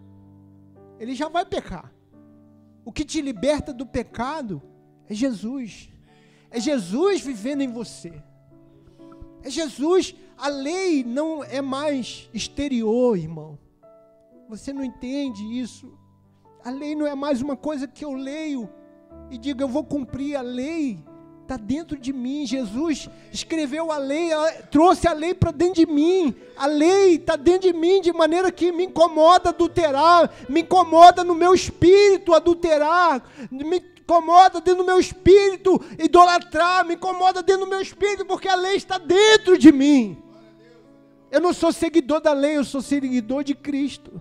Ele 0.99 1.15
já 1.15 1.29
vai 1.29 1.47
pecar. 1.47 1.93
O 2.85 2.93
que 2.93 3.05
te 3.05 3.23
liberta 3.23 3.73
do 3.73 3.87
pecado 3.87 4.63
é 5.09 5.15
Jesus. 5.15 5.91
É 6.51 6.61
Jesus 6.61 7.21
vivendo 7.21 7.63
em 7.63 7.73
você. 7.73 8.23
É 9.43 9.49
Jesus. 9.49 10.15
A 10.37 10.49
lei 10.49 11.05
não 11.05 11.45
é 11.45 11.61
mais 11.61 12.29
exterior, 12.33 13.17
irmão. 13.17 13.59
Você 14.51 14.73
não 14.73 14.83
entende 14.83 15.45
isso. 15.45 15.97
A 16.65 16.71
lei 16.71 16.97
não 16.97 17.07
é 17.07 17.15
mais 17.15 17.41
uma 17.41 17.57
coisa 17.57 17.87
que 17.87 18.05
eu 18.05 18.15
leio 18.15 18.69
e 19.31 19.39
digo, 19.39 19.63
eu 19.63 19.69
vou 19.69 19.85
cumprir 19.85 20.35
a 20.35 20.41
lei. 20.41 20.99
Está 21.43 21.57
dentro 21.57 21.97
de 21.97 22.13
mim. 22.13 22.45
Jesus 22.45 23.09
escreveu 23.33 23.93
a 23.93 23.97
lei, 23.97 24.31
trouxe 24.69 25.07
a 25.07 25.13
lei 25.13 25.35
para 25.35 25.53
dentro 25.53 25.75
de 25.75 25.87
mim. 25.87 26.35
A 26.57 26.67
lei 26.67 27.15
está 27.15 27.37
dentro 27.37 27.73
de 27.73 27.79
mim 27.79 28.01
de 28.01 28.13
maneira 28.13 28.51
que 28.51 28.73
me 28.73 28.87
incomoda 28.87 29.51
adulterar, 29.51 30.29
me 30.49 30.63
incomoda 30.63 31.23
no 31.23 31.35
meu 31.37 31.55
espírito 31.55 32.35
adulterar, 32.35 33.23
me 33.53 33.79
incomoda 34.01 34.61
dentro 34.61 34.83
do 34.83 34.85
meu 34.85 34.99
espírito 34.99 35.81
idolatrar, 35.97 36.85
me 36.85 36.95
incomoda 36.95 37.41
dentro 37.41 37.67
do 37.67 37.71
meu 37.71 37.81
espírito 37.81 38.27
porque 38.27 38.49
a 38.49 38.57
lei 38.57 38.75
está 38.75 38.99
dentro 38.99 39.57
de 39.57 39.71
mim. 39.71 40.21
Eu 41.31 41.41
não 41.41 41.53
sou 41.53 41.73
seguidor 41.73 42.21
da 42.21 42.33
lei, 42.33 42.57
eu 42.57 42.65
sou 42.65 42.83
seguidor 42.83 43.45
de 43.45 43.55
Cristo. 43.55 44.21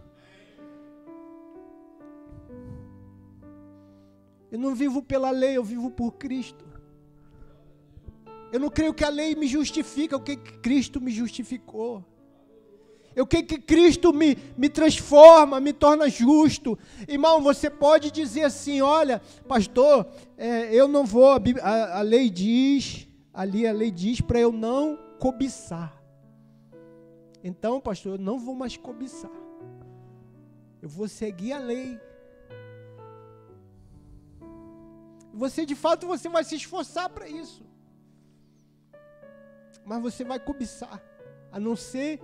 Eu 4.51 4.59
não 4.59 4.73
vivo 4.73 5.01
pela 5.01 5.31
lei, 5.31 5.57
eu 5.57 5.63
vivo 5.63 5.91
por 5.91 6.13
Cristo. 6.13 6.65
Eu 8.51 8.59
não 8.59 8.69
creio 8.69 8.93
que 8.93 9.03
a 9.03 9.09
lei 9.09 9.35
me 9.35 9.47
justifica, 9.47 10.15
o 10.15 10.21
que 10.21 10.35
Cristo 10.35 10.99
me 10.99 11.11
justificou. 11.11 12.03
Eu 13.15 13.27
creio 13.27 13.45
que 13.45 13.59
Cristo 13.59 14.13
me, 14.13 14.37
me 14.57 14.69
transforma, 14.69 15.59
me 15.59 15.73
torna 15.73 16.09
justo. 16.09 16.77
Irmão, 17.07 17.41
você 17.41 17.69
pode 17.69 18.11
dizer 18.11 18.43
assim: 18.43 18.81
olha, 18.81 19.21
pastor, 19.47 20.07
é, 20.37 20.73
eu 20.73 20.87
não 20.87 21.05
vou, 21.05 21.27
a, 21.27 21.41
a, 21.61 21.99
a 21.99 22.01
lei 22.01 22.29
diz, 22.29 23.07
ali 23.33 23.67
a 23.67 23.71
lei 23.71 23.91
diz 23.91 24.21
para 24.21 24.39
eu 24.39 24.51
não 24.51 24.97
cobiçar. 25.19 26.01
Então, 27.43 27.79
pastor, 27.79 28.13
eu 28.13 28.23
não 28.23 28.39
vou 28.39 28.55
mais 28.55 28.77
cobiçar. 28.77 29.31
Eu 30.81 30.89
vou 30.89 31.07
seguir 31.07 31.53
a 31.53 31.59
lei. 31.59 31.99
Você 35.33 35.65
de 35.65 35.75
fato 35.75 36.07
você 36.07 36.27
vai 36.27 36.43
se 36.43 36.55
esforçar 36.55 37.09
para 37.09 37.27
isso. 37.27 37.63
Mas 39.85 40.01
você 40.01 40.23
vai 40.23 40.39
cobiçar, 40.39 41.01
a 41.51 41.59
não 41.59 41.75
ser 41.75 42.21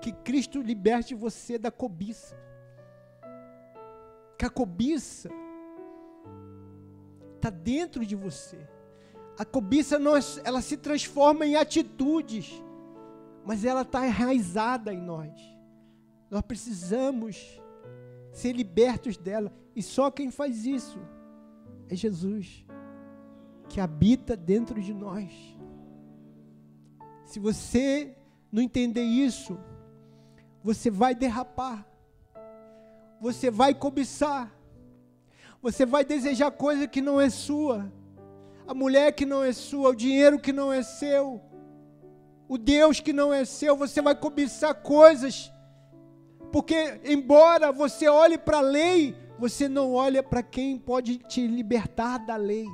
que 0.00 0.12
Cristo 0.12 0.60
liberte 0.60 1.14
você 1.14 1.58
da 1.58 1.70
cobiça. 1.70 2.36
Que 4.38 4.44
a 4.44 4.50
cobiça 4.50 5.30
está 7.36 7.50
dentro 7.50 8.04
de 8.04 8.14
você. 8.14 8.58
A 9.38 9.44
cobiça 9.44 9.98
não 9.98 10.16
é, 10.16 10.20
ela 10.44 10.60
se 10.60 10.76
transforma 10.76 11.46
em 11.46 11.56
atitudes, 11.56 12.62
mas 13.44 13.64
ela 13.64 13.82
está 13.82 14.06
enraizada 14.06 14.92
em 14.92 15.00
nós. 15.00 15.32
Nós 16.30 16.42
precisamos 16.42 17.60
ser 18.32 18.52
libertos 18.52 19.16
dela, 19.16 19.52
e 19.74 19.82
só 19.82 20.10
quem 20.10 20.30
faz 20.30 20.66
isso 20.66 20.98
é 21.88 21.94
Jesus, 21.94 22.64
que 23.68 23.80
habita 23.80 24.36
dentro 24.36 24.80
de 24.80 24.92
nós. 24.92 25.30
Se 27.24 27.38
você 27.38 28.16
não 28.50 28.62
entender 28.62 29.02
isso, 29.02 29.58
você 30.62 30.90
vai 30.90 31.14
derrapar, 31.14 31.86
você 33.20 33.50
vai 33.50 33.74
cobiçar, 33.74 34.52
você 35.60 35.84
vai 35.84 36.04
desejar 36.04 36.50
coisa 36.50 36.86
que 36.86 37.00
não 37.00 37.20
é 37.20 37.28
sua, 37.28 37.92
a 38.66 38.74
mulher 38.74 39.12
que 39.12 39.26
não 39.26 39.44
é 39.44 39.52
sua, 39.52 39.90
o 39.90 39.94
dinheiro 39.94 40.38
que 40.38 40.52
não 40.52 40.72
é 40.72 40.82
seu, 40.82 41.40
o 42.48 42.56
Deus 42.56 43.00
que 43.00 43.12
não 43.12 43.32
é 43.32 43.44
seu, 43.44 43.76
você 43.76 44.00
vai 44.00 44.14
cobiçar 44.14 44.74
coisas, 44.74 45.52
porque 46.52 47.00
embora 47.04 47.72
você 47.72 48.08
olhe 48.08 48.38
para 48.38 48.58
a 48.58 48.62
lei, 48.62 49.16
você 49.38 49.68
não 49.68 49.92
olha 49.92 50.22
para 50.22 50.42
quem 50.42 50.78
pode 50.78 51.18
te 51.18 51.46
libertar 51.46 52.18
da 52.18 52.36
lei. 52.36 52.66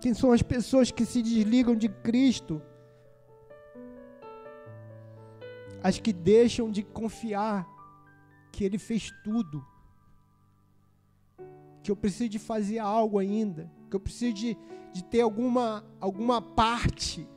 Quem 0.00 0.12
são 0.12 0.32
as 0.32 0.42
pessoas 0.42 0.90
que 0.90 1.06
se 1.06 1.22
desligam 1.22 1.76
de 1.76 1.88
Cristo? 1.88 2.60
As 5.80 5.98
que 5.98 6.12
deixam 6.12 6.70
de 6.70 6.82
confiar 6.82 7.66
que 8.50 8.64
Ele 8.64 8.78
fez 8.78 9.12
tudo. 9.22 9.64
Que 11.84 11.90
eu 11.90 11.96
preciso 11.96 12.28
de 12.30 12.38
fazer 12.40 12.80
algo 12.80 13.18
ainda. 13.18 13.70
Que 13.88 13.94
eu 13.94 14.00
preciso 14.00 14.34
de, 14.34 14.58
de 14.92 15.02
ter 15.04 15.20
alguma, 15.20 15.84
alguma 16.00 16.40
parte 16.40 17.28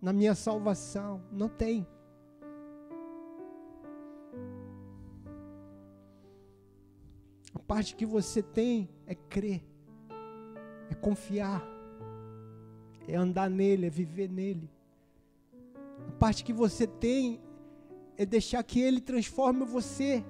na 0.00 0.12
minha 0.12 0.34
salvação. 0.34 1.22
Não 1.32 1.48
tem. 1.48 1.86
A 7.54 7.58
parte 7.58 7.94
que 7.94 8.06
você 8.06 8.42
tem 8.42 8.88
é 9.06 9.14
crer 9.14 9.62
é 10.90 10.94
confiar, 10.94 11.62
é 13.06 13.14
andar 13.14 13.50
nele, 13.50 13.86
é 13.86 13.90
viver 13.90 14.28
nele. 14.28 14.70
A 16.08 16.12
parte 16.12 16.42
que 16.42 16.52
você 16.52 16.86
tem 16.86 17.40
é 18.16 18.24
deixar 18.24 18.62
que 18.62 18.80
ele 18.80 19.00
transforme 19.00 19.64
você. 19.64 20.24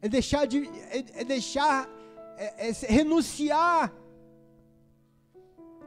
É 0.00 0.08
deixar 0.08 0.46
de 0.46 0.66
é, 0.90 1.20
é 1.20 1.24
deixar 1.24 1.88
é, 2.36 2.68
é 2.68 2.72
renunciar 2.88 3.92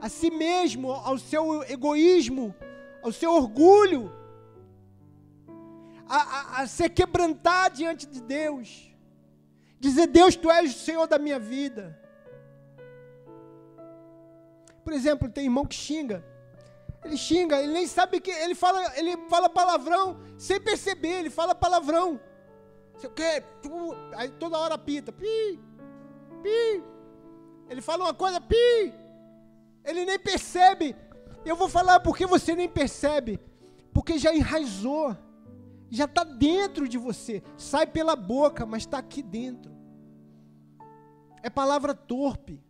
a 0.01 0.09
si 0.09 0.31
mesmo, 0.31 0.91
ao 0.91 1.17
seu 1.17 1.63
egoísmo, 1.63 2.55
ao 3.03 3.11
seu 3.11 3.33
orgulho, 3.33 4.11
a, 6.07 6.17
a, 6.17 6.61
a 6.61 6.67
ser 6.67 6.89
quebrantar 6.89 7.69
diante 7.69 8.07
de 8.07 8.19
Deus. 8.19 8.91
Dizer, 9.79 10.07
Deus, 10.07 10.35
tu 10.35 10.49
és 10.51 10.75
o 10.75 10.79
Senhor 10.79 11.07
da 11.07 11.19
minha 11.19 11.39
vida. 11.39 11.97
Por 14.83 14.91
exemplo, 14.91 15.29
tem 15.29 15.45
irmão 15.45 15.65
que 15.65 15.75
xinga. 15.75 16.25
Ele 17.03 17.17
xinga, 17.17 17.61
ele 17.61 17.73
nem 17.73 17.87
sabe 17.87 18.19
que 18.19 18.29
ele 18.29 18.55
fala, 18.55 18.97
ele 18.97 19.17
fala 19.29 19.49
palavrão 19.49 20.19
sem 20.37 20.59
perceber, 20.59 21.19
ele 21.19 21.29
fala 21.29 21.55
palavrão. 21.55 22.19
Sei 23.01 23.09
o 23.09 23.13
quê? 23.13 23.43
Aí 24.15 24.29
toda 24.29 24.57
hora 24.57 24.77
pita, 24.77 25.11
pi, 25.11 25.59
pi. 26.41 26.83
Ele 27.69 27.81
fala 27.81 28.05
uma 28.05 28.13
coisa, 28.13 28.39
pi. 28.39 28.93
Ele 29.83 30.05
nem 30.05 30.19
percebe. 30.19 30.95
Eu 31.43 31.55
vou 31.55 31.67
falar 31.67 31.99
porque 31.99 32.25
você 32.25 32.55
nem 32.55 32.69
percebe. 32.69 33.39
Porque 33.93 34.17
já 34.17 34.33
enraizou 34.33 35.17
já 35.91 36.05
está 36.05 36.23
dentro 36.23 36.87
de 36.87 36.97
você. 36.97 37.43
Sai 37.57 37.85
pela 37.85 38.15
boca, 38.15 38.65
mas 38.65 38.83
está 38.83 38.97
aqui 38.97 39.21
dentro. 39.21 39.71
É 41.43 41.49
palavra 41.49 41.93
torpe. 41.93 42.63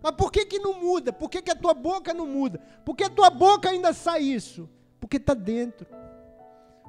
Mas 0.00 0.12
por 0.12 0.30
que, 0.30 0.46
que 0.46 0.60
não 0.60 0.80
muda? 0.80 1.12
Por 1.12 1.28
que, 1.28 1.42
que 1.42 1.50
a 1.50 1.56
tua 1.56 1.74
boca 1.74 2.14
não 2.14 2.26
muda? 2.26 2.60
Por 2.84 2.94
que 2.94 3.04
a 3.04 3.10
tua 3.10 3.30
boca 3.30 3.68
ainda 3.68 3.92
sai 3.92 4.22
isso? 4.22 4.70
Porque 5.00 5.16
está 5.16 5.34
dentro. 5.34 5.86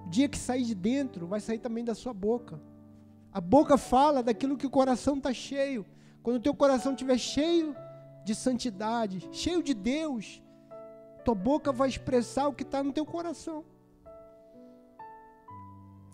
O 0.06 0.10
dia 0.10 0.28
que 0.28 0.38
sair 0.38 0.64
de 0.64 0.76
dentro, 0.76 1.28
vai 1.28 1.40
sair 1.40 1.60
também 1.60 1.84
da 1.84 1.96
sua 1.96 2.14
boca. 2.14 2.60
A 3.32 3.42
boca 3.42 3.78
fala 3.78 4.22
daquilo 4.22 4.58
que 4.58 4.68
o 4.68 4.70
coração 4.70 5.18
está 5.18 5.34
cheio. 5.34 5.86
Quando 6.22 6.38
o 6.38 6.42
teu 6.42 6.54
coração 6.54 6.92
estiver 6.92 7.18
cheio 7.18 7.76
de 8.24 8.36
santidade, 8.36 9.28
cheio 9.32 9.64
de 9.64 9.74
Deus, 9.74 10.42
tua 11.24 11.36
boca 11.36 11.72
vai 11.72 11.90
expressar 11.90 12.48
o 12.48 12.54
que 12.54 12.64
está 12.64 12.84
no 12.84 12.94
teu 12.94 13.06
coração. 13.06 13.66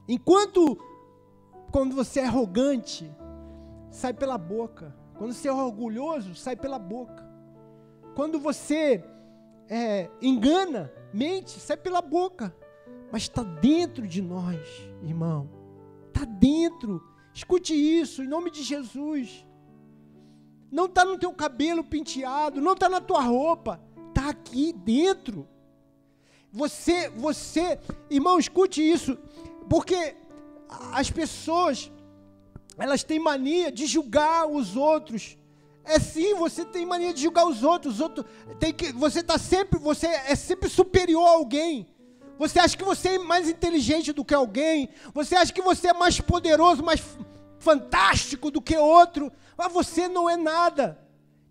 Enquanto, 0.07 0.77
quando 1.71 1.95
você 1.95 2.21
é 2.21 2.25
arrogante, 2.25 3.11
sai 3.91 4.13
pela 4.13 4.37
boca. 4.37 4.95
Quando 5.17 5.33
você 5.33 5.47
é 5.47 5.53
orgulhoso, 5.53 6.33
sai 6.35 6.55
pela 6.55 6.79
boca. 6.79 7.27
Quando 8.15 8.39
você 8.39 9.03
é, 9.67 10.09
engana, 10.21 10.91
mente, 11.13 11.59
sai 11.59 11.77
pela 11.77 12.01
boca. 12.01 12.55
Mas 13.11 13.23
está 13.23 13.43
dentro 13.43 14.07
de 14.07 14.21
nós, 14.21 14.59
irmão. 15.03 15.49
Está 16.07 16.25
dentro. 16.25 17.03
Escute 17.33 17.73
isso, 17.73 18.23
em 18.23 18.27
nome 18.27 18.51
de 18.51 18.63
Jesus. 18.63 19.45
Não 20.71 20.85
está 20.85 21.03
no 21.03 21.17
teu 21.17 21.33
cabelo 21.33 21.83
penteado, 21.83 22.61
não 22.61 22.73
está 22.73 22.87
na 22.87 23.01
tua 23.01 23.21
roupa, 23.21 23.81
está 24.09 24.29
aqui 24.29 24.71
dentro. 24.73 25.47
Você, 26.51 27.09
você, 27.09 27.79
irmão, 28.09 28.39
escute 28.39 28.81
isso. 28.81 29.17
Porque 29.69 30.15
as 30.91 31.09
pessoas, 31.09 31.91
elas 32.77 33.03
têm 33.03 33.19
mania 33.19 33.71
de 33.71 33.85
julgar 33.85 34.47
os 34.47 34.75
outros. 34.75 35.37
É 35.83 35.99
sim, 35.99 36.35
você 36.35 36.63
tem 36.63 36.85
mania 36.85 37.13
de 37.13 37.21
julgar 37.21 37.47
os 37.47 37.63
outros. 37.63 37.95
Os 37.95 38.01
outros 38.01 38.25
tem 38.59 38.71
que, 38.73 38.91
você 38.91 39.23
tá 39.23 39.37
sempre, 39.37 39.79
você 39.79 40.05
é 40.05 40.35
sempre 40.35 40.69
superior 40.69 41.25
a 41.25 41.31
alguém. 41.31 41.87
Você 42.39 42.57
acha 42.57 42.77
que 42.77 42.85
você 42.85 43.09
é 43.09 43.19
mais 43.19 43.49
inteligente 43.49 44.13
do 44.13 44.23
que 44.23 44.33
alguém. 44.33 44.89
Você 45.13 45.35
acha 45.35 45.51
que 45.51 45.61
você 45.61 45.89
é 45.89 45.93
mais 45.93 46.21
poderoso, 46.21 46.81
mais 46.81 47.03
fantástico 47.59 48.49
do 48.49 48.61
que 48.61 48.77
outro. 48.77 49.29
Mas 49.57 49.73
você 49.73 50.07
não 50.07 50.29
é 50.29 50.37
nada. 50.37 50.97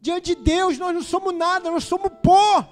Diante 0.00 0.34
de 0.34 0.42
Deus, 0.42 0.78
nós 0.78 0.94
não 0.94 1.02
somos 1.02 1.34
nada, 1.34 1.70
nós 1.70 1.84
somos 1.84 2.10
pó. 2.22 2.66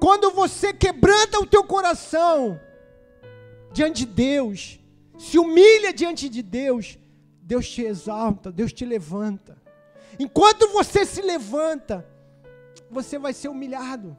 Quando 0.00 0.32
você 0.32 0.72
quebranta 0.72 1.38
o 1.38 1.46
teu 1.46 1.62
coração 1.62 2.60
diante 3.72 4.04
de 4.04 4.06
Deus, 4.06 4.80
se 5.16 5.38
humilha 5.38 5.92
diante 5.92 6.28
de 6.28 6.42
Deus, 6.42 6.98
Deus 7.40 7.68
te 7.68 7.82
exalta, 7.82 8.50
Deus 8.50 8.72
te 8.72 8.84
levanta. 8.84 9.56
Enquanto 10.18 10.66
você 10.72 11.06
se 11.06 11.22
levanta, 11.22 12.04
você 12.90 13.16
vai 13.16 13.32
ser 13.32 13.46
humilhado. 13.46 14.16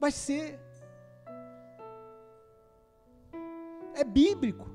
Vai 0.00 0.10
ser. 0.10 0.58
É 3.94 4.02
bíblico. 4.02 4.66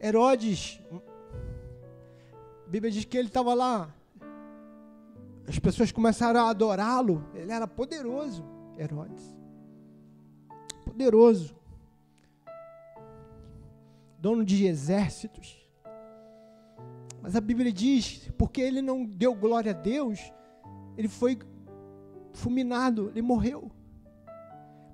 Herodes, 0.00 0.80
a 2.66 2.68
Bíblia 2.68 2.90
diz 2.90 3.04
que 3.04 3.16
ele 3.16 3.28
estava 3.28 3.54
lá. 3.54 3.88
As 5.48 5.58
pessoas 5.58 5.92
começaram 5.92 6.40
a 6.40 6.50
adorá-lo. 6.50 7.24
Ele 7.34 7.52
era 7.52 7.68
poderoso, 7.68 8.44
Herodes. 8.76 9.24
Poderoso. 10.84 11.55
Dono 14.18 14.44
de 14.44 14.66
exércitos. 14.66 15.56
Mas 17.22 17.34
a 17.34 17.40
Bíblia 17.40 17.72
diz, 17.72 18.30
porque 18.38 18.60
ele 18.60 18.80
não 18.80 19.04
deu 19.04 19.34
glória 19.34 19.72
a 19.72 19.74
Deus, 19.74 20.32
ele 20.96 21.08
foi 21.08 21.38
fulminado, 22.32 23.10
ele 23.10 23.22
morreu. 23.22 23.70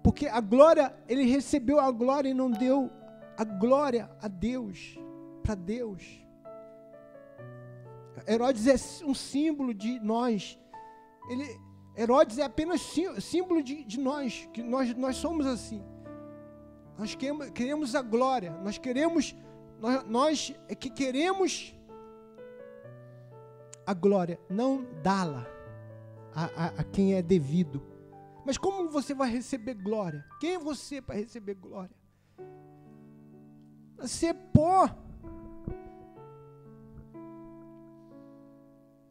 Porque 0.02 0.26
a 0.26 0.40
glória, 0.40 0.94
ele 1.08 1.24
recebeu 1.24 1.78
a 1.78 1.90
glória 1.90 2.28
e 2.30 2.34
não 2.34 2.50
deu 2.50 2.90
a 3.36 3.44
glória 3.44 4.10
a 4.20 4.28
Deus, 4.28 4.98
para 5.42 5.54
Deus. 5.54 6.02
Herodes 8.26 8.66
é 8.66 9.04
um 9.04 9.14
símbolo 9.14 9.72
de 9.74 10.00
nós. 10.00 10.58
Ele, 11.28 11.46
Herodes 11.96 12.38
é 12.38 12.44
apenas 12.44 12.80
símbolo 13.20 13.62
de, 13.62 13.84
de 13.84 14.00
nós, 14.00 14.48
que 14.52 14.62
nós, 14.62 14.94
nós 14.96 15.16
somos 15.16 15.46
assim. 15.46 15.82
Nós 17.02 17.16
queremos, 17.16 17.96
a 17.96 18.00
glória, 18.00 18.52
nós 18.62 18.78
queremos, 18.78 19.34
nós, 19.80 20.04
nós 20.04 20.54
é 20.68 20.74
que 20.76 20.88
queremos 20.88 21.74
a 23.84 23.92
glória, 23.92 24.38
não 24.48 24.86
dá-la 25.02 25.44
a, 26.32 26.44
a, 26.44 26.66
a 26.66 26.84
quem 26.84 27.14
é 27.14 27.20
devido. 27.20 27.82
Mas 28.46 28.56
como 28.56 28.88
você 28.88 29.14
vai 29.14 29.28
receber 29.28 29.74
glória? 29.74 30.24
Quem 30.38 30.54
é 30.54 30.58
você 30.60 31.02
para 31.02 31.16
receber 31.16 31.54
glória? 31.54 31.96
Você 33.96 34.26
é 34.26 34.32
pó. 34.32 34.88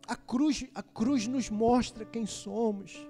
A 0.08 0.16
cruz, 0.16 0.66
a 0.74 0.82
cruz 0.82 1.28
nos 1.28 1.50
mostra 1.50 2.06
quem 2.06 2.26
somos. 2.26 3.06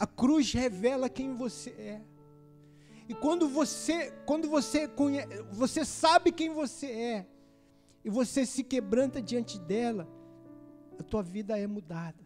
A 0.00 0.06
cruz 0.06 0.50
revela 0.54 1.10
quem 1.10 1.34
você 1.34 1.70
é. 1.70 2.02
E 3.06 3.14
quando 3.14 3.46
você, 3.46 4.10
quando 4.24 4.48
você 4.48 4.88
conhece, 4.88 5.42
você 5.52 5.84
sabe 5.84 6.32
quem 6.32 6.48
você 6.48 6.86
é, 6.86 7.26
e 8.02 8.08
você 8.08 8.46
se 8.46 8.64
quebranta 8.64 9.20
diante 9.20 9.58
dela, 9.58 10.08
a 10.98 11.02
tua 11.02 11.22
vida 11.22 11.58
é 11.58 11.66
mudada. 11.66 12.16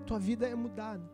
A 0.00 0.04
tua 0.04 0.18
vida 0.18 0.46
é 0.46 0.54
mudada. 0.54 1.10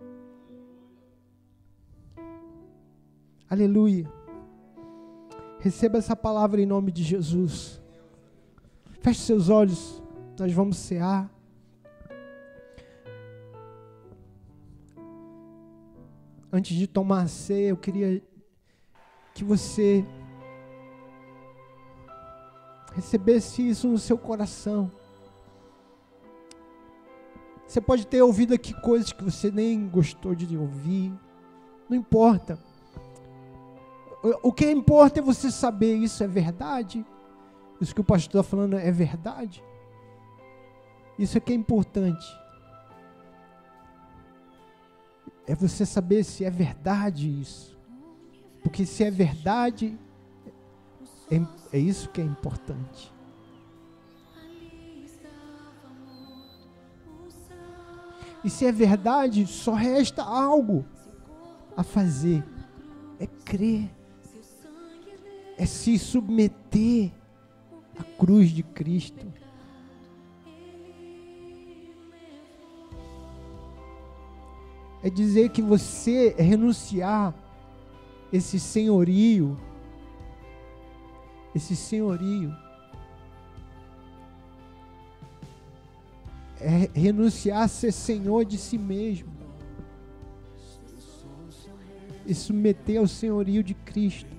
Aleluia. 3.48 4.12
Receba 5.60 5.98
essa 5.98 6.16
palavra 6.16 6.60
em 6.60 6.66
nome 6.66 6.90
de 6.90 7.04
Jesus. 7.04 7.80
Feche 9.00 9.20
seus 9.20 9.48
olhos, 9.48 10.02
nós 10.36 10.52
vamos 10.52 10.78
cear. 10.78 11.30
Antes 16.52 16.76
de 16.76 16.86
tomar 16.86 17.22
a 17.22 17.28
ceia, 17.28 17.68
eu 17.68 17.76
queria 17.76 18.22
que 19.34 19.44
você 19.44 20.04
recebesse 22.94 23.68
isso 23.68 23.88
no 23.88 23.98
seu 23.98 24.18
coração. 24.18 24.90
Você 27.66 27.80
pode 27.80 28.04
ter 28.04 28.20
ouvido 28.20 28.52
aqui 28.52 28.74
coisas 28.80 29.12
que 29.12 29.22
você 29.22 29.48
nem 29.50 29.88
gostou 29.88 30.34
de 30.34 30.56
ouvir, 30.56 31.12
não 31.88 31.96
importa. 31.96 32.58
O 34.42 34.52
que 34.52 34.68
importa 34.68 35.20
é 35.20 35.22
você 35.22 35.52
saber 35.52 35.94
isso 35.94 36.22
é 36.24 36.26
verdade. 36.26 37.06
Isso 37.80 37.94
que 37.94 38.00
o 38.00 38.04
pastor 38.04 38.40
está 38.40 38.50
falando 38.50 38.76
é 38.76 38.90
verdade. 38.90 39.62
Isso 41.16 41.38
é 41.38 41.40
que 41.40 41.52
é 41.52 41.54
importante. 41.54 42.26
É 45.50 45.54
você 45.56 45.84
saber 45.84 46.22
se 46.22 46.44
é 46.44 46.50
verdade 46.50 47.28
isso. 47.28 47.76
Porque 48.62 48.86
se 48.86 49.02
é 49.02 49.10
verdade, 49.10 49.98
é, 51.28 51.76
é 51.76 51.78
isso 51.80 52.08
que 52.08 52.20
é 52.20 52.24
importante. 52.24 53.12
E 58.44 58.48
se 58.48 58.64
é 58.64 58.70
verdade, 58.70 59.44
só 59.44 59.72
resta 59.72 60.22
algo 60.22 60.86
a 61.76 61.82
fazer: 61.82 62.44
é 63.18 63.26
crer, 63.26 63.90
é 65.58 65.66
se 65.66 65.98
submeter 65.98 67.10
à 67.98 68.04
cruz 68.04 68.50
de 68.50 68.62
Cristo. 68.62 69.26
É 75.02 75.08
dizer 75.08 75.48
que 75.50 75.62
você 75.62 76.34
é 76.36 76.42
renunciar 76.42 77.34
esse 78.32 78.60
senhorio, 78.60 79.58
esse 81.54 81.74
senhorio, 81.74 82.54
é 86.60 86.90
renunciar 86.94 87.62
a 87.62 87.68
ser 87.68 87.92
senhor 87.92 88.44
de 88.44 88.58
si 88.58 88.76
mesmo 88.76 89.30
e 92.26 92.34
submeter 92.34 93.00
ao 93.00 93.08
senhorio 93.08 93.62
de 93.62 93.74
Cristo. 93.74 94.30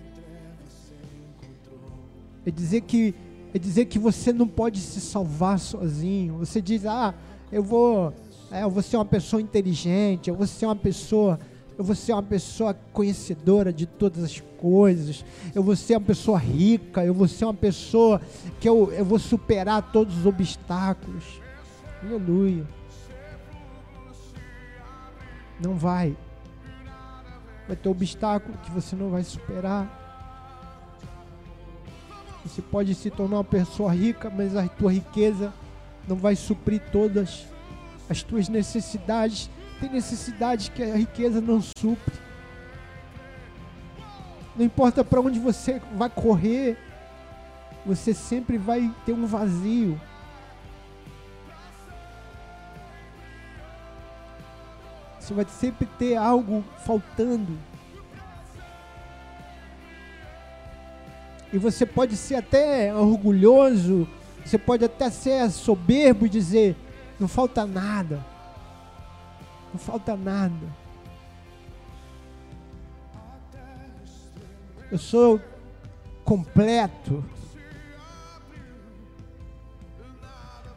É 2.45 2.51
dizer 2.51 2.82
que 2.82 3.14
é 3.53 3.59
dizer 3.59 3.86
que 3.86 3.99
você 3.99 4.32
não 4.32 4.47
pode 4.47 4.80
se 4.80 5.01
salvar 5.01 5.59
sozinho. 5.59 6.38
Você 6.38 6.62
diz: 6.62 6.86
"Ah, 6.86 7.14
eu 7.51 7.62
vou, 7.62 8.14
é, 8.52 8.64
eu 8.64 8.70
vou 8.70 8.84
ser 8.84 8.97
uma 8.97 9.06
pessoa 9.06 9.41
inteligente, 9.41 10.30
eu 10.30 10.36
vou 10.36 10.45
ser 10.45 10.66
uma 10.66 10.76
pessoa 10.76 11.39
eu 11.78 11.86
vou 11.86 11.95
ser 11.95 12.14
uma 12.14 12.22
pessoa 12.22 12.76
conhecedora 12.93 13.74
de 13.74 13.88
todas 13.88 14.24
as 14.24 14.39
coisas, 14.39 15.26
eu 15.56 15.64
vou 15.64 15.76
ser 15.76 15.95
uma 15.95 16.06
pessoa 16.06 16.38
rica, 16.38 17.04
eu 17.04 17.14
vou 17.14 17.28
ser 17.28 17.45
uma 17.45 17.56
pessoa 17.56 18.22
que 18.60 18.70
eu, 18.70 18.91
eu 18.91 19.04
vou 19.04 19.18
superar 19.18 19.91
todos 19.91 20.20
os 20.20 20.26
obstáculos. 20.28 21.41
Aleluia. 22.04 22.68
Não 25.60 25.76
vai. 25.76 26.16
Vai 27.68 27.76
ter 27.76 27.89
obstáculo 27.89 28.56
que 28.60 28.70
você 28.70 28.95
não 28.95 29.10
vai 29.10 29.24
superar. 29.24 29.99
Você 32.45 32.62
pode 32.62 32.93
se 32.93 33.10
tornar 33.10 33.38
uma 33.38 33.43
pessoa 33.43 33.91
rica, 33.91 34.30
mas 34.30 34.56
a 34.56 34.68
tua 34.68 34.91
riqueza 34.91 35.52
não 36.08 36.16
vai 36.16 36.36
suprir 36.36 36.82
todas 36.91 37.47
as 38.12 38.22
tuas 38.22 38.49
necessidades 38.49 39.49
tem 39.80 39.89
necessidades 39.89 40.68
que 40.68 40.84
a 40.84 40.97
riqueza 40.97 41.39
não 41.39 41.62
supre. 41.62 42.14
Não 44.53 44.66
importa 44.66 45.01
para 45.01 45.22
onde 45.22 45.39
você 45.39 45.82
vai 45.95 46.09
correr, 46.09 46.78
você 47.86 48.14
sempre 48.14 48.57
vai 48.57 48.93
ter 49.05 49.14
um 49.14 49.26
vazio. 49.26 49.99
Você 55.18 55.34
vai 55.34 55.45
sempre 55.45 55.88
ter 55.97 56.18
algo 56.18 56.66
faltando. 56.86 57.57
E 61.53 61.57
você 61.57 61.86
pode 61.86 62.18
ser 62.18 62.36
até 62.36 62.93
orgulhoso, 62.93 64.05
você 64.45 64.57
pode 64.57 64.84
até 64.84 65.09
ser 65.09 65.49
soberbo 65.49 66.26
e 66.26 66.30
dizer: 66.30 66.76
não 67.22 67.28
falta 67.28 67.68
nada. 67.68 68.26
Não 69.72 69.80
falta 69.80 70.18
nada. 70.18 70.68
Eu 74.92 74.98
sou 74.98 75.40
completo. 76.26 77.24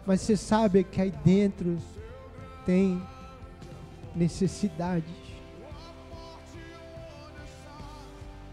Mas 0.05 0.21
você 0.21 0.37
sabe 0.37 0.85
que 0.85 1.01
aí 1.01 1.11
dentro 1.25 1.79
tem 2.67 3.03
necessidades. 4.15 5.15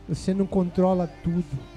Você 0.08 0.34
não 0.34 0.48
controla 0.48 1.08
tudo. 1.22 1.70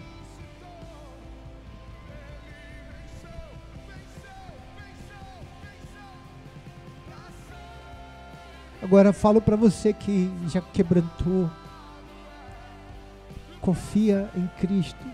Agora 8.95 9.13
falo 9.13 9.41
para 9.41 9.57
você 9.57 9.93
que 9.93 10.31
já 10.47 10.61
quebrantou. 10.61 11.51
Confia 13.61 14.31
em 14.37 14.47
Cristo 14.61 15.05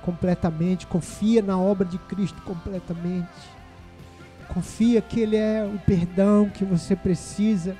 completamente, 0.00 0.86
confia 0.86 1.42
na 1.42 1.58
obra 1.58 1.84
de 1.84 1.98
Cristo 1.98 2.40
completamente. 2.42 3.26
Confia 4.46 5.02
que 5.02 5.18
ele 5.18 5.34
é 5.34 5.64
o 5.64 5.76
perdão 5.80 6.48
que 6.48 6.64
você 6.64 6.94
precisa, 6.94 7.76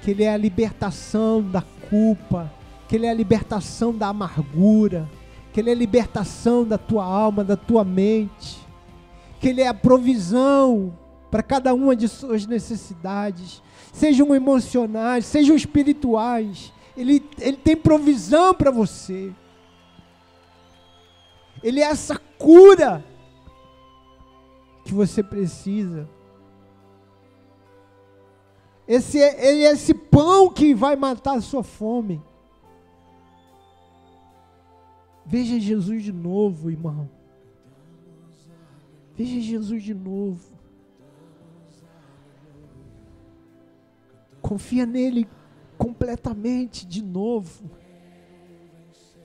que 0.00 0.12
ele 0.12 0.24
é 0.24 0.32
a 0.32 0.38
libertação 0.38 1.42
da 1.42 1.60
culpa, 1.90 2.50
que 2.88 2.96
ele 2.96 3.04
é 3.04 3.10
a 3.10 3.14
libertação 3.14 3.94
da 3.94 4.06
amargura, 4.06 5.06
que 5.52 5.60
ele 5.60 5.68
é 5.68 5.74
a 5.74 5.76
libertação 5.76 6.64
da 6.64 6.78
tua 6.78 7.04
alma, 7.04 7.44
da 7.44 7.58
tua 7.58 7.84
mente, 7.84 8.58
que 9.38 9.48
ele 9.48 9.60
é 9.60 9.68
a 9.68 9.74
provisão 9.74 10.94
para 11.30 11.42
cada 11.42 11.74
uma 11.74 11.94
de 11.94 12.08
suas 12.08 12.46
necessidades, 12.46 13.62
sejam 13.92 14.34
emocionais, 14.34 15.26
sejam 15.26 15.54
espirituais. 15.54 16.72
Ele, 16.96 17.24
ele 17.38 17.56
tem 17.56 17.76
provisão 17.76 18.54
para 18.54 18.70
você. 18.70 19.32
Ele 21.62 21.80
é 21.80 21.84
essa 21.84 22.16
cura 22.38 23.04
que 24.84 24.94
você 24.94 25.22
precisa. 25.22 26.08
Esse 28.86 29.20
é, 29.20 29.50
ele 29.50 29.64
é 29.64 29.72
esse 29.72 29.92
pão 29.92 30.48
que 30.48 30.74
vai 30.74 30.96
matar 30.96 31.36
a 31.36 31.42
sua 31.42 31.62
fome. 31.62 32.22
Veja 35.26 35.60
Jesus 35.60 36.02
de 36.02 36.12
novo, 36.12 36.70
irmão. 36.70 37.10
Veja 39.14 39.38
Jesus 39.40 39.82
de 39.82 39.92
novo. 39.92 40.57
Confia 44.48 44.86
nele 44.86 45.28
completamente 45.76 46.86
de 46.86 47.02
novo. 47.02 47.70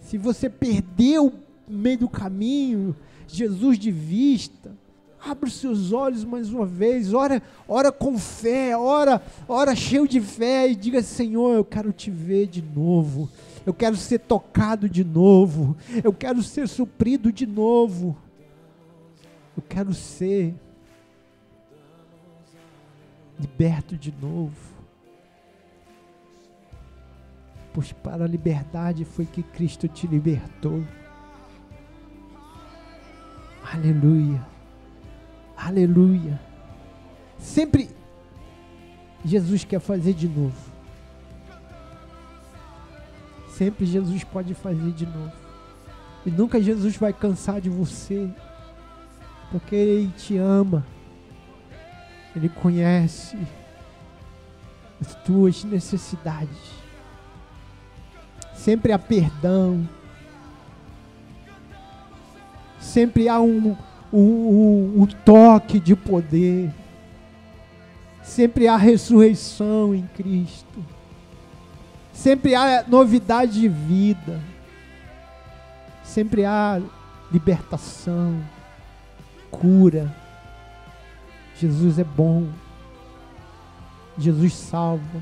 Se 0.01 0.17
você 0.17 0.49
perdeu 0.49 1.34
no 1.65 1.78
meio 1.78 1.99
do 1.99 2.09
caminho 2.09 2.93
Jesus 3.26 3.80
de 3.80 3.89
vista, 3.89 4.76
Abra 5.26 5.47
os 5.47 5.53
seus 5.53 5.93
olhos 5.93 6.26
mais 6.26 6.49
uma 6.49 6.65
vez, 6.65 7.13
ora, 7.13 7.41
ora 7.65 7.93
com 7.93 8.17
fé, 8.17 8.76
ora, 8.76 9.24
ora 9.47 9.74
cheio 9.74 10.05
de 10.05 10.19
fé 10.19 10.69
e 10.69 10.76
diga: 10.76 11.01
Senhor, 11.01 11.55
eu 11.55 11.63
quero 11.63 11.93
te 11.93 12.11
ver 12.11 12.47
de 12.47 12.61
novo, 12.61 13.30
eu 13.65 13.74
quero 13.74 13.95
ser 13.95 14.19
tocado 14.19 14.89
de 14.89 15.05
novo, 15.05 15.78
eu 16.03 16.11
quero 16.11 16.43
ser 16.43 16.67
suprido 16.67 17.32
de 17.32 17.47
novo, 17.47 18.17
eu 19.55 19.63
quero 19.63 19.93
ser 19.93 20.53
liberto 23.39 23.95
de 23.95 24.13
novo. 24.21 24.82
Pois 27.74 27.91
para 27.91 28.26
a 28.26 28.28
liberdade 28.28 29.03
foi 29.03 29.26
que 29.26 29.41
Cristo 29.41 29.88
te 29.88 30.05
libertou. 30.05 30.84
Aleluia. 33.74 34.45
Aleluia. 35.57 36.39
Sempre 37.39 37.89
Jesus 39.26 39.63
quer 39.63 39.80
fazer 39.80 40.13
de 40.13 40.28
novo. 40.28 40.71
Sempre 43.49 43.86
Jesus 43.86 44.24
pode 44.24 44.53
fazer 44.53 44.91
de 44.91 45.05
novo. 45.05 45.32
E 46.26 46.32
nunca 46.32 46.61
Jesus 46.61 46.95
vai 46.97 47.11
cansar 47.11 47.59
de 47.59 47.69
você. 47.69 48.30
Porque 49.51 49.76
Ele 49.76 50.11
te 50.17 50.38
ama. 50.38 50.86
Ele 52.36 52.49
conhece 52.49 53.38
as 54.99 55.15
tuas 55.24 55.63
necessidades. 55.63 56.82
Sempre 58.64 58.93
há 58.93 58.97
perdão. 58.97 59.89
Sempre 62.80 63.28
há 63.28 63.38
um, 63.41 63.76
o, 64.09 65.05
toque 65.26 65.82
de 65.82 65.97
poder. 65.97 66.72
Sempre 68.22 68.70
há 68.70 68.78
ressurreição 68.78 69.93
em 69.93 70.07
Cristo. 70.16 70.82
Sempre 72.14 72.55
há 72.55 72.86
novidade 72.88 73.59
de 73.59 73.68
vida. 73.68 74.39
Sempre 76.01 76.45
há 76.45 76.82
libertação, 77.30 78.41
cura. 79.51 80.16
Jesus 81.59 81.99
é 81.99 82.03
bom. 82.05 82.47
Jesus 84.18 84.53
salva. 84.53 85.22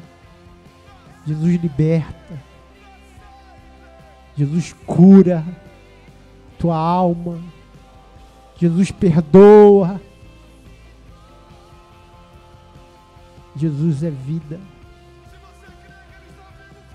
Jesus 1.26 1.60
liberta. 1.60 2.51
Jesus 4.38 4.74
cura 4.86 5.46
tua 6.62 6.78
alma. 6.78 7.40
Jesus 8.58 8.92
perdoa. 8.92 10.00
Jesus 13.56 14.04
é 14.04 14.12
vida. 14.12 14.60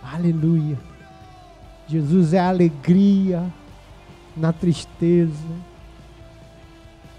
Aleluia. 0.03 0.79
Jesus 1.89 2.33
é 2.33 2.39
alegria 2.39 3.53
na 4.37 4.53
tristeza. 4.53 5.33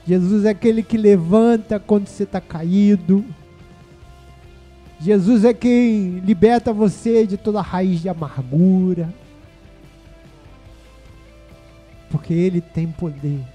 Jesus 0.05 0.45
é 0.45 0.49
aquele 0.49 0.81
que 0.81 0.97
levanta 0.97 1.79
quando 1.79 2.07
você 2.07 2.23
está 2.23 2.39
caído. 2.39 3.25
Jesus 4.99 5.43
é 5.43 5.53
quem 5.53 6.19
liberta 6.19 6.71
você 6.71 7.27
de 7.27 7.35
toda 7.35 7.61
raiz 7.61 8.01
de 8.01 8.07
amargura. 8.07 9.13
Porque 12.09 12.33
Ele 12.33 12.61
tem 12.61 12.91
poder. 12.91 13.45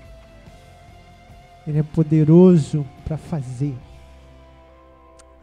Ele 1.66 1.78
é 1.78 1.82
poderoso 1.82 2.86
para 3.04 3.16
fazer 3.16 3.76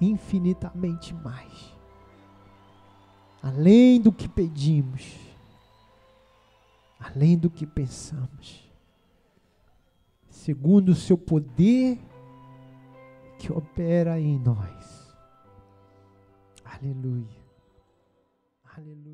infinitamente 0.01 1.13
mais. 1.13 1.77
Além 3.41 4.01
do 4.01 4.11
que 4.11 4.27
pedimos, 4.27 5.15
além 6.99 7.37
do 7.37 7.49
que 7.49 7.65
pensamos, 7.65 8.69
segundo 10.29 10.89
o 10.89 10.95
seu 10.95 11.17
poder 11.17 11.97
que 13.37 13.51
opera 13.51 14.19
em 14.19 14.37
nós. 14.37 15.15
Aleluia. 16.65 17.39
Aleluia. 18.75 19.08